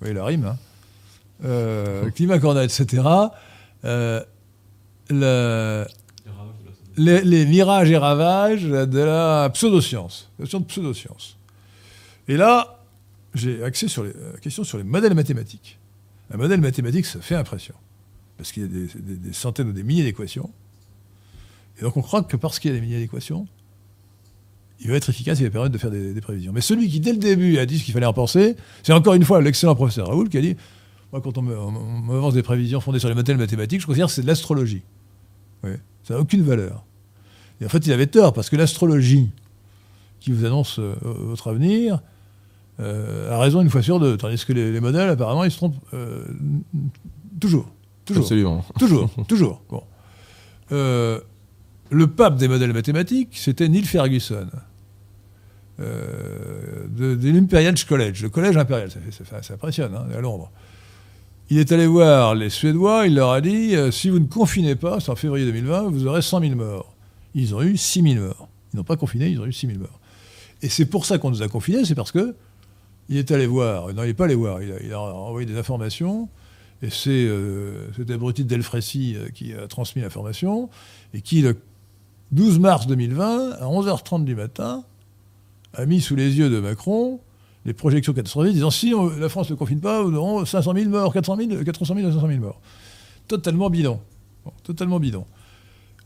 [0.00, 0.46] Oui, la rime.
[0.46, 0.56] Hein.
[1.44, 3.02] Euh, climat, Corona, etc.
[3.84, 4.22] Euh,
[5.10, 5.84] le-
[6.96, 11.36] les, les mirages et ravages de la pseudoscience, la notion de pseudoscience.
[12.28, 12.78] Et là,
[13.34, 15.78] j'ai axé sur les euh, questions sur les modèles mathématiques.
[16.32, 17.74] Un modèle mathématique, ça fait impression.
[18.36, 20.50] Parce qu'il y a des, des- des centaines ou des milliers d'équations.
[21.78, 23.46] Et donc on croit que parce qu'il y a des milliers d'équations,
[24.82, 26.52] il va être efficace, il va permettre de faire des, des prévisions.
[26.52, 29.14] Mais celui qui, dès le début, a dit ce qu'il fallait en penser, c'est encore
[29.14, 30.56] une fois l'excellent professeur Raoul qui a dit
[31.12, 34.22] Moi, quand on m'avance des prévisions fondées sur les modèles mathématiques, je considère que c'est
[34.22, 34.82] de l'astrologie.
[35.62, 35.70] Oui.
[36.02, 36.84] Ça n'a aucune valeur.
[37.60, 39.30] Et en fait, il avait tort, parce que l'astrologie
[40.18, 42.00] qui vous annonce euh, votre avenir
[42.80, 45.58] euh, a raison une fois sur deux, tandis que les, les modèles, apparemment, ils se
[45.58, 46.24] trompent euh,
[47.40, 47.68] toujours.
[48.04, 48.22] Toujours.
[48.24, 48.64] Absolument.
[48.80, 49.62] Toujours, toujours.
[49.70, 49.84] Bon.
[50.70, 54.48] Le pape des modèles mathématiques, c'était Neil Ferguson,
[55.78, 60.50] de, de l'Imperial College, le collège impérial, ça, impressionne, hein, à Londres.
[61.52, 64.74] Il est allé voir les Suédois, il leur a dit euh, si vous ne confinez
[64.74, 66.94] pas, c'est en février 2020, vous aurez 100 000 morts.
[67.34, 68.48] Ils ont eu 6 000 morts.
[68.72, 70.00] Ils n'ont pas confiné, ils ont eu 6 000 morts.
[70.62, 72.34] Et c'est pour ça qu'on nous a confinés, c'est parce que
[73.10, 76.30] il est allé voir, non, il n'est pas allé voir, il a, envoyé des informations,
[76.80, 80.70] et c'est euh, cet abruti de Delfrécy euh, qui a transmis l'information,
[81.12, 81.58] et qui, le
[82.30, 84.84] 12 mars 2020, à 11h30 du matin,
[85.74, 87.20] a mis sous les yeux de Macron
[87.64, 91.12] les projections catastrophiques, disant si la France ne confine pas, nous aurons 500 000 morts,
[91.12, 92.60] 400 000, 400 000 à 500 000 morts.
[93.28, 94.00] Totalement bidon.
[94.64, 95.26] Totalement bidon.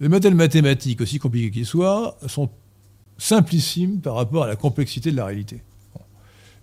[0.01, 2.51] Les modèles mathématiques, aussi compliqués qu'ils soient, sont
[3.17, 5.63] simplissimes par rapport à la complexité de la réalité.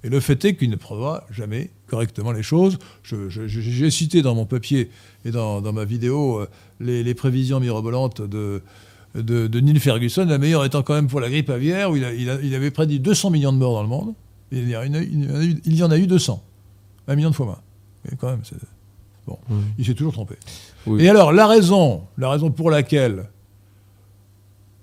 [0.04, 2.78] Et le fait est qu'il ne prévoit jamais correctement les choses.
[3.04, 4.92] J'ai cité dans mon papier
[5.26, 6.50] et dans, dans ma vidéo euh,
[6.82, 8.62] les, les prévisions mirobolantes de,
[9.16, 12.04] de, de Neil Ferguson, la meilleure étant quand même pour la grippe aviaire, où il,
[12.06, 14.14] a- il a- il avait prédit 200 millions de morts dans le monde.
[14.52, 16.42] Et il, y en a, eu, il y en a eu 200.
[17.08, 17.60] Un million de fois moins.
[18.06, 18.42] Mais quand même,
[19.28, 19.38] bon,
[19.78, 20.36] il s'est toujours trompé.
[20.88, 21.04] Oui.
[21.04, 23.26] Et alors, la raison, la raison pour laquelle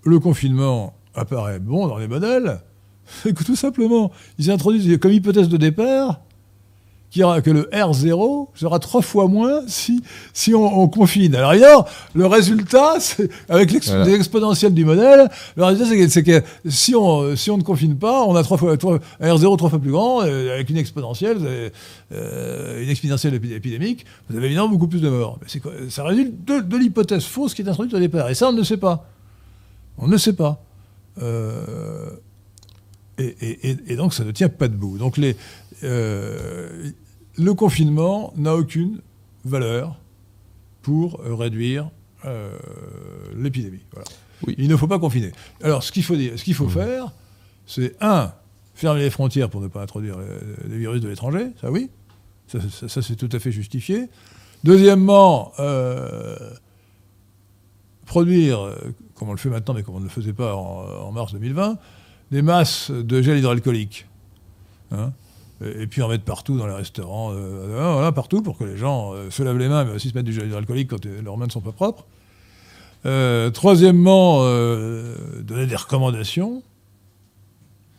[0.04, 2.60] le confinement apparaît bon dans les modèles,
[3.22, 6.20] c'est que tout simplement, ils introduisent comme hypothèse de départ
[7.12, 10.00] que le R0 sera trois fois moins si,
[10.32, 11.34] si on, on confine.
[11.34, 11.84] Alors évidemment,
[12.14, 12.94] le résultat,
[13.48, 14.04] avec l'ex- Voilà.
[14.04, 18.36] l'exponentielle du modèle, le résultat, c'est que, si, on, si on ne confine pas, on
[18.36, 21.70] a trois fois, trois- un R0 trois fois plus grand, euh, avec une exponentielle, avez,
[22.12, 25.38] euh, une exponentielle épi- épidémique, vous avez évidemment beaucoup plus de morts.
[25.42, 28.30] Mais ça résulte de, de l'hypothèse fausse qui est introduite au départ.
[28.30, 29.08] Et ça, on ne sait pas.
[29.98, 30.62] On ne sait pas.
[31.20, 32.10] Euh,
[33.18, 34.96] et, et- et- et donc, ça ne tient pas debout.
[34.96, 35.36] Donc, les,
[35.84, 36.90] euh,
[37.36, 39.00] le confinement n'a aucune
[39.44, 39.98] valeur
[40.82, 41.90] pour euh, réduire
[42.24, 42.56] euh,
[43.36, 43.84] l'épidémie.
[43.92, 44.08] Voilà.
[44.46, 44.54] Oui.
[44.58, 45.32] Il ne faut pas confiner.
[45.62, 47.12] Alors, ce qu'il faut, dire, ce qu'il faut faire,
[47.66, 48.32] c'est un,
[48.74, 51.90] fermer les frontières pour ne pas introduire les, les virus de l'étranger, ça oui,
[52.46, 54.08] ça, ça- ça, c'est tout à fait justifié.
[54.64, 56.36] Deuxièmement, euh,
[58.06, 58.74] produire,
[59.14, 61.32] comme on le fait maintenant, mais comme on ne le faisait pas en, en mars
[61.32, 61.78] 2020,
[62.30, 64.06] des masses de gel hydroalcoolique.
[64.92, 65.12] Hein
[65.64, 69.12] et, puis en mettre partout dans les restaurants, euh, voilà, partout, pour que les gens
[69.12, 71.36] euh, se lavent les mains, mais aussi se mettent du gel hydroalcoolique quand euh, leurs
[71.36, 72.06] mains ne sont pas propres.
[73.52, 76.62] Troisièmement, donner des recommandations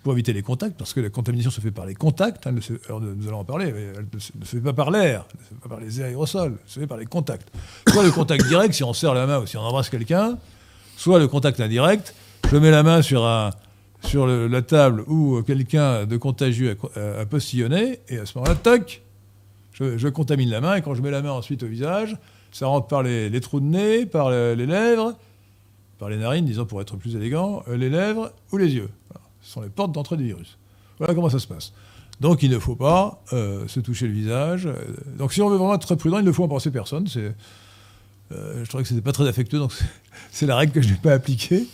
[0.04, 2.46] pour éviter les contacts, parce que la contamination se fait par les contacts.
[2.48, 5.26] hein, nous allons en parler, mais elle ne se, ne se fait pas par l'air,
[5.34, 7.50] ne se fait pas par les aérosols, elle se fait par les contacts.
[7.88, 10.38] Soit le contact direct, si on serre la main ou si on embrasse quelqu'un,
[10.98, 12.14] soit le contact indirect.
[12.52, 13.52] Je mets la main sur, un,
[14.04, 19.02] sur la table où quelqu'un de contagieux a, postillonné, et à ce moment-là, toc,
[19.74, 22.18] je, contamine la main, et quand je mets la main ensuite au visage,
[22.52, 25.14] Ça rentre par les, trous de nez, par le- les lèvres,
[26.00, 28.90] par les narines, disons pour être plus élégant, euh, les lèvres ou les yeux.
[29.42, 30.58] Ce sont les portes d'entrée du virus.
[30.98, 31.72] Voilà comment ça se passe.
[32.20, 34.66] Donc il ne faut pas euh, se toucher le visage.
[34.68, 34.76] Euh,
[35.18, 37.08] Donc si on veut vraiment être très prudent, il ne faut embrasser personne.
[37.16, 39.72] Euh, je trouvais que c'était pas très affectueux, donc
[40.32, 41.68] c'est la règle que je n'ai pas appliquée.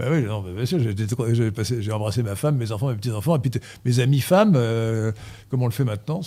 [0.00, 3.40] Ah oui, non, mais bien sûr, j'ai, embrassé ma femme, mes enfants, mes petits-enfants, et
[3.40, 3.50] puis
[3.84, 5.10] mes amis femmes, euh,
[5.50, 6.20] comme on le fait maintenant.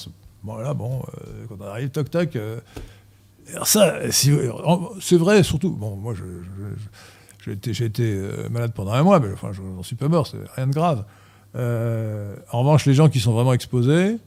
[0.44, 2.36] Voilà, bon, euh, quand on arrive, toc, toc.
[2.36, 2.60] euh,
[3.54, 6.14] alors ça, c'est vrai, surtout, bon, moi,
[7.46, 10.38] j'ai été, été, malade pendant un mois, mais enfin, je n'en suis pas mort, c'est
[10.56, 11.06] rien de grave.
[11.56, 14.18] En revanche, les gens qui sont vraiment exposés,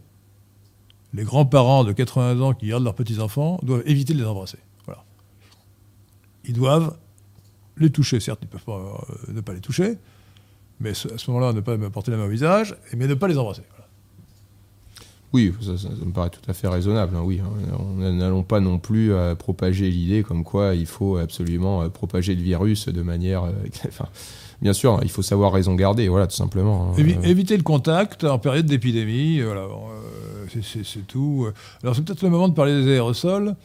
[1.13, 4.59] les grands-parents de 80 ans qui gardent leurs petits-enfants, doivent éviter de les embrasser.
[4.85, 5.05] Voilà.
[6.45, 6.97] Ils doivent
[7.79, 8.21] les toucher.
[8.21, 9.99] Certes, ils ne peuvent pas euh, ne pas les toucher,
[10.81, 13.29] mais à ce moment-là, ne pas me porter la main au visage, mais ne pas
[13.29, 13.63] les embrasser.
[13.71, 13.85] Voilà.
[15.33, 15.73] Oui, ça,
[16.05, 17.17] me paraît tout à fait raisonnable.
[17.17, 17.77] hein, oui, hein.
[17.79, 22.37] On- n'allons pas non plus euh, propager l'idée comme quoi il faut absolument euh, propager
[22.37, 23.43] le virus de manière.
[23.89, 24.07] enfin,
[24.63, 26.93] bien sûr, il faut savoir raison garder, voilà, tout simplement.
[26.93, 26.95] hein.
[27.01, 29.67] Évi- Éviter le contact en période d'épidémie, voilà,
[30.85, 31.49] c'est tout.
[31.83, 33.57] Alors c'est peut-être le moment de parler des aérosols,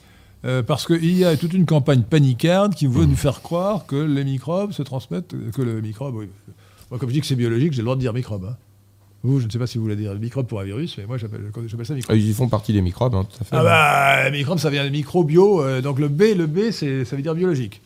[0.45, 3.95] euh, parce qu'il y a toute une campagne panicarde qui veut nous faire croire que
[3.95, 6.27] les microbes se transmettent, que le microbe, oui.
[6.91, 8.45] Moi comme je dis que c'est biologique, j'ai le droit de dire microbe.
[8.45, 8.57] hein.
[9.21, 11.17] Vous, je ne sais pas si vous voulez dire microbe pour un virus, mais moi
[11.17, 11.41] j'appelle
[11.83, 12.15] ça microbe.
[12.17, 13.55] Ils font partie des microbes, hein, tout à fait.
[13.55, 17.21] Ah bah, microbe, ça vient de microbio, euh, donc le B, le B, ça veut
[17.21, 17.81] dire biologique.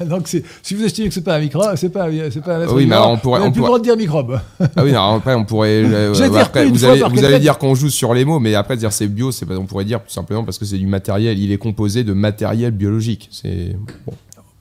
[0.06, 2.74] donc si vous estimez que c'est pas un microbe, c'est pas, c'est pas un être
[2.74, 4.40] Oui, mais alors on pourrait- on plus le pourrait- droit de dire microbe.
[4.76, 5.82] Ah oui, non, après on pourrait.
[5.84, 9.08] euh, après, vous allez, vous dire qu'on joue sur les mots, mais après dire c'est
[9.08, 11.38] bio, c'est on pourrait dire tout simplement parce que c'est du matériel.
[11.38, 13.28] Il est composé de matériel biologique.
[13.32, 13.76] C'est
[14.06, 14.12] bon.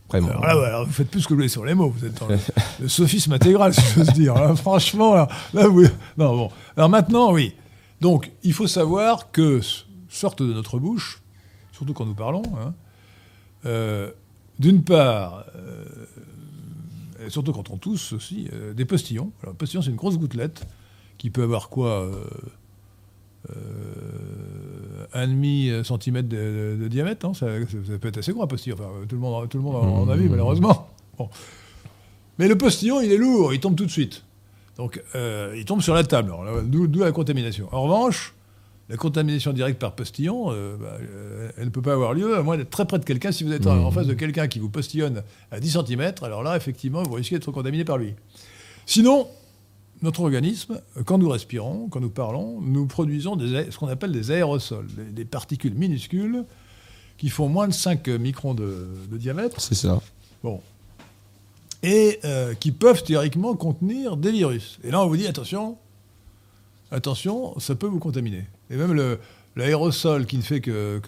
[0.07, 1.89] Après, bon, Alors là, ouais, alors vous faites plus que vous voulez sur les mots.
[1.89, 2.37] Vous êtes dans le,
[2.79, 4.35] le sophisme intégral, si j'ose dire.
[4.35, 5.83] Là, franchement, là, là, vous...
[6.17, 6.49] Non, bon.
[6.77, 7.53] Alors maintenant, oui.
[7.99, 9.59] Donc, il faut savoir que
[10.07, 11.21] sortent de notre bouche,
[11.73, 12.73] surtout quand nous parlons, hein,
[13.65, 14.09] euh,
[14.59, 15.85] d'une part, euh,
[17.25, 19.31] et surtout quand on tousse aussi, euh, des postillons.
[19.41, 20.65] Alors, le postillon, c'est une grosse gouttelette
[21.17, 22.23] qui peut avoir quoi euh,
[23.49, 26.35] euh, un demi centimètre de,
[26.77, 28.75] de- de diamètre, hein, ça, ça- ça peut être assez gros un postillon.
[28.79, 30.89] Enfin, tout le monde, tout le monde en, a vu, malheureusement.
[31.17, 31.29] Bon.
[32.37, 34.23] Mais le postillon, il est lourd, il tombe tout de suite.
[34.77, 36.31] Donc, euh, il tombe sur la table.
[36.65, 37.67] D'où la contamination.
[37.71, 38.35] En revanche,
[38.89, 42.41] la contamination directe par postillon, euh, bah, euh, elle ne peut pas avoir lieu à
[42.43, 43.31] moins d'être très près de quelqu'un.
[43.33, 46.41] Si vous êtes en- en face de quelqu'un qui vous postillonne à 10 cm, alors
[46.43, 48.13] là, effectivement, vous risquez d'être contaminé par lui.
[48.85, 49.27] Sinon,
[50.01, 54.31] notre organisme, quand nous respirons, quand nous parlons, nous produisons des ce qu'on appelle des
[54.31, 56.45] aérosols, des, des particules minuscules
[57.17, 59.99] qui font moins de 5 microns de, de diamètre c'est ça.
[60.43, 60.61] bon,
[61.83, 64.79] et euh, qui peuvent théoriquement contenir des virus.
[64.83, 65.77] Et là, on vous dit attention,
[66.91, 68.45] attention, ça peut vous contaminer.
[68.69, 69.19] Et même le-
[69.55, 70.99] l'aérosol qui ne fait que-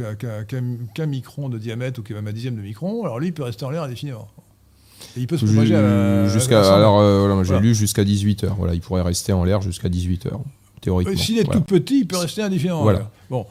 [0.93, 3.33] qu'un micron de diamètre ou qui est même un dixième de micron, alors lui, il
[3.33, 4.27] peut rester en l'air indéfiniment.
[5.17, 5.75] Et il peut se propager
[6.31, 7.61] Jusqu'à alors euh, voilà, j'ai Voilà.
[7.61, 8.55] lu jusqu'à 18 heures.
[8.55, 10.41] Voilà, il pourrait rester en l'air jusqu'à 18 heures
[10.81, 11.15] théoriquement.
[11.17, 11.59] S'il est Voilà.
[11.61, 12.83] tout petit, il peut rester indéfiniment.
[12.83, 13.09] Voilà.
[13.29, 13.45] Bon.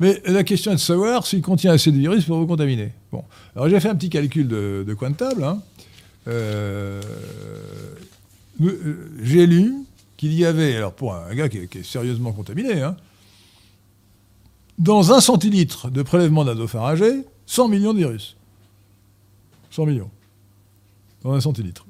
[0.00, 2.92] Mais la question est de savoir s'il contient assez de virus pour vous contaminer.
[3.12, 3.22] Bon.
[3.54, 5.44] Alors j'ai fait un petit calcul de, de coin de table.
[5.44, 5.60] hein.
[6.28, 7.00] Euh,
[8.62, 9.74] euh, j'ai lu
[10.16, 12.96] qu'il y avait, alors pour un gars qui est, qui est sérieusement contaminé, hein,
[14.82, 18.36] dans un centilitre de prélèvement nasopharyngé, 100 millions de virus.
[19.70, 20.10] 100 millions.
[21.22, 21.86] Dans un centilitre.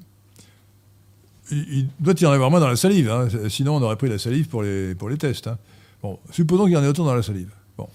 [1.51, 4.09] Il, il doit y en avoir moins dans la salive, hein, sinon on aurait pris
[4.09, 5.47] la salive pour les, pour les tests.
[5.48, 5.59] hein.
[6.02, 7.51] Bon, supposons qu'il y en ait autant dans la salive.
[7.78, 7.89] Bon.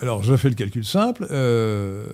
[0.00, 1.26] Alors, je fais le calcul simple.
[1.30, 2.06] euh,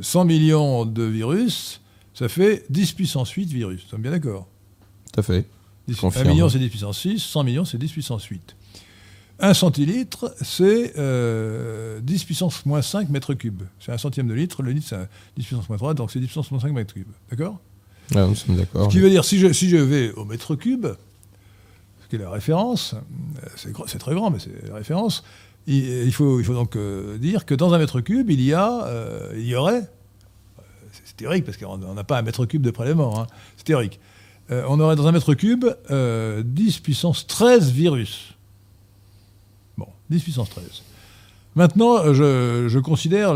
[0.00, 1.80] 100 millions de virus,
[2.14, 3.82] ça fait 10 puissance 8 virus.
[3.84, 4.46] Nous sommes bien d'accord?
[5.12, 5.46] Tout à fait.
[5.88, 6.26] 10 Confirme.
[6.26, 7.18] 1 million, c'est 10 puissance 6.
[7.22, 8.56] 100 millions, c'est 10 puissance 8.
[9.42, 13.62] 1 centilitre, c'est euh, 10 puissance moins 5 mètres cubes.
[13.80, 14.62] C'est un centième de litre.
[14.62, 16.94] Le litre, c'est un 10 puissance moins 3, donc c'est 10 puissance moins 5 mètres
[16.94, 17.10] cubes.
[17.30, 17.58] D'accord?
[18.14, 18.86] Ouais, nous sommes d'accord.
[18.86, 20.86] Ce qui veut dire, si je, si je vais au mètre cube,
[22.04, 25.24] ce qui est la référence, euh, c'est très grand, mais c'est la référence,
[25.66, 28.52] il, il faut, il faut donc euh, dire que dans un mètre cube, il y,
[28.54, 30.62] a, euh, il y aurait, euh,
[31.04, 33.98] c'est théorique parce qu'on on n'a pas un mètre cube de prélèvement, hein, c'est théorique,
[34.50, 38.31] Euh, on aurait dans un mètre cube euh, 10 puissance 13 virus.
[40.12, 40.82] Bon, 10 puissance 13.
[41.54, 43.34] Maintenant, euh, je, considère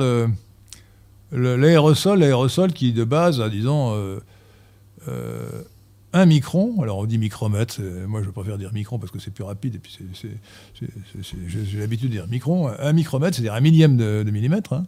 [1.32, 4.20] l'aérosol, l'aérosol qui de base a, disons, euh,
[5.08, 5.62] euh,
[6.12, 9.44] un micron, alors on dit micromètre, moi je préfère dire micron parce que c'est plus
[9.44, 9.98] rapide et puis
[11.20, 12.68] j'ai l'habitude de dire micron.
[12.78, 14.86] Un micromètre, c'est-à-dire un millième de, millimètre, hein.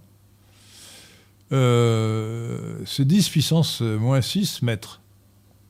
[1.50, 5.00] Euh, c'est 10 puissance moins 6 mètres.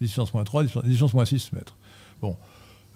[0.00, 1.76] 10 puissance moins 3, 10 puissance- 10 puissance moins 6 mètres.
[2.20, 2.36] Bon.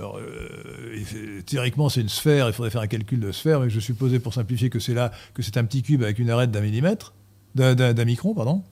[0.03, 3.79] Alors, euh, théoriquement, c'est une sphère, il faudrait faire un calcul de sphère, mais je
[3.79, 6.61] supposais pour simplifier que c'est là, que c'est un petit cube avec une arête d'un
[6.61, 7.15] millimètre,
[7.55, 8.65] d'un micron, pardon.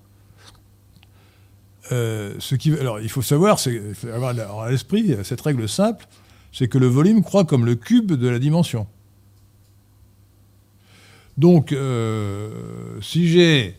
[1.92, 3.80] Euh, ce qui, alors, il faut savoir, c'est,
[4.12, 6.08] avoir à l'esprit cette règle simple,
[6.50, 8.88] c'est que le volume croît comme le cube de la dimension.
[11.38, 12.50] Donc, euh,
[13.02, 13.76] si j'ai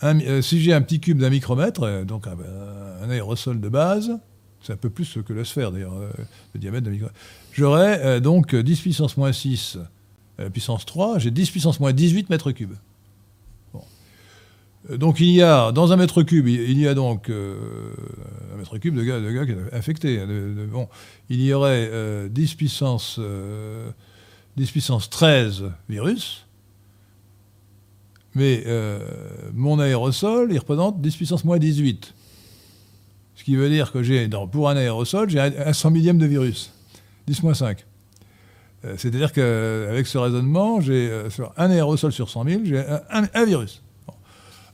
[0.00, 4.18] un, petit cube d'un micromètre, donc un, aérosol de base,
[4.62, 5.94] c'est un peu plus que la sphère d'ailleurs,
[6.54, 7.18] le diamètre d'un micromètre,
[7.52, 9.78] j'aurais donc 10 puissance moins 6
[10.52, 12.76] puissance 3, j'ai 10 puissance moins 18 mètres cubes.
[14.88, 17.56] Euh, donc il y a, dans un mètre cube, il y a donc euh,
[18.54, 20.20] un mètre cube de gars, de qui est infecté.
[20.20, 20.26] Hein,
[20.70, 20.88] bon,
[21.28, 23.20] il y aurait 10, euh, puissance,
[24.56, 26.46] 10 puissance 13 virus,
[28.34, 28.64] mais
[29.54, 32.14] mon aérosol, il représente 10 puissance moins 18.
[33.40, 36.74] Ce qui veut dire que j'ai, pour un aérosol, j'ai un, 100 millième de virus,
[37.26, 37.86] 10 moins 5.
[38.96, 43.82] C'est-à-dire qu'avec ce raisonnement, j'ai sur un aérosol sur 100 000, j'ai un virus.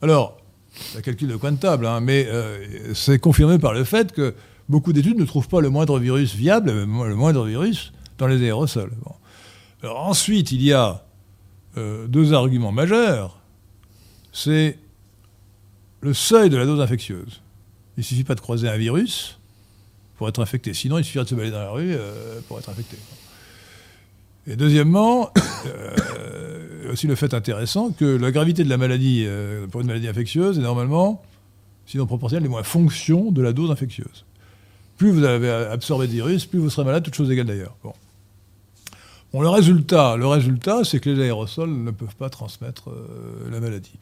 [0.02, 0.36] Alors,
[0.76, 4.34] c'est un calcul de comptable, hein, mais euh, c'est confirmé par le fait que
[4.68, 8.93] beaucoup d'études ne trouvent pas le moindre virus viable, le moindre virus, dans les aérosols.
[9.82, 11.05] Ensuite, il y a
[11.76, 13.38] euh, deux arguments majeurs.
[14.32, 14.78] C'est
[16.01, 17.43] le seuil de la dose infectieuse.
[17.97, 19.39] Il ne suffit pas de croiser un virus
[20.16, 20.74] pour être infecté.
[20.74, 22.97] Sinon, il suffirait de se balader dans la rue euh, pour être infecté.
[24.47, 25.32] Et deuxièmement,
[26.90, 30.59] aussi le fait intéressant que la gravité de la maladie euh, pour une maladie infectieuse
[30.59, 31.23] est normalement,
[31.86, 34.24] sinon proportionnelle, les moins fonction de la dose infectieuse.
[34.97, 37.77] Plus vous avez absorbé de virus, plus vous serez malade, toutes choses égales d'ailleurs.
[37.82, 37.93] Bon.
[39.43, 43.98] le résultat, le résultat, c'est que les aérosols ne peuvent pas transmettre euh, la maladie.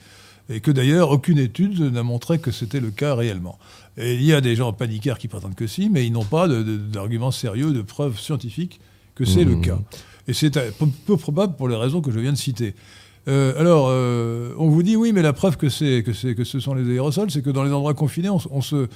[0.51, 3.59] Et que d'ailleurs, aucune étude n'a montré que c'était le cas réellement.
[3.97, 6.49] Et il y a des gens paniquaires qui prétendent que si, mais ils n'ont pas
[6.49, 8.81] d'arguments sérieux, de preuves scientifiques
[9.15, 9.61] que c'est le mmh.
[9.61, 9.79] cas.
[10.27, 10.59] Et c'est
[11.07, 12.75] peu probable pour les raisons que je viens de citer.
[13.29, 16.61] Euh, alors, euh, on vous dit oui, mais la preuve que, c'est, que, que ce
[16.61, 18.89] sont les aérosols, c'est que dans les endroits confinés, on, se,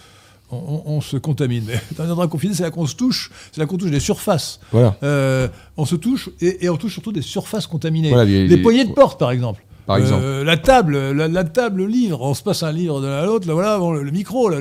[0.51, 1.65] on, se contamine.
[1.67, 4.01] Mais dans les endroits confinés, c'est là qu'on se touche, c'est là qu'on touche des
[4.01, 4.61] surfaces.
[4.73, 4.97] Voilà.
[5.03, 8.11] Euh, on se touche et, on touche surtout des surfaces contaminées.
[8.49, 9.63] des poignées de porte, par exemple.
[9.89, 10.43] Par exemple.
[10.45, 13.55] la table, la, table livre, on se passe un livre de l'un à l'autre, là,
[13.55, 14.59] voilà, le, micro, là,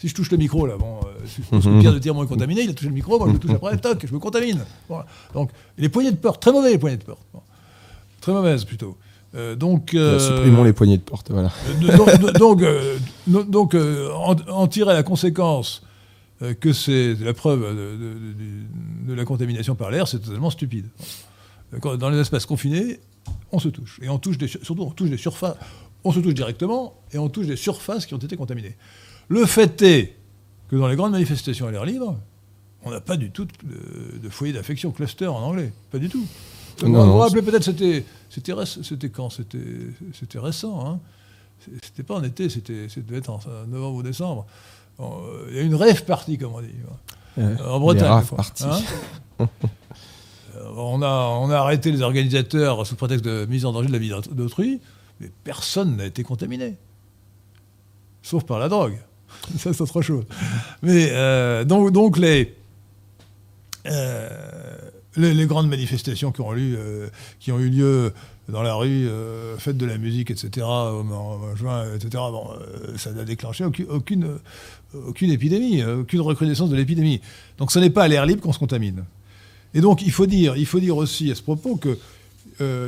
[0.00, 2.70] si je touche le micro, là, bon, euh, que Pierre de Tirement est contaminé, il
[2.70, 4.58] a touché le micro, moi je le touche après, toc, je me contamine.
[5.34, 7.22] Donc, les poignées de porte, très mauvais les poignées de porte.
[8.20, 8.96] Très mauvaises plutôt.
[9.36, 11.52] Euh, donc, euh, supprimons les poignées de porte, voilà.
[12.36, 12.64] donc,
[13.28, 13.76] donc,
[14.48, 15.84] en, tirer la conséquence
[16.58, 17.60] que c'est la preuve
[19.06, 20.88] de, la contamination par l'air, c'est totalement stupide.
[22.00, 22.98] Dans les espaces confinés,
[23.52, 24.00] on se touche.
[24.02, 25.56] Et on touche des, surtout, on touche des surfaces.
[26.02, 28.76] On se touche directement et on touche des surfaces qui ont été contaminées.
[29.28, 30.16] Le fait est
[30.68, 32.18] que dans les grandes manifestations à l'air libre,
[32.84, 35.72] on n'a pas du tout de, foyer d'affection, cluster en anglais.
[35.90, 36.26] Pas du tout.
[36.80, 38.52] vous vous rappelez peut-être, c'était, c'était,
[39.08, 39.30] quand?
[39.30, 40.86] C'était, récent.
[40.86, 41.00] Hein
[41.82, 44.46] c'était pas en été, c'était, devait être en novembre ou décembre.
[44.98, 46.74] Il y a une rêve partie, comme on dit.
[47.64, 48.22] en Bretagne.
[48.60, 49.48] Hein
[50.76, 53.98] on, a, on a arrêté les organisateurs sous prétexte de mise en danger de la
[53.98, 54.80] vie d'autrui,
[55.20, 56.76] mais personne n'a été contaminé.
[58.22, 58.98] Sauf par la drogue.
[59.58, 60.24] ça c'est autre chose.
[60.82, 62.54] Mais euh, donc, donc les,
[63.86, 64.28] euh,
[65.16, 67.08] les, grandes manifestations qui ont, eu, euh,
[67.40, 68.12] qui ont eu lieu
[68.48, 69.08] dans la rue,
[69.56, 72.22] fête de la musique, etc., en, juin, etc.,
[72.98, 74.38] ça n'a déclenché aucune, aucune,
[74.92, 77.22] aucune, épidémie, aucune recrudescence de l'épidémie.
[77.56, 79.04] Donc ce n'est pas à l'air libre qu'on se contamine.
[79.74, 81.98] Et donc il faut dire, il faut dire aussi à ce propos que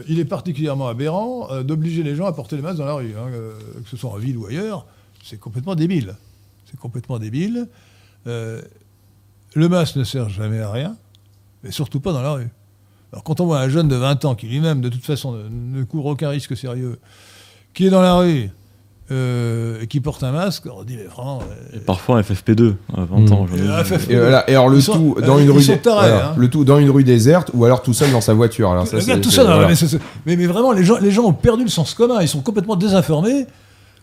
[0.08, 3.28] il est particulièrement aberrant d'obliger les gens à porter les masques dans la rue, hein,
[3.82, 4.86] que ce soit en ville ou ailleurs.
[5.24, 6.14] C'est complètement débile.
[6.70, 7.68] C'est complètement débile.
[8.26, 8.62] Euh,
[9.54, 10.96] le masque ne sert jamais à rien,
[11.62, 12.48] mais surtout pas dans la rue.
[13.12, 15.82] Alors quand on voit un jeune de 20 ans qui lui-même, de toute façon, ne,
[15.84, 16.98] court aucun risque sérieux,
[17.72, 18.50] qui est dans la rue
[19.12, 21.38] euh, qui porte un masque, on dit mais vraiment.
[21.38, 23.46] Euh, et parfois FFP2 à 20 ans.
[24.08, 26.34] Et, et, alors le tout dans une rue, hein.
[26.36, 28.70] le tout dans une rue déserte ou alors tout seul dans sa voiture.
[28.70, 29.46] Alors ça, tout seul,
[30.26, 32.76] mais, mais, vraiment les gens, les gens ont perdu le sens commun, ils sont complètement
[32.76, 33.46] désinformés.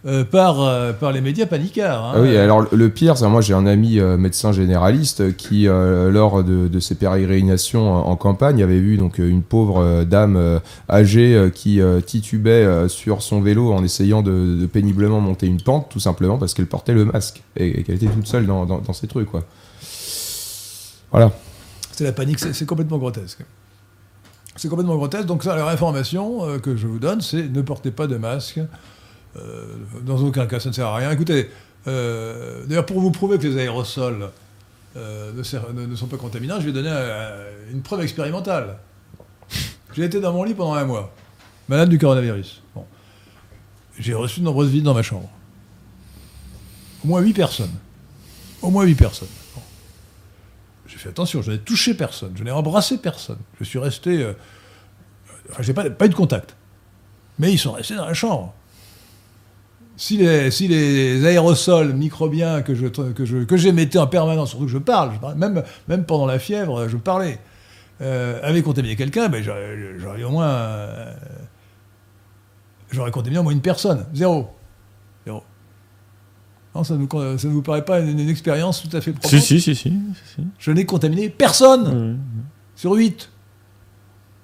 [0.05, 2.03] Euh, par, euh, par les médias paniquards.
[2.03, 2.11] Hein.
[2.15, 6.43] Ah oui, alors le pire, c'est moi j'ai un ami euh, médecin généraliste qui, lors
[6.43, 10.59] de, de, ses pérégrinations en, campagne, avait vu donc une pauvre dame
[10.89, 16.37] âgée qui titubait sur son vélo en essayant de, péniblement monter une pente, tout simplement
[16.37, 19.31] parce qu'elle portait le masque et, qu'elle était toute seule dans, dans, dans, ces trucs.
[19.31, 19.45] Quoi.
[21.11, 21.31] Voilà.
[21.91, 23.39] C'est la panique, c'est complètement grotesque.
[24.57, 25.27] C'est complètement grotesque.
[25.27, 28.59] Donc ça, la information que je vous donne, c'est ne portez pas de masque.
[29.35, 29.65] Euh,
[30.01, 31.11] dans aucun cas, ça ne sert à rien.
[31.11, 31.49] Écoutez,
[31.87, 34.29] euh, d'ailleurs, pour vous prouver que les aérosols
[34.95, 36.91] euh, ne, sont pas contaminants, je vais donner
[37.71, 38.77] une preuve expérimentale.
[39.95, 41.13] J'ai été dans mon lit pendant un mois,
[41.67, 42.61] malade du coronavirus.
[42.75, 42.85] Bon.
[43.97, 45.29] J'ai reçu de nombreuses visites dans ma chambre.
[47.03, 47.73] Au moins 8 personnes.
[48.61, 49.27] Au moins 8 personnes.
[50.87, 53.39] J'ai fait attention, je n'ai touché personne, je n'ai embrassé personne.
[53.59, 54.31] Je suis resté.
[55.49, 56.55] enfin, j'ai pas, pas eu de contact.
[57.39, 58.53] Mais ils sont restés dans la chambre.
[60.03, 64.65] Si les, si les aérosols microbiens que je que je que j'émettais en permanence, surtout
[64.65, 67.39] que je parle, je parle- même même pendant la fièvre, je parlais,
[68.01, 71.13] euh, avaient contaminé quelqu'un, ben j'aurais au moins euh,
[72.91, 74.49] j'aurais contaminé au moins une personne, zéro,
[75.25, 75.41] zéro.
[76.75, 79.13] Non, ça ne vous, ça ne vous paraît pas une, une expérience tout à fait
[79.13, 79.93] propre Si, si, si, si.
[80.35, 80.41] si.
[80.59, 82.19] Je n'ai contaminé personne
[82.75, 83.29] sur 8.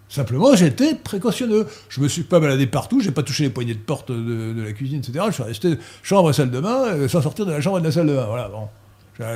[0.09, 1.67] Simplement, j'étais précautionneux.
[1.87, 4.61] Je me suis pas baladé partout, j'ai pas touché les poignées de porte de, de
[4.63, 5.25] la cuisine, etc.
[5.27, 7.81] Je suis resté chambre et salle de bain, euh, sans sortir de la chambre et
[7.81, 8.25] de la salle de bain.
[8.25, 8.67] Voilà, bon.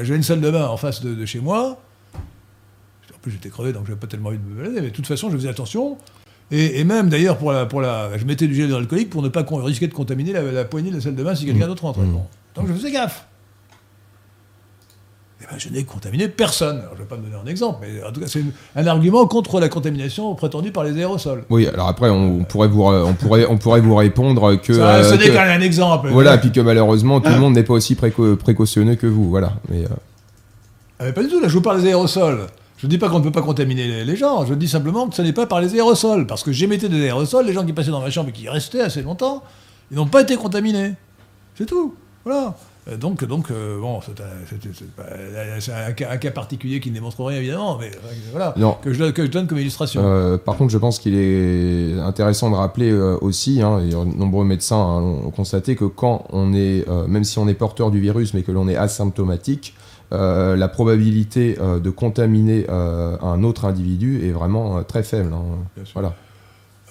[0.04, 1.80] J'ai- une salle de bain en face de, de chez moi.
[2.16, 5.06] En plus, j'étais crevé, donc j'avais pas tellement envie de me balader, mais de toute
[5.08, 5.98] façon, je faisais attention.
[6.52, 9.30] Et, et même, d'ailleurs, pour la, pour la, je mettais du gel hydroalcoolique pour ne
[9.30, 11.84] pas risquer de contaminer la, la poignée de la salle de bain si quelqu'un d'autre
[11.84, 12.02] rentrait.
[12.04, 12.14] Mmh.
[12.14, 12.26] Bon.
[12.56, 13.28] Donc, je faisais gaffe.
[15.44, 16.78] Eh ben, je n'ai contaminé personne.
[16.78, 18.44] Alors, je ne vais pas me donner un exemple, mais en tout cas, c'est
[18.78, 21.44] un argument contre la contamination prétendue par les aérosols.
[21.50, 24.74] Oui, alors après, on, pourrait vous, on pourrait, on pourrait vous répondre que.
[24.74, 26.10] ça, euh, ce n'est que- qu'un exemple.
[26.12, 29.30] voilà, puis que malheureusement, tout le monde n'est pas aussi préco- précautionneux que vous.
[29.30, 29.54] Voilà.
[29.70, 29.88] Mais, euh,
[31.00, 32.48] Ah, mais pas du tout, là, je vous parle des aérosols.
[32.78, 35.08] Je ne dis pas qu'on ne peut pas contaminer les, les gens, je dis simplement
[35.08, 36.28] que ce n'est pas par les aérosols.
[36.28, 38.50] Parce que j'émettais des aérosols, les gens qui passaient dans ma chambre et qui y
[38.50, 39.42] restaient assez longtemps,
[39.92, 40.94] ils n'ont pas été contaminés.
[41.58, 41.96] C'est tout.
[42.26, 42.56] Voilà.
[42.90, 44.00] Euh, Donc, donc euh, bon,
[45.60, 48.78] c'est un, cas, un cas particulier qui ne démontre rien, évidemment, mais euh, voilà, Non.
[48.82, 50.02] que je, donne- que je donne comme illustration.
[50.04, 54.44] Euh, par contre, je pense qu'il est intéressant de rappeler euh, aussi, hein, et nombreux
[54.46, 58.34] médecins hein, ont constaté que quand on est, même si on est porteur du virus,
[58.34, 59.76] mais que l'on est asymptomatique,
[60.12, 65.34] la probabilité de contaminer un autre individu est vraiment très faible.
[65.34, 65.82] hein.
[65.94, 66.16] Voilà.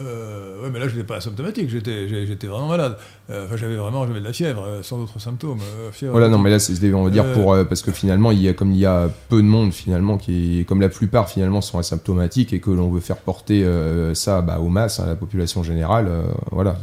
[0.05, 2.97] Euh, ouais, mais là, je n'étais pas asymptomatique, j'étais, vraiment malade.
[3.31, 5.61] Euh, Enfin, j'avais vraiment j'avais de la fièvre, euh, sans autres symptômes.
[5.61, 8.41] euh, fièvre, Voilà, non, mais là, c'est, on va dire pour, parce que finalement, il
[8.41, 11.61] y a, comme il y a peu de monde finalement, qui, comme la plupart finalement
[11.61, 13.67] sont asymptomatiques et que l'on veut faire porter
[14.15, 16.11] ça bah, aux masses, à la population générale,
[16.51, 16.79] voilà,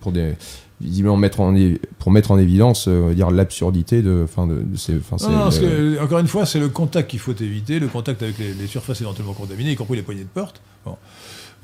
[0.00, 0.34] pour des,
[0.80, 1.54] visiblement mettre en,
[1.98, 5.96] pour mettre en évidence, euh, dire l'absurdité de, enfin, de, de ces, Non, non, euh,
[5.96, 8.66] que, encore une fois, c'est le contact qu'il faut éviter, le contact avec les, les
[8.66, 10.60] surfaces éventuellement contaminées, y compris les poignées de porte.
[10.84, 10.96] Bon.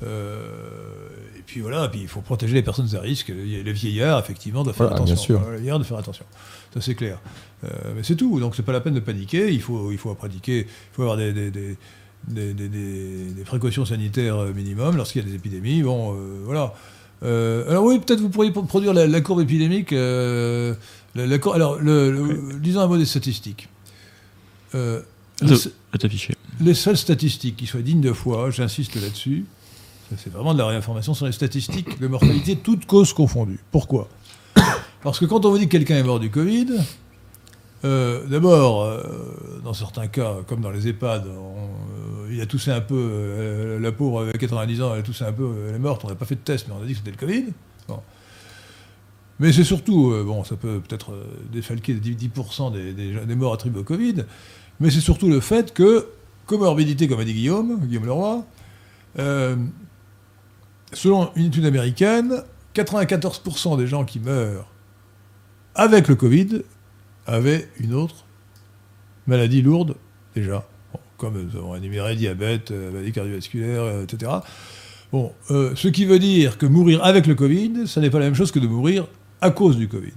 [0.03, 1.07] Euh,
[1.37, 3.29] et puis voilà, puis il faut protéger les personnes à risque.
[3.29, 5.35] Les vieillards, effectivement, doivent faire Voilà, attention.
[5.35, 5.51] bien sûr.
[5.51, 6.25] Les vieillards doivent faire attention.
[6.73, 7.19] Ça, c'est clair.
[7.63, 8.39] Euh, mais c'est tout.
[8.39, 9.51] Donc, c'est pas la peine de paniquer.
[9.53, 11.77] Il faut, il faut pratiquer, il faut avoir des, des, des,
[12.27, 15.83] des- des- des- des précautions sanitaires euh, minimum lorsqu'il y a des épidémies.
[15.83, 16.73] Bon, euh, voilà.
[17.23, 19.93] Euh, alors oui, peut-être vous pourriez pro- produire la, la courbe épidémique.
[19.93, 20.73] euh,
[21.13, 23.67] la- la cour- alors, le, le- disons un mot des statistiques.
[24.73, 25.01] Euh,
[25.41, 25.55] les,
[26.61, 29.45] les seules statistiques qui soient dignes de foi, j'insiste là-dessus,
[30.17, 33.59] c'est vraiment de la réinformation sur les statistiques de mortalité, toutes causes confondues.
[33.71, 34.07] Pourquoi?
[35.03, 36.67] Parce que quand on vous dit que quelqu'un est mort du Covid,
[37.83, 39.01] euh, d'abord, euh,
[39.63, 44.21] dans certains cas, comme dans les EHPAD, euh, il a toussé un peu, la pauvre
[44.21, 46.35] avait 90 ans, elle a toussé un peu, elle est morte, on n'a pas fait
[46.35, 47.45] de test, mais on a dit que c'était le Covid.
[49.39, 51.13] Mais c'est surtout, bon, ça peut peut-être
[51.51, 54.17] défalquer 10%, 10% des, des- morts attribués au Covid,
[54.79, 56.05] mais c'est surtout le fait que,
[56.45, 58.45] comorbidité, comme a dit Guillaume, Guillaume Leroy,
[60.93, 62.43] selon une étude américaine,
[62.75, 64.67] 94% des gens qui meurent
[65.75, 66.63] avec le Covid
[67.25, 68.25] avaient une autre
[69.27, 69.95] maladie lourde
[70.35, 70.67] déjà,
[71.17, 74.31] comme nous avons énuméré diabète, euh, maladie cardiovasculaire, euh, etc.
[75.11, 78.25] Bon, euh, ce qui veut dire que mourir avec le Covid, ça n'est pas la
[78.25, 79.07] même chose que de mourir
[79.41, 80.13] à cause du Covid.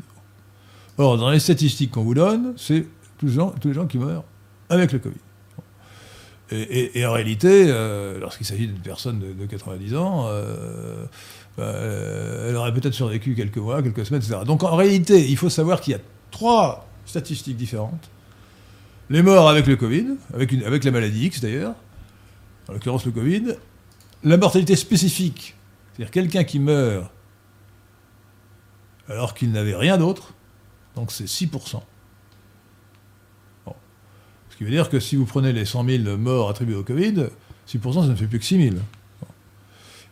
[0.98, 2.86] Or, dans les statistiques qu'on vous donne, c'est
[3.18, 3.26] tous
[3.64, 4.24] les gens qui meurent
[4.68, 5.23] avec le Covid.
[6.50, 11.06] Et, en réalité, euh, lorsqu'il s'agit d'une personne de, de 90 ans, euh,
[11.58, 14.40] euh, elle aurait peut-être survécu quelques mois, quelques semaines, etc.
[14.44, 16.00] Donc en réalité, il faut savoir qu'il y a
[16.30, 18.10] trois statistiques différentes.
[19.08, 21.74] Les morts avec le Covid, avec, avec la maladie X d'ailleurs,
[22.68, 23.56] en l'occurrence le Covid,
[24.22, 25.54] la mortalité spécifique,
[25.92, 27.10] c'est-à-dire quelqu'un qui meurt
[29.08, 30.34] alors qu'il n'avait rien d'autre,
[30.94, 31.80] donc c'est 6%.
[34.54, 37.26] Ce qui veut dire que si vous prenez les 100 000 morts attribués au Covid,
[37.68, 38.76] 6% ça ne fait plus que 6 000.
[39.20, 39.26] Bon.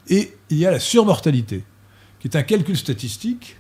[0.08, 1.62] Et il y a la surmortalité,
[2.18, 3.56] qui est un calcul statistique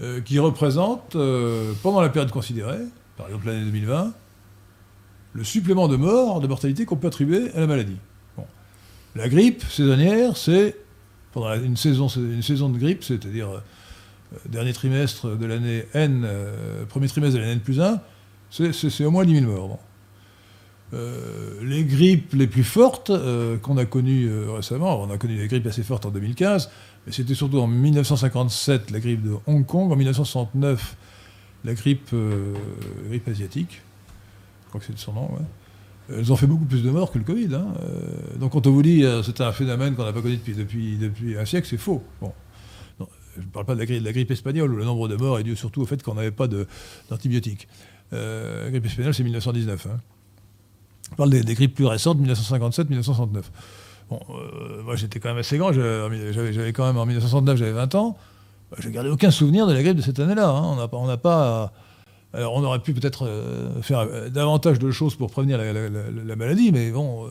[0.00, 2.80] euh, qui représente, euh, pendant la période considérée,
[3.18, 4.14] par exemple l'année 2020,
[5.34, 7.98] le supplément de mort, de mortalité qu'on peut attribuer à la maladie.
[8.38, 8.46] Bon.
[9.16, 10.78] La grippe saisonnière, c'est,
[11.32, 16.26] pendant une saison, une saison de grippe, c'est-à-dire euh, dernier trimestre de l'année N,
[16.88, 18.00] premier trimestre de l'année N plus 1,
[18.50, 19.78] C'est au moins 10 000 morts.
[20.94, 25.36] Euh, les grippes les plus fortes euh, qu'on a connues euh, récemment, on a connu
[25.36, 26.70] des grippes assez fortes en 2015,
[27.04, 30.96] mais c'était surtout en 1957 la grippe de Hong Kong, en 1969
[31.64, 32.14] la grippe,
[33.26, 33.82] asiatique,
[34.62, 35.28] je crois que c'est son nom,
[36.08, 37.52] Elles ont fait beaucoup plus de morts que le Covid.
[37.56, 37.66] Hein.
[38.38, 41.66] donc quand on vous dit c'est un phénomène qu'on n'a pas connu depuis, un siècle,
[41.68, 42.04] c'est faux.
[42.20, 42.32] Bon.
[43.36, 45.42] je ne parle pas de de la, grippe, espagnole où le nombre de morts est
[45.42, 46.46] dû surtout au fait qu'on n'avait pas
[47.10, 47.66] d'antibiotiques.
[48.12, 49.86] La grippe espagnole, c'est 1919.
[49.86, 49.98] Hein.
[51.12, 53.42] On parle des, grippes plus récentes, 1957-1969.
[54.08, 57.94] Bon, euh, moi j'étais quand même assez grand, j'avais quand même en 1969, j'avais 20
[57.96, 58.16] ans.
[58.78, 60.48] Je gardé aucun souvenir de la grippe de cette année-là.
[60.48, 60.88] Hein.
[60.92, 61.72] On n'a pas.
[62.32, 66.72] Alors on aurait pu peut-être euh, faire euh, davantage de choses pour prévenir la, maladie,
[66.72, 67.28] mais bon,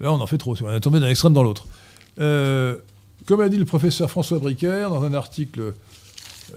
[0.00, 0.56] là on en fait trop.
[0.62, 1.66] On est tombé d'un extrême dans l'autre.
[2.16, 5.74] comme a dit le professeur François Bricaire dans un article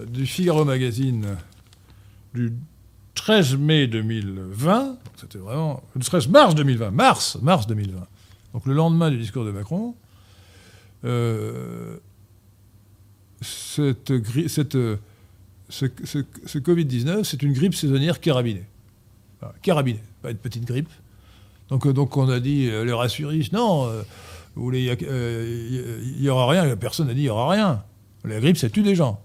[0.06, 1.36] du Figaro Magazine
[2.34, 2.52] du
[3.14, 5.82] 13 mai 2020, c'était vraiment.
[5.94, 8.06] Le 13 mars 2020, mars, mars 2020,
[8.54, 9.94] donc le lendemain du discours de Macron,
[11.04, 11.96] euh,
[13.40, 14.12] cette,
[14.48, 14.78] cette,
[15.68, 18.64] ce, ce, Covid-19, c'est une grippe saisonnière carabinée.
[19.62, 20.90] carabinée, pas une petite grippe.
[21.68, 23.90] Donc, euh, on a dit, euh, les rassuristes, non,
[24.56, 27.82] il n'y aura rien, personne n'a dit il n'y aura rien.
[28.24, 29.20] La grippe, ça tue des gens.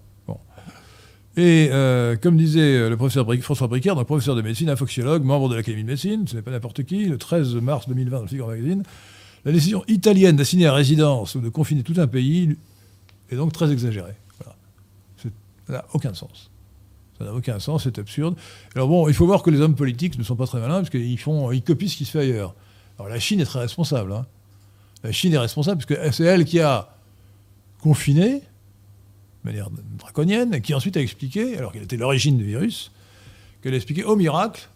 [1.38, 5.48] Et euh, comme disait euh, le professeur François Bricard, donc professeur de médecine, infoxiologue, membre
[5.48, 8.28] de l'Académie de médecine, ce n'est pas n'importe qui, le 13 mars 2020 dans le
[8.28, 8.82] Figaro Magazine,
[9.44, 12.56] la décision italienne d'assigner à résidence ou de confiner tout un pays
[13.30, 14.14] est donc très exagérée.
[15.22, 16.50] Ça n'a aucun sens.
[17.18, 18.34] Ça n'a aucun sens, c'est absurde.
[18.74, 20.90] Alors bon, il faut voir que les hommes politiques ne sont pas très malins parce
[20.90, 22.56] qu'ils ils copient ce qui se fait ailleurs.
[22.98, 24.12] Alors la Chine est très responsable.
[24.12, 24.26] Hein.
[25.04, 26.96] La Chine est responsable parce que c'est elle qui a
[27.80, 28.42] confiné,
[29.44, 32.90] de manière draconienne, qui ensuite a expliqué, alors qu'elle était l'origine du virus,
[33.62, 34.68] qu'elle a expliqué au miracle,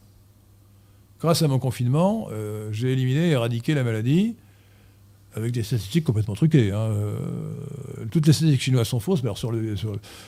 [1.20, 4.34] grâce à mon confinement, euh, j'ai éliminé et éradiqué la maladie
[5.34, 6.72] avec des statistiques complètement truquées.
[6.72, 6.78] Hein.
[6.78, 7.16] Euh,
[8.10, 9.74] toutes les statistiques chinoises sont fausses, mais alors sur le,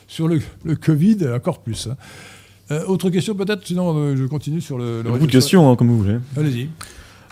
[0.07, 0.41] sur, le,
[0.75, 1.87] Covid, encore plus.
[1.87, 1.97] Hein.
[2.71, 5.03] Euh, autre question peut-être, sinon je continue sur le...
[5.03, 6.17] le Beaucoup de questions, hein, comme vous voulez.
[6.35, 6.69] Allez-y.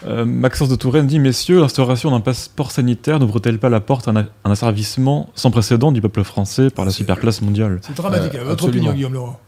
[0.05, 4.11] Euh, Maxence de Touraine dit Messieurs, l'instauration d'un passeport sanitaire n'ouvre-t-elle pas la porte à
[4.11, 8.35] un, asservissement sans précédent du peuple français par la superclasse mondiale C'est dramatique.
[8.35, 9.39] Euh, Votre opinion, Guillaume Laurent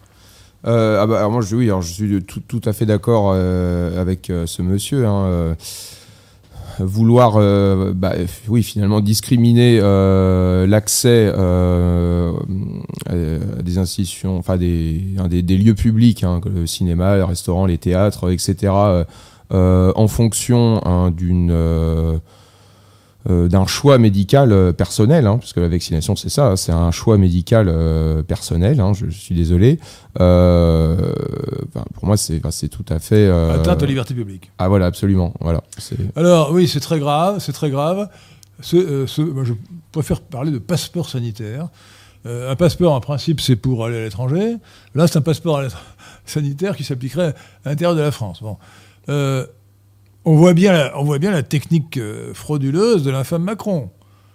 [0.67, 3.33] euh, ah bah, alors moi, je, oui, alors je suis tout, tout à fait d'accord
[3.33, 5.05] avec ce monsieur.
[5.05, 5.55] Hein,
[6.79, 7.33] vouloir,
[7.93, 8.13] bah,
[8.47, 9.79] oui, finalement discriminer
[10.67, 12.31] l'accès à
[13.61, 18.73] des institutions, enfin des, des, lieux publics, hein, le cinéma, le restaurant, les théâtres, etc
[18.73, 19.03] euh,
[19.51, 22.17] en fonction hein, d'une euh,
[23.27, 27.17] euh, d'un choix médical personnel, hein, parce que la vaccination c'est ça, c'est un choix
[27.17, 27.73] médical
[28.27, 28.79] personnel.
[28.79, 29.79] Hein, je, suis désolé.
[30.13, 30.25] pour
[32.03, 34.51] moi, c'est tout à fait atteinte aux libertés publiques.
[34.59, 35.33] Ah voilà, absolument.
[35.39, 35.63] Voilà.
[36.15, 38.09] Alors oui, c'est très grave, c'est très grave.
[38.61, 39.53] je
[39.91, 41.69] préfère parler de passeport sanitaire.
[42.25, 44.57] un passeport, en principe, c'est pour aller à l'étranger.
[44.93, 45.63] Là, c'est un passeport
[46.27, 47.33] sanitaire qui s'appliquerait
[47.65, 48.43] à l'intérieur de la France.
[48.43, 48.57] Bon.
[49.09, 49.45] Euh,
[50.23, 53.89] on, voit bien la, on voit bien la technique euh, frauduleuse de l'infâme Macron.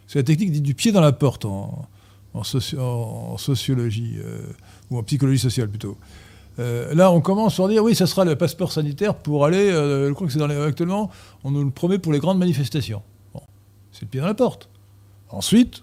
[0.06, 1.88] C'est la technique du pied dans la porte en,
[2.42, 4.40] sociologie, euh,
[4.90, 5.96] ou en psychologie sociale plutôt.
[6.58, 9.70] là, on commence par dire oui, ça sera le passeport sanitaire pour aller.
[9.70, 11.10] je crois que c'est dans les, actuellement,
[11.44, 13.02] on nous le promet pour les grandes manifestations.
[13.92, 14.68] C'est le pied dans la porte.
[15.30, 15.82] Ensuite,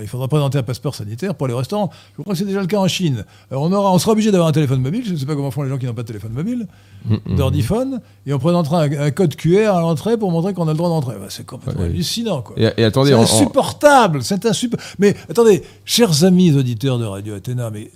[0.00, 1.90] il faudra présenter un passeport sanitaire pour les restaurants.
[2.16, 3.24] Je crois que c'est déjà le cas en Chine.
[3.50, 5.02] Alors on, aura, on sera obligé d'avoir un téléphone mobile.
[5.04, 6.66] Je ne sais pas comment font les gens qui n'ont pas de téléphone mobile,
[7.04, 10.72] mm, mm, d'ordiphone, et on présentera un, code QR à l'entrée pour montrer qu'on a
[10.72, 11.16] le droit d'entrer.
[11.18, 12.42] Bah, c'est complètement hallucinant.
[12.42, 12.56] Quoi.
[12.58, 14.22] Et, attendez, c'est insupportable.
[14.22, 14.94] C'est insupportable.
[14.98, 17.90] Mais attendez, chers amis auditeurs de Radio Athéna, mais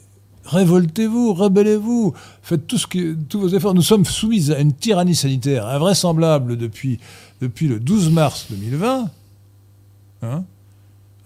[0.45, 3.75] révoltez-vous, rebellez-vous, faites tout ce que, tous vos efforts.
[3.75, 6.99] Nous sommes soumis à une tyrannie sanitaire invraisemblable depuis,
[7.41, 9.11] depuis le 12 mars 2020.
[10.23, 10.45] Hein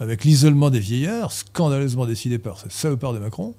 [0.01, 3.55] avec l'isolement des vieillards, scandaleusement décidé par ce salopard de Macron.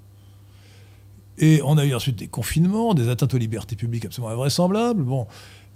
[1.38, 5.04] Et on a eu ensuite des confinements, des atteintes aux libertés publiques absolument invraisemblables.
[5.04, 5.28] Bon.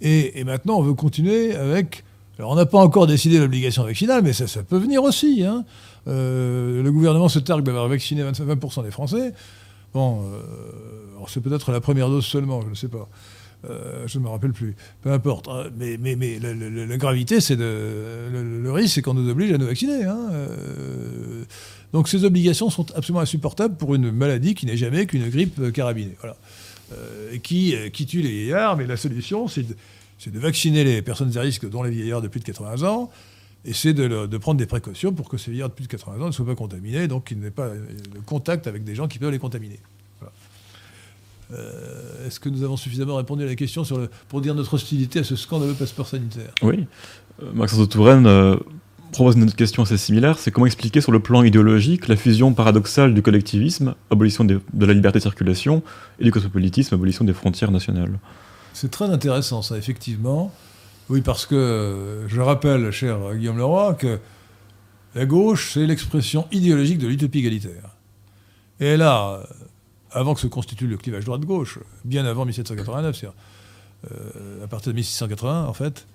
[0.02, 2.04] Et, maintenant, on veut continuer avec.
[2.38, 5.44] Alors, on n'a pas encore décidé l'obligation vaccinale, mais ça, ça peut venir aussi.
[5.44, 5.64] Hein.
[6.06, 9.32] Euh, le gouvernement se targue d'avoir vacciné 20% des Français.
[9.94, 10.42] Bon, euh,
[11.28, 13.08] c'est peut-être la première dose seulement, je ne sais pas.
[13.64, 14.76] Euh, je ne me rappelle plus.
[15.02, 15.48] Peu importe.
[15.48, 15.70] Hein.
[15.76, 19.66] Mais, mais, mais la, gravité, c'est de, le, risque, c'est qu'on nous oblige à nous
[19.66, 20.04] vacciner.
[20.04, 20.28] Hein.
[20.32, 21.44] Euh,
[21.92, 26.16] donc ces obligations sont absolument insupportables pour une maladie qui n'est jamais qu'une grippe carabinée.
[26.92, 28.76] Euh, qui tue les vieillards.
[28.76, 32.40] Mais la solution, c'est de, vacciner les personnes à risque, dont les vieillards de plus
[32.40, 33.10] de 80 ans.
[33.64, 36.22] Et c'est de, de, prendre des précautions pour que ces vieillards de plus de 80
[36.22, 39.18] ans ne soient pas contaminés, donc qu'ils n'aient pas de contact avec des gens qui
[39.18, 39.80] peuvent les contaminer.
[41.52, 44.74] Euh, est-ce que nous avons suffisamment répondu à la question sur le, pour dire notre
[44.74, 46.50] hostilité à ce scandaleux passeport sanitaire?
[46.62, 46.86] Oui.
[47.42, 48.56] Euh, Maxence de Touraine euh,
[49.12, 52.52] propose une autre question assez similaire, c'est comment expliquer sur le plan idéologique la fusion
[52.52, 55.82] paradoxale du collectivisme, abolition des- de la liberté de circulation,
[56.18, 58.18] et du cosmopolitisme, abolition des frontières nationales?
[58.72, 60.52] C'est très intéressant, ça, effectivement.
[61.08, 64.18] Oui, parce que je rappelle, cher Guillaume Leroy, que
[65.14, 67.94] la gauche, c'est l'expression idéologique de l'utopie égalitaire.
[68.80, 69.38] Et euh,
[70.12, 73.36] avant que se constitue le clivage droite-gauche, bien avant 1789, c'est-à-dire
[74.12, 76.06] euh, à partir de 1680, en fait,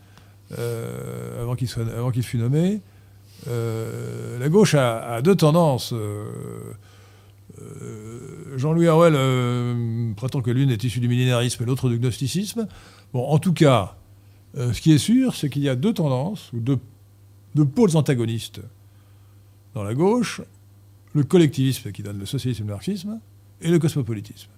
[0.57, 1.83] euh, avant qu'il soit-
[2.21, 2.81] fût nommé,
[3.47, 5.93] euh, la gauche a, deux tendances.
[8.55, 9.13] Jean-Louis Harwell
[10.15, 12.67] prétend que l'une est issue du millénarisme et l'autre du gnosticisme.
[13.13, 13.95] Bon, en tout cas,
[14.55, 16.79] ce qui est sûr, c'est qu'il y a deux tendances, ou deux,
[17.55, 18.61] deux pôles antagonistes
[19.73, 20.41] dans la gauche,
[21.13, 23.19] le collectivisme qui donne le socialisme et le marxisme,
[23.61, 24.49] et le cosmopolitisme.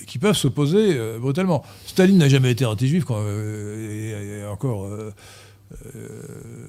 [0.00, 1.64] Et qui peuvent s'opposer euh, brutalement.
[1.86, 5.12] Staline n'a jamais été anti-juif, euh, et, encore, euh,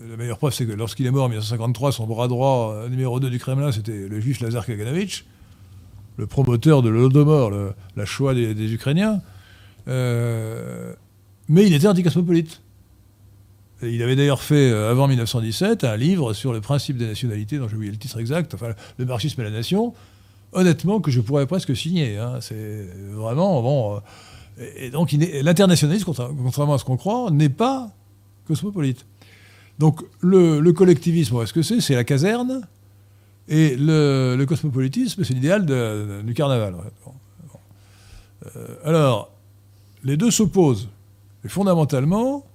[0.10, 3.30] la meilleure preuve, c'est que lorsqu'il est mort en 1953, son bras droit, numéro 2
[3.30, 5.26] du Kremlin, c'était le juif Lazar Kaganovich,
[6.18, 7.52] le promoteur de l'Holodomor,
[7.95, 9.22] la Shoah des, Ukrainiens.
[9.88, 12.61] Mais il était anticosmopolite.
[13.84, 17.68] Et il avait d'ailleurs fait, avant 1917, un livre sur le principe des nationalités, dont
[17.68, 19.94] j'ai oublié le titre exact, enfin, le marxisme et la nation,
[20.53, 22.18] honnêtement, que je pourrais presque signer.
[22.18, 22.40] hein.
[22.41, 23.95] C'est vraiment, bon...
[23.95, 23.99] euh,
[24.78, 27.91] et donc, l'internationalisme, contra- contrairement à ce qu'on croit, n'est pas
[28.48, 29.06] cosmopolite.
[29.78, 32.68] Donc, le, le collectivisme, est-ce que c'est C'est la caserne.
[33.48, 35.65] Et le, cosmopolitisme, c'est l'idéal
[36.26, 36.76] du carnaval.
[38.56, 39.30] Euh, alors,
[40.03, 40.90] les deux s'opposent.
[41.45, 42.45] Et fondamentalement,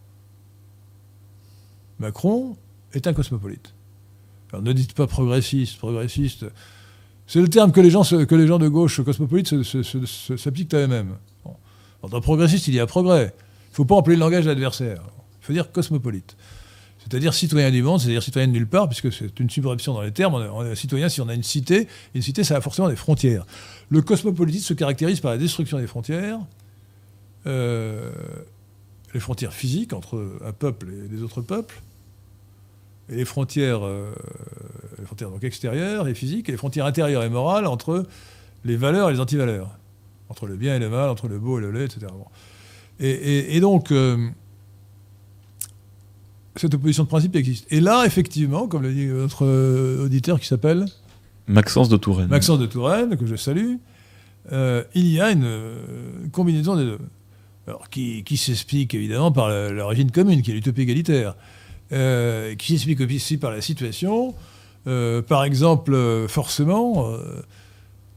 [1.98, 2.56] Macron
[2.92, 3.74] est un cosmopolite.
[4.52, 6.44] Alors ne dites pas progressiste, progressiste.
[7.26, 9.54] C'est le terme que les gens, les de gauche cosmopolite
[10.36, 11.16] s'appliquent à eux-mêmes.
[11.44, 11.56] Bon.
[12.08, 13.34] Dans progressiste, il y a progrès.
[13.34, 15.02] Il ne faut pas employer le langage de l'adversaire.
[15.40, 16.36] Il faut dire cosmopolite.
[16.98, 20.12] C'est-à-dire citoyen du monde, c'est-à-dire citoyen de nulle part, puisque c'est une subreption dans les
[20.12, 20.34] termes.
[20.34, 21.88] On est, citoyen si on a une cité.
[22.14, 23.44] Une cité, ça a forcément des frontières.
[23.88, 26.38] Le cosmopolitisme se caractérise par la destruction des frontières,
[27.46, 28.12] euh,
[29.14, 31.82] les frontières physiques entre un peuple et des autres peuples,
[33.10, 34.12] et les frontières, euh,
[34.98, 38.06] les frontières donc extérieures et physiques, et les frontières intérieures et morales entre
[38.64, 39.70] les valeurs et les antivaleurs,
[40.28, 42.06] entre le bien et le mal, entre le beau et le laid, etc.
[42.12, 42.26] Bon.
[43.00, 44.28] Et, et- et donc, euh,
[46.56, 47.66] cette opposition de principe existe.
[47.70, 50.84] Et là, effectivement, comme le dit notre euh, auditeur qui s'appelle
[51.46, 52.28] Maxence de Touraine.
[52.28, 53.76] Maxence de Touraine, que je salue,
[54.52, 56.98] euh, il y a une combinaison des deux.
[57.66, 61.36] Alors, qui, qui s'explique évidemment par l'origine commune, qui est l'utopie égalitaire,
[61.92, 64.34] euh, qui s'explique aussi par la situation.
[64.86, 67.06] Euh, par exemple, euh, forcément,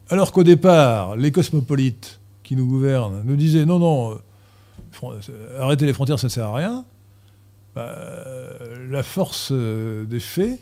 [0.10, 4.18] alors qu'au départ, les cosmopolites qui nous gouvernent nous disaient non, non,
[5.60, 6.86] arrêter les frontières, ça ne sert à rien,
[7.76, 7.94] bah,
[8.90, 10.60] la force des faits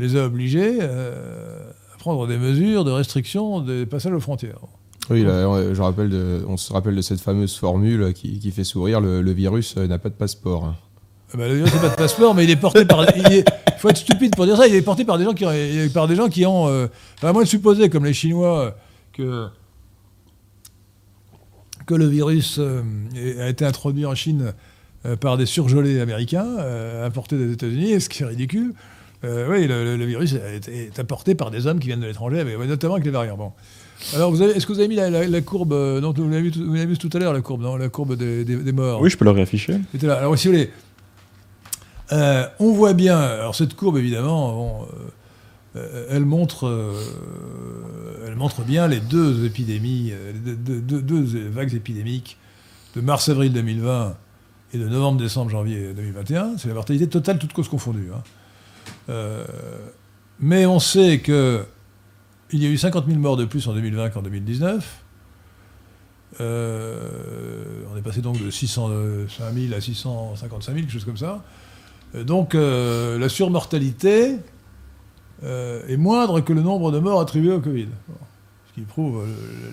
[0.00, 4.62] les a obligés à prendre des mesures de restriction des passages aux frontières.
[5.10, 9.76] Oui, je rappelle on se rappelle de cette fameuse formule qui, fait sourire le, virus
[9.76, 10.74] n'a pas de passeport.
[11.32, 13.04] Ah bah, le virus n'a pas de passeport, mais il est porté par.
[13.16, 13.44] Il
[13.78, 14.66] faut être stupide pour dire ça.
[14.66, 15.52] Il est porté par des gens qui, ont-
[15.94, 16.68] par des gens qui ont.
[16.68, 16.86] Euh,
[17.18, 18.74] enfin, à moins de supposer, comme les Chinois,
[19.12, 19.46] que
[21.86, 22.82] que le virus euh,
[23.40, 24.52] a été introduit en Chine
[25.06, 28.74] euh, par des surgelés américains euh, importés des États-Unis, ce qui est ridicule.
[29.24, 32.66] Euh, oui, le, virus est, est apporté par des hommes qui viennent de l'étranger, mais,
[32.66, 33.36] notamment avec les variants.
[33.36, 33.52] Bon.
[34.14, 36.96] Alors, est-ce que vous avez mis la, la- la courbe euh, non, vous l'avez vu
[36.96, 39.00] tout- à l'heure, la courbe, non, la courbe des, des- des morts?
[39.02, 39.74] Oui, je peux le réafficher.
[40.02, 40.14] là.
[40.18, 40.70] Alors, si vous voulez,
[42.12, 44.86] euh, on voit bien, alors cette courbe, évidemment,
[45.76, 46.66] euh, euh, elle, montre,
[48.66, 52.36] bien les deux épidémies, deux, vagues épidémiques
[52.96, 54.16] de mars-avril 2020
[54.72, 56.58] et de novembre-décembre-janvier 2021.
[56.58, 58.10] C'est la mortalité totale, toutes causes confondues.
[59.08, 59.44] hein.
[60.40, 61.64] Mais on sait que
[62.52, 65.02] il y a eu 50 000 morts de plus en 2020 qu'en 2019.
[66.40, 71.42] Euh, on est passé donc de 605 000 à 655 000, quelque chose comme ça.
[72.14, 74.36] Euh, donc euh, la surmortalité
[75.44, 77.88] euh, est moindre que le nombre de morts attribués au Covid.
[78.68, 79.24] Ce qui prouve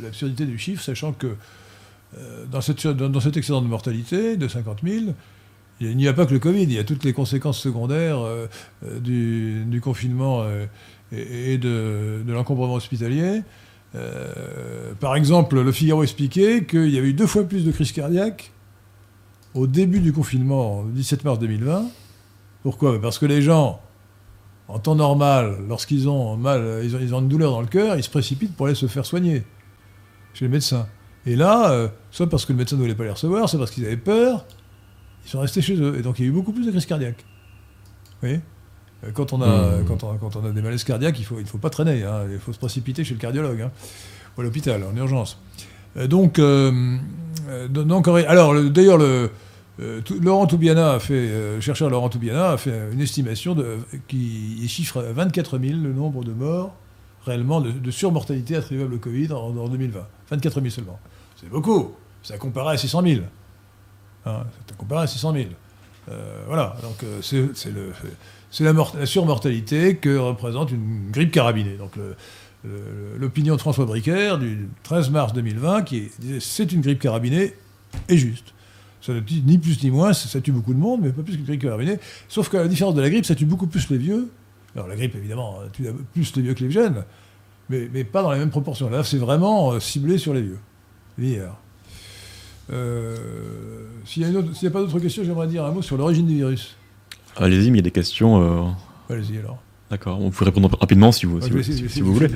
[0.02, 1.36] l'absurdité du chiffre, sachant que
[2.50, 5.06] dans, cette, dans, cet excédent de mortalité de 50 000,
[5.82, 8.26] il n'y a pas que le Covid, il y a toutes les conséquences secondaires
[9.02, 10.44] du, confinement
[11.12, 13.44] et, de, de l'encombrement hospitalier.
[15.00, 18.52] Par exemple, le Figaro expliquait qu'il y avait eu deux fois plus de crises cardiaques
[19.54, 21.86] au début du confinement, le 17 mars 2020.
[22.68, 23.00] Pourquoi?
[23.00, 23.80] Parce que les gens,
[24.68, 27.96] en temps normal, lorsqu'ils ont mal, ils ont, ils ont une douleur dans le cœur,
[27.96, 29.44] ils se précipitent pour aller se faire soigner
[30.34, 30.86] chez le médecin.
[31.26, 33.72] Et là, euh, soit parce que le médecin ne voulait pas les recevoir, soit parce
[33.72, 34.46] qu'ils avaient peur,
[35.26, 35.96] ils sont restés chez eux.
[35.98, 37.24] Et donc il y a eu beaucoup plus de crises cardiaques.
[37.24, 38.42] Vous voyez?
[39.06, 39.86] Euh, quand on, a, Mmh.
[39.86, 42.04] quand, on, quand on a des malaises cardiaques, il ne faut, il faut pas traîner.
[42.04, 42.26] hein.
[42.30, 43.72] Il faut se précipiter chez le cardiologue hein,
[44.38, 45.40] ou à l'hôpital, en urgence.
[45.96, 46.98] Euh, donc, euh,
[47.70, 49.32] donc, alors, le- d'ailleurs, le,
[49.80, 53.56] euh, Laurent Toubiana a fait, euh, chercheur Laurent Toubiana a fait une estimation
[54.08, 56.76] qui chiffre à 24 000 le nombre de morts
[57.26, 60.00] réellement de, surmortalité attribuable au Covid en, en 2020.
[60.32, 61.00] 24 000 seulement.
[61.40, 61.94] C'est beaucoup.
[62.24, 63.22] Ça comparé à 600 000.
[64.26, 65.46] Hein, ça comparé à 600 000.
[66.10, 71.76] Euh, voilà, donc euh, c'est la, mort- la surmortalité que représente une grippe carabinée.
[71.78, 71.94] Donc
[73.18, 77.54] l'opinion de François Bricaire du 13 mars 2020 qui disait c'est une grippe carabinée
[78.10, 78.54] est juste.
[79.08, 81.24] Ça ne dit ni plus ni moins, ça ça tue beaucoup de monde, mais pas
[81.24, 81.98] plus qu'une grippe carabinée.
[82.28, 84.28] Sauf qu'à la différence de la grippe, ça tue beaucoup plus les vieux.
[84.76, 87.06] Alors la grippe, évidemment, tue plus les vieux que les jeunes,
[87.70, 88.90] mais, mais pas dans les mêmes proportions.
[88.90, 90.60] Là, c'est vraiment euh, ciblé sur les vieux.
[92.70, 93.16] Euh,
[94.06, 96.76] S'il n'y a, pas d'autres questions, j'aimerais dire un mot sur l'origine du virus.
[97.38, 98.68] Allez-y, mais il y a des questions.
[98.68, 99.58] euh, Allez-y alors.
[99.90, 102.28] D'accord, on peut répondre rapidement si vous, si vous, si- si voulez.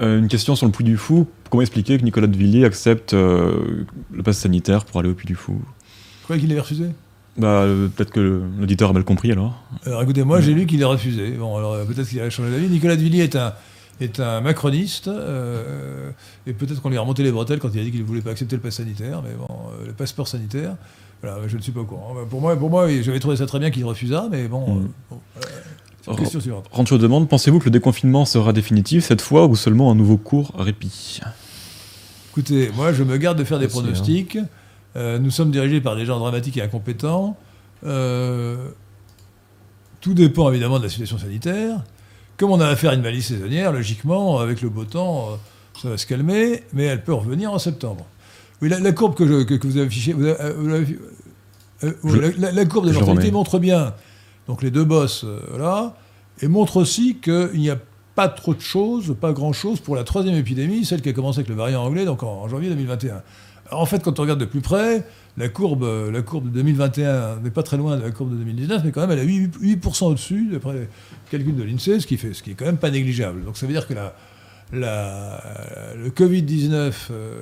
[0.00, 1.26] Euh, une question sur le Puy du Fou.
[1.48, 5.26] Comment expliquer que Nicolas de Villiers accepte euh, le pass sanitaire pour aller au Puy
[5.26, 5.54] du Fou?
[5.54, 6.86] Vous croyez qu'il l'avait refusé?
[7.36, 9.62] Bah, euh, peut-être que l'auditeur a mal compris alors.
[9.86, 11.30] Alors écoutez, moi j'ai lu qu'il l'a refusé.
[11.32, 12.68] Bon, alors euh, peut-être qu'il a changé d'avis.
[12.68, 13.54] Nicolas de Villiers est un,
[14.00, 16.10] est un macroniste, euh,
[16.46, 18.20] et peut-être qu'on lui a remonté les bretelles quand il a dit qu'il ne voulait
[18.20, 19.48] pas accepter le pass sanitaire, mais bon,
[19.86, 20.76] le passeport sanitaire,
[21.22, 22.14] voilà, je ne suis pas au courant.
[22.28, 24.74] Pour moi, pour moi j'avais trouvé ça très bien qu'il refusât, mais bon.
[24.74, 24.88] Mm.
[25.10, 25.20] bon,
[26.16, 26.66] question suivante.
[26.72, 30.52] Rancho demande Pensez-vous que le déconfinement sera définitif cette fois ou seulement un nouveau court
[30.58, 31.20] répit?
[32.30, 33.82] Écoutez, moi je me garde de faire des Merci, hein.
[33.82, 34.38] pronostics.
[34.96, 37.36] Euh, nous sommes dirigés par des gens dramatiques et incompétents.
[37.86, 38.68] Euh,
[40.00, 41.82] tout dépend évidemment de la situation sanitaire.
[42.36, 45.36] Comme on a affaire à une valise saisonnière, logiquement, avec le beau temps, euh,
[45.82, 48.06] ça va se calmer, mais elle peut revenir en septembre.
[48.62, 51.92] Oui, la, la courbe que, je- que- que vous avez affichée, vous avez- vous euh,
[52.04, 53.30] Je- la, la- courbe de je mortalité remets.
[53.32, 53.94] montre bien,
[54.50, 55.94] donc les deux bosses, euh, voilà,
[56.42, 57.78] et montre aussi qu'il n'y a
[58.16, 61.48] pas trop de choses, pas grand-chose pour la troisième épidémie, celle qui a commencé avec
[61.48, 63.22] le variant anglais, donc en, janvier 2021.
[63.68, 65.06] Alors, en fait, quand on regarde de plus près,
[65.36, 68.36] la courbe, euh, la courbe de 2021 n'est pas très loin de la courbe de
[68.38, 70.86] 2019, mais quand même, elle est 8%, 8% au-dessus, d'après le
[71.30, 73.44] calcul de l'INSEE, ce qui, fait, ce qui est quand même pas négligeable.
[73.44, 74.16] Donc ça veut dire que la,
[74.72, 77.40] la- le Covid-19 euh,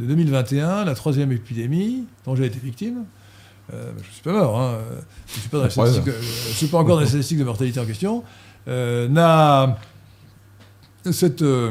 [0.00, 3.04] de 2021, la troisième épidémie dont j'ai été victime,
[3.72, 4.78] euh, je ne suis pas mort, hein,
[5.28, 6.14] je ne suis pas, dans les Ouais, statistiques,
[6.48, 8.22] je suis pas encore dans les statistiques de mortalité en question,
[8.68, 9.78] euh, n'a
[11.10, 11.70] cette, euh,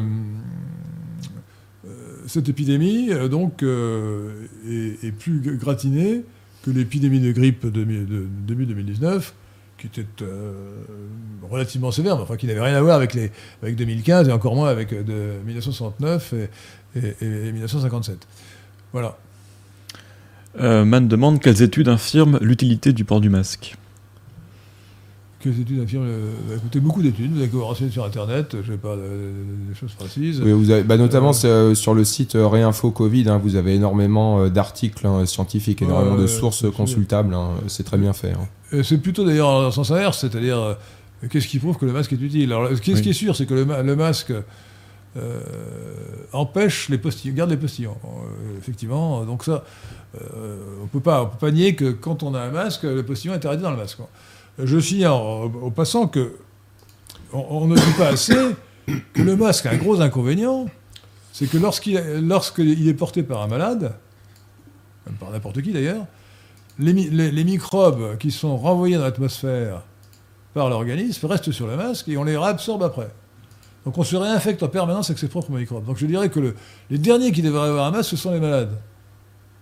[2.27, 6.23] cette épidémie donc est, est plus gratinée
[6.63, 7.83] que l'épidémie de grippe de,
[8.45, 9.33] début 2019,
[9.77, 10.05] qui était
[11.49, 13.31] relativement sévère, mais enfin qui n'avait rien à voir avec, les,
[13.63, 16.49] avec 2015 et encore moins avec euh, de 1969 et,
[16.99, 18.27] et- et 1957.
[18.93, 19.17] Voilà.
[20.59, 23.75] Euh, Man demande Quelles études infirment l'utilité du port du masque
[25.39, 28.89] Quelles études affirment euh, Écoutez, beaucoup d'études, vous avez renseigner sur Internet, je n'ai pas
[28.89, 29.31] euh,
[29.69, 30.41] des choses précises.
[30.43, 33.75] Oui, vous avez, bah, notamment Euh, euh, sur le site Réinfo Covid, hein, vous avez
[33.75, 37.33] énormément euh, d'articles hein, scientifiques, énormément de sources consultables.
[37.33, 38.31] hein, c'est très bien fait.
[38.33, 38.81] hein.
[38.83, 40.73] C'est plutôt d'ailleurs dans le sens inverse, c'est-à-dire euh,
[41.29, 42.51] qu'est-ce qui prouve que le masque est utile?
[42.51, 43.01] Alors, ce qui, ce Oui.
[43.03, 44.33] qui est sûr, c'est que le masque
[45.17, 45.41] euh,
[46.31, 47.97] empêche les postillons, garde les postillons.
[48.05, 49.63] Euh, effectivement, donc ça,
[50.21, 53.45] euh, on on peut pas nier que quand on a un masque, le postillon est
[53.45, 53.99] arrêté dans le masque.
[54.57, 56.35] Je signale au, passant que
[57.33, 58.35] on, ne dit pas assez
[59.13, 60.67] que le masque a un gros inconvénient,
[61.31, 63.95] c'est que lorsqu'il lorsqu'il est porté par un malade,
[65.19, 66.05] par n'importe qui d'ailleurs,
[66.79, 69.83] les- les microbes qui sont renvoyés dans l'atmosphère
[70.53, 73.09] par l'organisme restent sur le masque et on les réabsorbe après.
[73.85, 75.85] Donc on se réinfecte en permanence avec ses propres microbes.
[75.85, 76.55] Donc je dirais que le-
[76.89, 78.77] les derniers qui devraient avoir un masque, ce sont les malades.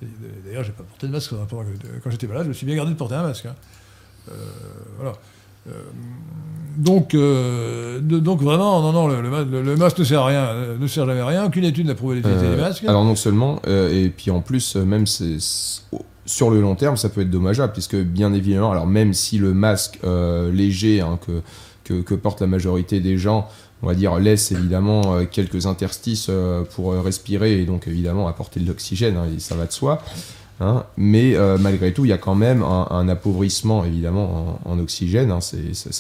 [0.03, 0.05] Euh,
[0.45, 1.35] D'ailleurs, j'ai pas porté de masque que-
[2.03, 3.45] quand j'étais malade, je me suis bien gardé de porter un masque.
[3.45, 3.55] hein.
[4.29, 4.33] Euh,
[4.97, 5.13] voilà.
[5.67, 5.71] Euh,
[6.77, 10.21] donc, euh, de- donc vraiment, non, non, le, le ma- le- le masque ne sert
[10.21, 11.45] à rien, euh, ne sert jamais à rien.
[11.45, 12.83] Aucune étude n'a prouvé l'utilité Euh, des masques.
[12.85, 15.37] alors non seulement, euh, et puis en plus, euh, même c'est-
[16.25, 19.53] sur le long terme, ça peut être dommageable, puisque bien évidemment, alors même si le
[19.53, 21.41] masque euh, léger hein, que,
[21.83, 23.47] que, que porte la majorité des gens,
[23.81, 28.27] on va dire, laisse évidemment euh, quelques interstices euh, pour euh, respirer et donc évidemment
[28.27, 30.01] apporter de l'oxygène, hein, et ça va de soi.
[30.60, 30.84] hein.
[30.97, 35.57] mais malgré tout, il y a quand même un, appauvrissement évidemment en, oxygène, hein, ça,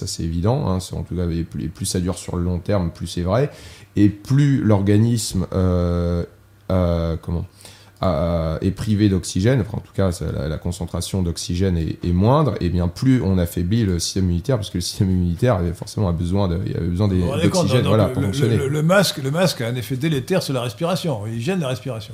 [0.07, 0.65] c'est évident.
[0.65, 1.25] en tout cas,
[1.73, 3.49] plus, ça dure sur le long terme, plus c'est vrai.
[3.95, 5.45] Et plus l'organisme
[6.67, 7.45] comment
[8.01, 10.11] est privé d'oxygène, en tout cas
[10.47, 14.77] la, concentration d'oxygène est, moindre, et bien plus on affaiblit le système immunitaire, parce que
[14.77, 18.57] le système immunitaire avait forcément besoin d'oxygène voilà, pour fonctionner.
[18.57, 22.13] Le, masque, le masque a un effet délétère sur la respiration, il gêne la respiration.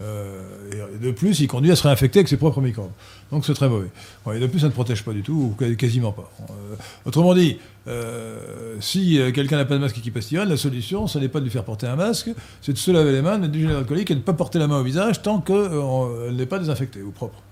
[0.00, 2.90] Et de plus, il conduit à se réinfecter avec ses propres microbes.
[3.30, 3.88] Donc c'est très mauvais.
[4.32, 6.30] et de plus, ça ne protège pas du tout, ou quasiment pas.
[6.50, 7.58] Euh, autrement dit,
[7.88, 11.40] euh, si quelqu'un n'a pas de masque et qui pastillonne, la solution, ce n'est pas
[11.40, 12.30] de lui faire porter un masque,
[12.62, 14.58] c'est de se laver les mains, de mettre du alcoolique et de ne pas porter
[14.58, 17.42] la main au visage tant qu'elle n'est pas désinfectée ou propre.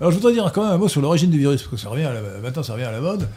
[0.00, 1.88] Alors je voudrais dire quand même un mot sur l'origine du virus, parce que ça
[1.88, 3.28] revient à la, maintenant ça revient à la mode.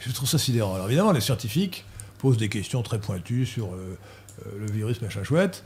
[0.00, 0.74] Je trouve ça sidérant.
[0.74, 1.84] Alors évidemment, les scientifiques
[2.18, 5.64] posent des questions très pointues sur le virus, machin chouette.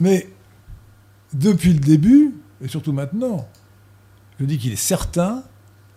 [0.00, 0.28] mais
[1.32, 3.48] depuis le début, et surtout maintenant,
[4.38, 5.42] je dis qu'il est certain,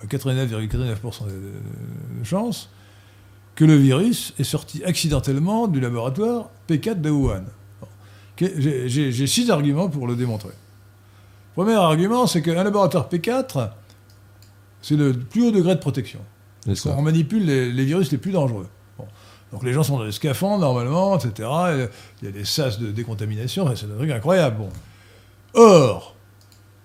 [0.02, 2.70] à 89,99% de chance,
[3.56, 7.44] que le virus est sorti accidentellement du laboratoire P4 de Wuhan.
[8.38, 10.54] J'ai six arguments pour le démontrer.
[11.56, 13.72] Premier argument, c'est qu'un laboratoire P4,
[14.82, 16.22] c'est le plus haut degré de protection.
[16.86, 18.68] On manipule les, virus les plus dangereux.
[19.52, 21.50] Donc les gens sont dans des scaphandres normalement, etc.
[22.22, 24.58] Il y a des sas de décontamination, c'est un truc incroyable.
[24.58, 24.70] Bon.
[25.54, 26.16] Or,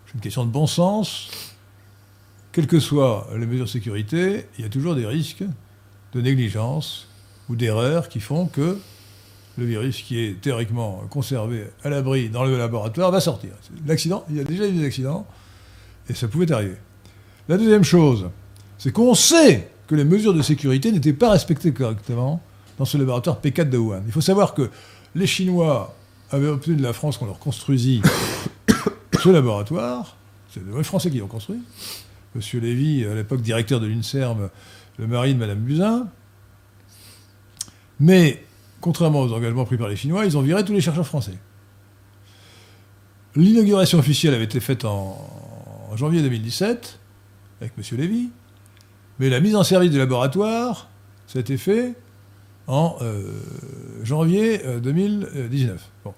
[0.07, 1.31] c'est une question de bon sens,
[2.53, 5.45] quelles que soient les mesures de sécurité, il y a toujours des risques
[6.15, 7.09] de négligence
[7.49, 8.78] ou d'erreur qui font que
[9.59, 13.51] le virus qui est théoriquement conservé à l'abri dans le laboratoire va sortir.
[13.86, 15.27] L'accident, il y a déjà eu des accidents,
[16.09, 16.77] et ça pouvait arriver.
[17.49, 18.31] La deuxième chose,
[18.78, 22.41] c'est qu'on sait que les mesures de sécurité n'étaient pas respectées correctement
[22.78, 24.03] dans ce laboratoire P4 de Wuhan.
[24.07, 24.70] Il faut savoir que
[25.15, 25.95] les Chinois
[26.31, 28.01] avaient obtenu de la France qu'on leur construisit
[29.32, 30.16] laboratoire.
[30.51, 31.60] C'est les Français qui l'ont construit.
[32.34, 34.51] Monsieur Lévy, à l'époque directeur de l'INSERM,
[34.98, 36.09] le mari de Madame Buzyn.
[38.01, 38.44] Mais,
[38.80, 41.38] contrairement aux engagements pris par les Chinois, ils ont viré tous les chercheurs français.
[43.36, 45.16] L'inauguration officielle avait été faite en,
[45.96, 46.98] janvier 2017,
[47.60, 47.98] avec M.
[47.98, 48.30] Lévy,
[49.18, 50.88] mais la mise en service du laboratoire,
[51.26, 51.94] ça a été fait
[52.66, 53.30] en euh,
[54.02, 55.90] janvier 2019.
[56.06, 56.10] Euh,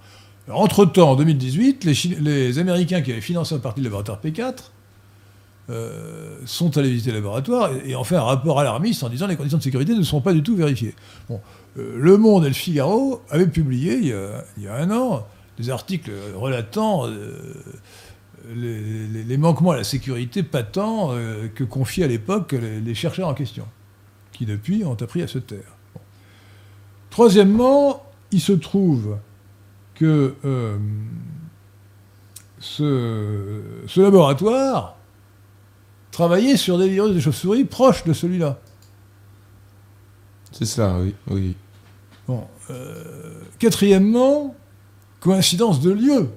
[0.48, 1.84] entre-temps, en 2018,
[2.20, 4.54] les, Américains qui avaient financé une partie du laboratoire P4
[5.68, 9.32] euh, sont allés visiter le laboratoire et, ont fait un rapport alarmiste en disant que
[9.32, 10.94] les conditions de sécurité ne sont pas du tout vérifiées.
[11.74, 15.26] le Monde et le Figaro avaient publié il y a, un an
[15.58, 17.06] des articles relatant
[18.54, 21.10] les, manquements à la sécurité patents
[21.56, 23.66] que confiaient à l'époque les, chercheurs en question,
[24.30, 25.76] qui depuis ont appris à se taire.
[27.10, 29.16] Troisièmement, il se trouve
[29.96, 30.78] que euh,
[32.58, 34.96] ce, laboratoire
[36.12, 38.58] travaillait sur des virus de chauve-souris proches de celui-là.
[40.52, 41.14] C'est ça, oui.
[41.28, 41.56] oui.
[42.28, 44.54] Bon, euh, quatrièmement,
[45.20, 46.30] coïncidence de lieu.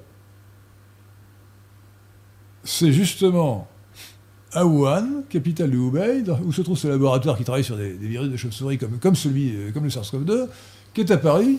[2.64, 3.68] C'est justement
[4.52, 8.28] à Wuhan, capitale du Hubei, où se trouve ce laboratoire qui travaille sur des, virus
[8.28, 10.48] de chauve-souris comme, comme, celui, euh, comme le SARS-CoV-2,
[10.92, 11.58] qui est apparu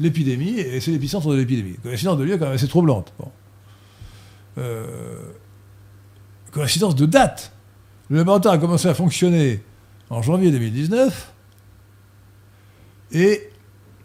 [0.00, 1.76] l'épidémie, et c'est l'épicentre de l'épidémie.
[1.82, 3.12] Coïncidence de lieu quand même assez troublante.
[4.58, 5.30] Euh,
[6.50, 7.52] coïncidence de date.
[8.08, 9.62] Le laboratoire a commencé à fonctionner
[10.08, 11.32] en janvier 2019,
[13.12, 13.50] et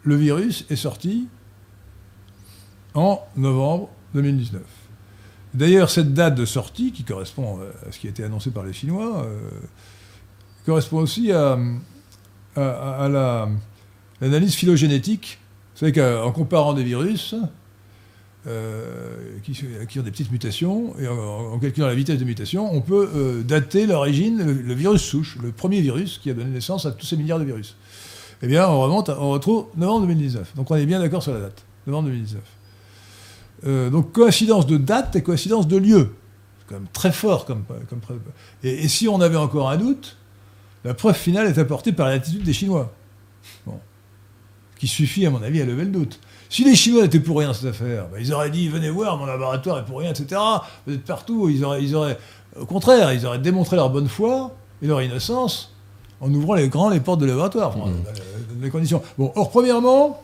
[0.03, 1.27] le virus est sorti
[2.93, 4.61] en novembre 2019.
[5.53, 8.73] D'ailleurs, cette date de sortie, qui correspond à ce qui a été annoncé par les
[8.73, 9.49] Chinois, euh,
[10.65, 11.57] correspond aussi à,
[14.21, 15.39] l'analyse phylogénétique.
[15.75, 17.35] Savez qu'en comparant des virus
[18.47, 23.09] euh, qui, ont des petites mutations, et en, calculant la vitesse de mutation, on peut
[23.15, 27.05] euh, dater l'origine, le, virus souche, le premier virus qui a donné naissance à tous
[27.05, 27.75] ces milliards de virus.
[28.43, 30.55] Eh bien, on remonte, on retrouve novembre 2019.
[30.55, 32.41] Donc on est bien d'accord sur la date, novembre 2019.
[33.65, 36.13] Euh, donc coïncidence de date et coïncidence de lieu.
[36.59, 37.99] C'est quand même très fort comme, comme.
[38.63, 40.17] Et, si on avait encore un doute,
[40.83, 42.93] la preuve finale est apportée par l'attitude des Chinois.
[44.77, 46.19] Qui suffit, à mon avis, à lever le doute.
[46.49, 49.25] Si les Chinois n'étaient pour rien cette affaire, ben, ils auraient dit venez voir, mon
[49.25, 50.39] laboratoire est pour rien, etc.
[50.85, 51.49] Vous êtes partout.
[51.49, 52.17] Ils auraient, ils auraient,
[52.59, 55.73] au contraire, ils auraient démontré leur bonne foi et leur innocence
[56.21, 57.93] en ouvrant les grands les portes de laboratoire, mmh.
[58.61, 59.01] les conditions.
[59.17, 60.21] Bon, or, premièrement,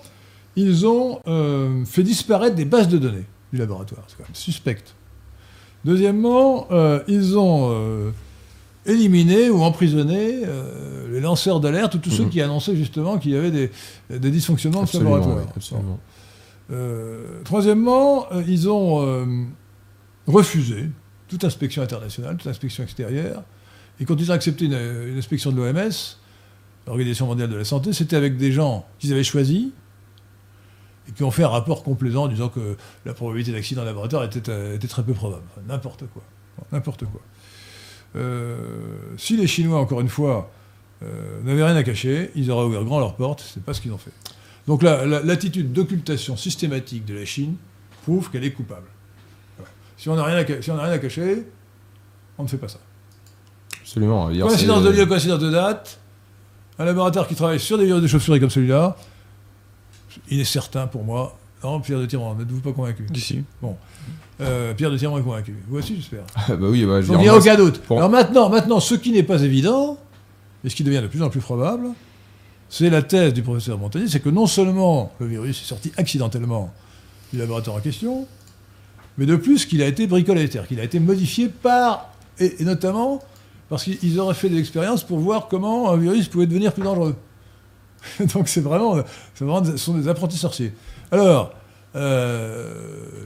[0.56, 4.04] ils ont euh, fait disparaître des bases de données du laboratoire.
[4.08, 4.84] C'est quand même suspect.
[5.84, 8.12] Deuxièmement, euh, ils ont euh,
[8.86, 10.42] éliminé ou emprisonné
[11.12, 12.30] les lanceurs d'alerte ou tous ceux mhm.
[12.30, 15.46] qui annonçaient justement qu'il y avait des, dysfonctionnements de ce laboratoire.
[17.44, 19.26] troisièmement, ils ont
[20.28, 20.90] refusé
[21.28, 23.44] toute inspection internationale, toute inspection extérieure.
[24.00, 25.92] Et quand ils ont accepté une, une inspection de l'OMS,
[26.88, 29.68] l'Organisation mondiale de la santé, c'était avec des gens qu'ils avaient choisis,
[31.16, 34.76] qui ont fait un rapport complaisant disant que la probabilité d'accident en laboratoire était, euh,
[34.76, 35.44] était très peu probable.
[35.68, 36.24] N'importe quoi.
[36.72, 37.22] N'importe quoi.
[38.16, 38.58] Euh,
[39.18, 40.52] si les Chinois, encore une fois,
[41.04, 43.92] euh, n'avaient rien à cacher, ils auraient ouvert grand leurs portes, c'est pas ce qu'ils
[43.92, 44.12] ont fait.
[44.68, 47.56] Donc là, la- l'attitude d'occultation systématique de la Chine
[48.04, 48.88] prouve qu'elle est coupable.
[49.58, 49.72] Voilà.
[49.98, 51.46] Si on n'a rien, si rien à cacher,
[52.38, 52.80] on ne fait pas ça.
[53.82, 54.28] Absolument.
[54.28, 56.00] Coïncidence de lieu, coïncidence de date.
[56.80, 58.96] Un laboratoire qui travaille sur des virus de chauve-souris comme celui-là,
[60.30, 61.38] il est certain pour moi.
[61.64, 63.44] Non, Pierre de Tiran, n'êtes-vous pas convaincu D'ici.
[64.42, 65.56] Euh, Pierre de Tiran est convaincu.
[65.68, 66.24] Vous aussi, j'espère.
[66.36, 67.80] Ah bah oui, bah, je il n'y a aucun doute.
[67.82, 69.98] pour- Alors maintenant, maintenant, ce qui n'est pas évident,
[70.64, 71.88] et ce qui devient de plus en plus probable,
[72.70, 76.74] c'est la thèse du professeur Montagnier, c'est que non seulement le virus est sorti accidentellement
[77.32, 78.28] du laboratoire en question,
[79.18, 82.10] mais de plus qu'il a été bricolé, c'est-à-dire qu'il a été modifié par,
[82.40, 83.22] et, et notamment
[83.70, 87.16] parce qu'ils auraient fait des expériences pour voir comment un virus pouvait devenir plus dangereux.
[88.34, 88.98] Donc c'est vraiment,
[89.36, 90.74] c'est vraiment ce sont des apprentis sorciers.
[91.12, 91.54] Alors,
[91.96, 92.74] euh,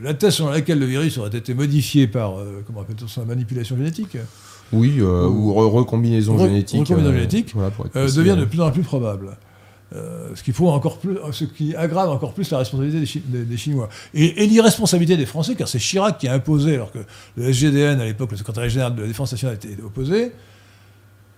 [0.02, 3.78] la thèse selon laquelle le virus aurait été modifié par, euh, comment appelle-t-on ça, manipulation
[3.78, 4.18] génétique,
[4.74, 6.80] Oui, euh, ou re- recombinaison Re- génétique.
[6.82, 9.38] recombinaison génétique, voilà, euh, précis, devient de plus en plus probable.
[10.34, 13.45] Ce qui prouve encore plus, ce qui aggrave encore plus la responsabilité des, Chi- des-
[13.45, 16.99] des Chinois et, et l'irresponsabilité des Français, car c'est Chirac qui a imposé, alors que
[17.38, 20.34] le SGDN à l'époque, le secrétaire général de la Défense nationale, était opposé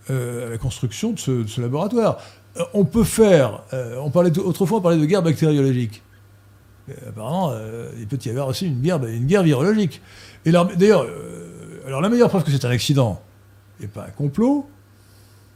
[0.09, 2.17] à la construction de ce, de ce laboratoire.
[2.73, 3.61] On peut faire,
[4.01, 6.01] on parlait autrefois on parlait de guerre bactériologique.
[6.89, 10.01] Euh, apparemment, euh, il peut y avoir aussi une guerre, une guerre virologique.
[10.45, 13.21] D'ailleurs, euh, alors la meilleure preuve que c'est un accident
[13.81, 14.67] et pas un complot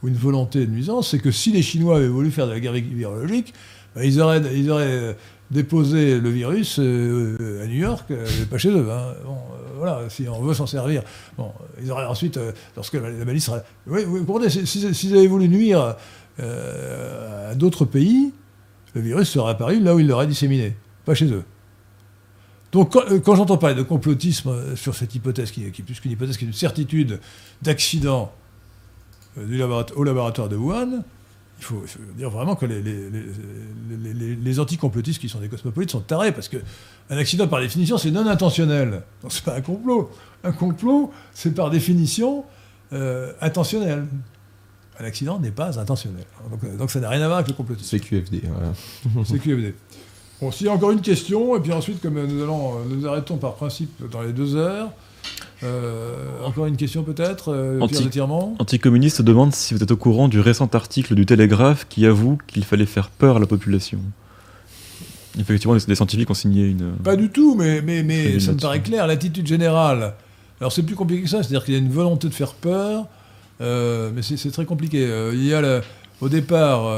[0.02, 2.60] ou une volonté de nuisance, c'est que si les Chinois avaient voulu faire de la
[2.60, 3.54] guerre vi- virologique,
[3.94, 5.16] bah, ils, auraient, ils auraient
[5.50, 8.12] déposé le virus à New York,
[8.50, 8.86] pas chez eux.
[8.90, 9.14] hein.
[9.78, 11.02] Voilà, si on veut s'en servir.
[11.36, 11.50] Bon,
[11.82, 12.38] ils auraient ensuite,
[12.76, 13.62] lorsque la, malice serait...
[13.86, 15.96] Oui, vous comprenez, si- si- s'ils avaient voulu nuire
[16.38, 18.32] à d'autres pays,
[18.94, 21.44] le virus serait apparu là où il l'aurait disséminé, pas chez eux.
[22.72, 25.84] Donc quand, euh, quand j'entends parler de complotisme euh, sur cette hypothèse, qui, qui est
[25.84, 27.20] plus qu'une hypothèse, qui est une certitude
[27.60, 28.32] d'accident
[29.38, 31.02] euh, du au laboratoire de Wuhan,
[31.58, 33.22] il faut, il faut dire vraiment que les, les, les,
[34.02, 36.56] les- les- les anticomplotistes qui sont des cosmopolites sont tarés, parce que
[37.10, 39.02] un accident, par définition, c'est non intentionnel.
[39.22, 40.10] Donc c'est pas un complot.
[40.42, 42.44] Un complot, c'est par définition
[42.92, 44.06] euh, intentionnel.
[44.98, 46.24] Un accident n'est pas intentionnel.
[46.50, 47.88] Donc, euh, donc ça n'a rien à voir avec le complotisme.
[47.90, 48.42] C'est QFD.
[48.48, 48.72] Voilà.
[49.24, 49.74] C'est QFD.
[50.42, 53.06] Bon, s'il y a encore une question, et puis ensuite, comme nous allons, euh, nous
[53.06, 54.90] arrêtons par principe dans les deux heures.
[55.62, 58.20] euh, encore une question peut-être, euh, Anti-
[58.58, 62.64] Anticommuniste demande si vous êtes au courant du récent article du Télégraphe qui avoue qu'il
[62.64, 64.00] fallait faire peur à la population.
[65.38, 66.94] Effectivement, des, scientifiques ont signé une.
[67.04, 69.06] Pas du tout, mais, mais, mais ça me paraît clair.
[69.06, 70.14] L'attitude générale,
[70.60, 73.06] alors c'est plus compliqué que ça, c'est-à-dire qu'il y a une volonté de faire peur,
[73.60, 75.08] euh, mais c'est très compliqué.
[75.32, 75.80] Il y a
[76.20, 76.92] au départ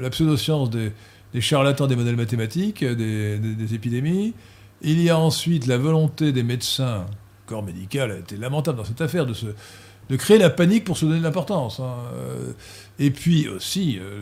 [0.00, 0.92] la pseudoscience des,
[1.32, 4.34] des charlatans des modèles mathématiques, euh, des, épidémies.
[4.82, 8.84] Il y a ensuite la volonté des médecins, le corps médical a été lamentable dans
[8.84, 11.78] cette affaire, de, créer la panique pour se donner de l'importance.
[11.78, 11.94] hein.
[12.14, 12.52] Euh,
[12.98, 14.20] Et puis aussi, euh,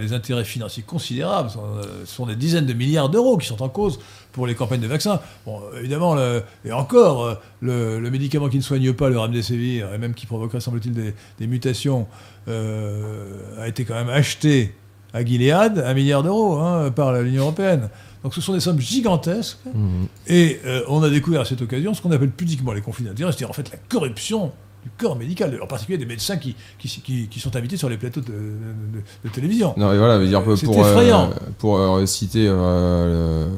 [0.00, 4.00] les intérêts, financiers considérables, ce sont des dizaines de milliards d'euros qui sont en cause
[4.32, 5.20] pour les campagnes de vaccins.
[5.46, 6.16] Bon, évidemment,
[6.64, 10.92] et encore, le, médicament qui ne soigne pas le remdesivir, et même qui provoquerait, semble-t-il,
[10.92, 12.06] des, mutations,
[12.46, 14.74] a été quand même acheté
[15.12, 17.88] à Gilead, un milliard d'euros, hein, par l'Union européenne.
[18.22, 19.58] Donc ce sont des sommes gigantesques.
[19.74, 20.06] Mhm.
[20.26, 23.30] Et euh, on a découvert à cette occasion ce qu'on appelle pudiquement les conflits d'intérêts,
[23.32, 24.52] c'est-à-dire en fait la corruption
[24.84, 27.96] du corps médical, en particulier des médecins qui, qui, qui- qui sont invités sur les
[27.96, 29.74] plateaux de, de- de télévision.
[29.76, 31.30] Non, et voilà, dire, Euh, pour, pour, effrayant.
[31.58, 33.48] pour, euh, citer euh,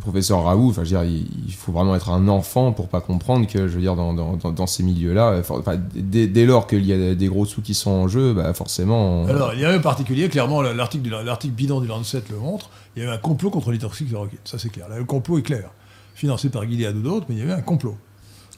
[0.00, 3.74] professeur Raoult, enfin, je il, faut vraiment être un enfant pour pas comprendre que, je
[3.74, 7.74] veux dire, dans, ces milieux-là, euh, dès, lors qu'il y a des gros sous qui
[7.74, 9.26] sont en jeu, bah, forcément.
[9.26, 13.02] Alors, il y a un particulier, clairement, l'article, l'article bidon du Lancet le montre, il
[13.02, 14.86] y avait un complot contre l'hydroxychloroquine, ça c'est clair.
[14.94, 15.70] Le complot est clair.
[16.14, 17.96] Financé par Gilead ou d'autres, mais il y avait un complot.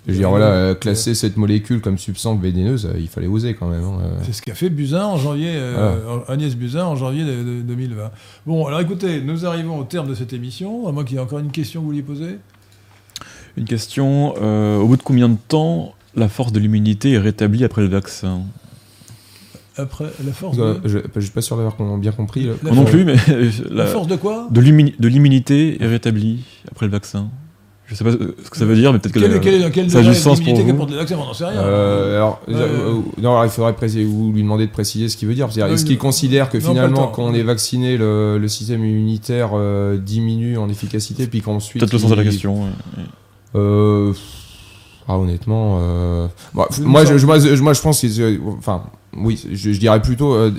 [0.07, 3.55] Je veux dire, voilà, euh, classer cette molécule comme substance vénéneuse, euh, il fallait oser
[3.55, 3.85] quand même.
[3.85, 4.19] hein, euh.
[4.25, 7.31] C'est ce qu'a fait Buzyn en janvier, euh, Agnès Buzyn en janvier de,
[7.61, 8.11] de- 2020.
[8.47, 11.23] Bon, alors écoutez, nous arrivons au terme de cette émission, à moins qu'il y ait
[11.23, 12.39] encore une question que vous vouliez poser.
[13.57, 17.65] Une question euh, au bout de combien de temps la force de l'immunité est rétablie
[17.65, 18.41] après le vaccin?
[19.77, 20.81] Après, la force de...
[20.85, 22.45] je, je suis pas sûr d'avoir bien compris.
[22.45, 23.15] La Moi non force- plus, mais
[23.71, 24.49] La la- force de quoi?
[24.51, 27.31] de l'immunité est rétablie après le vaccin.
[27.87, 28.17] Je sais pas ce
[28.51, 30.41] que ça veut dire, mais peut-être que Quel, la- quel, quel ça a du sens
[30.41, 30.65] pour vous.
[30.65, 31.61] qu'apporte le vaccin On n'en sait rien.
[31.61, 35.17] Euh, alors, Euh, euh, non, alors, il faudrait préciser, vous lui demander de préciser ce
[35.17, 35.49] qu'il veut dire.
[35.49, 39.51] Est-ce il- qu'il considère que non, finalement, quand on est vacciné, le, le système immunitaire
[39.55, 41.81] euh, diminue en efficacité, puis qu'ensuite.
[41.81, 42.61] peut-être le sens de la question.
[43.55, 44.13] Euh,
[45.09, 48.85] ah, honnêtement, euh, bah, moi, je, moi, je, moi, je pense que, euh, enfin,
[49.17, 50.51] oui, je, dirais plutôt euh,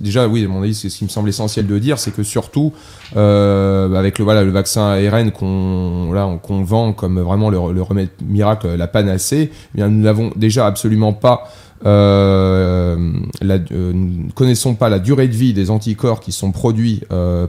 [0.00, 2.22] déjà oui, à mon avis, c'est ce qui me semble essentiel de dire, c'est que
[2.22, 2.72] surtout
[3.16, 8.10] euh, avec le voilà le vaccin ARN qu'on là qu'on vend comme vraiment le, remède
[8.22, 11.44] miracle, la panacée, eh bien nous n'avons déjà absolument pas
[11.86, 17.00] euh, nous ne connaissons pas la durée de vie des anticorps qui sont produits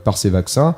[0.04, 0.76] par ces vaccins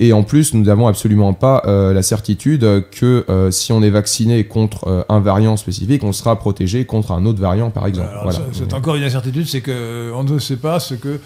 [0.00, 3.90] et en plus, nous n'avons absolument pas euh, la certitude que euh, si on est
[3.90, 8.10] vacciné contre euh, un variant spécifique, on sera protégé contre un autre variant, par exemple.
[8.22, 8.38] Voilà.
[8.52, 11.18] C'est encore une incertitude, c'est qu'on ne sait pas ce que,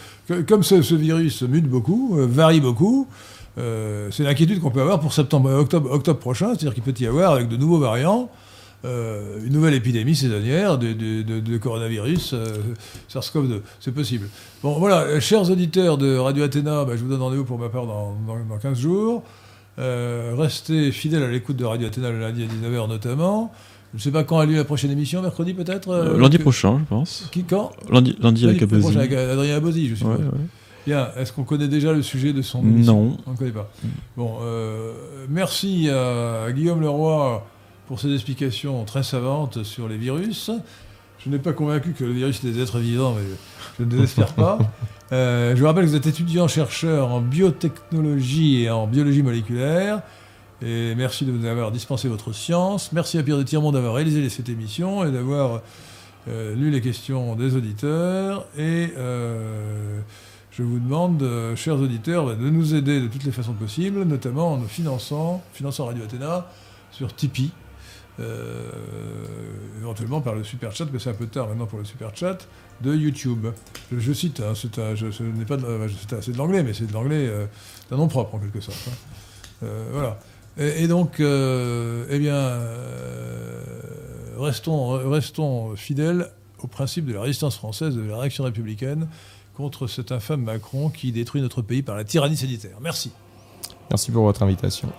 [0.49, 3.07] comme ce, ce, virus mute beaucoup, varie beaucoup.
[3.57, 7.32] c'est l'inquiétude qu'on peut avoir pour septembre, octobre, octobre prochain, c'est-à-dire qu'il peut y avoir
[7.32, 8.31] avec de nouveaux variants.
[8.85, 12.47] Euh, une nouvelle épidémie saisonnière de, de, coronavirus euh,
[13.09, 13.61] SARS-CoV-2.
[13.78, 14.28] C'est possible.
[14.62, 17.68] Bon, voilà, euh, chers auditeurs de Radio Athéna, bah, je vous donne rendez-vous pour ma
[17.68, 19.24] part dans, dans, 15 jours.
[19.76, 23.52] restez fidèles à l'écoute de Radio Athéna le lundi à 19h notamment.
[23.93, 26.84] Je ne sais pas quand a lieu la prochaine émission, mercredi peut-être Lundi prochain, je
[26.84, 27.28] pense.
[27.32, 27.72] Qui, quand?
[27.90, 28.97] Lundi, lundi, avec Abosi.
[28.97, 30.20] avec Adrien Abosi, je suppose.
[30.86, 33.02] Bien, est-ce qu'on connaît déjà le sujet de son émission?
[33.02, 33.16] Non.
[33.26, 33.68] On ne connaît pas.
[34.16, 34.36] Bon,
[35.28, 37.44] merci à Guillaume Leroy
[37.89, 40.52] pour ces explications très savantes sur les virus.
[41.18, 43.22] Je n'ai pas convaincu que le virus des êtres vivants, mais
[43.78, 44.59] je ne désespère pas.
[45.12, 50.01] Euh, je vous rappelle que vous êtes étudiant-chercheur en biotechnologie et en biologie moléculaire.
[50.62, 52.93] Et merci de nous avoir dispensé votre science.
[52.93, 55.61] Merci à Pierre de Tirmont d'avoir réalisé cette émission et d'avoir
[56.28, 58.47] euh, lu les questions des auditeurs.
[58.57, 60.01] Et euh,
[60.51, 61.23] je vous demande,
[61.57, 65.85] chers auditeurs, de nous aider de toutes les façons possibles, notamment en nous finançant, finançant
[65.85, 66.47] Radio Athéna
[66.90, 67.51] sur Tipeee.
[69.78, 72.49] Éventuellement par le super chat, mais c'est un peu tard maintenant pour le super chat,
[72.82, 73.46] de YouTube.
[73.96, 77.46] Je, cite, hein, c'est pas de, l'anglais, mais c'est de l'anglais euh,
[77.90, 78.78] d'un nom propre en quelque sorte.
[78.88, 79.64] Hein.
[79.64, 80.18] Euh, voilà.
[80.59, 82.60] Et, donc, eh bien,
[84.38, 86.28] restons, restons fidèles
[86.62, 89.09] au principe de la résistance française, de la réaction républicaine
[89.56, 92.76] contre cet infâme Macron qui détruit notre pays par la tyrannie sanitaire.
[92.82, 93.12] Merci.
[93.90, 94.92] Merci pour votre invitation.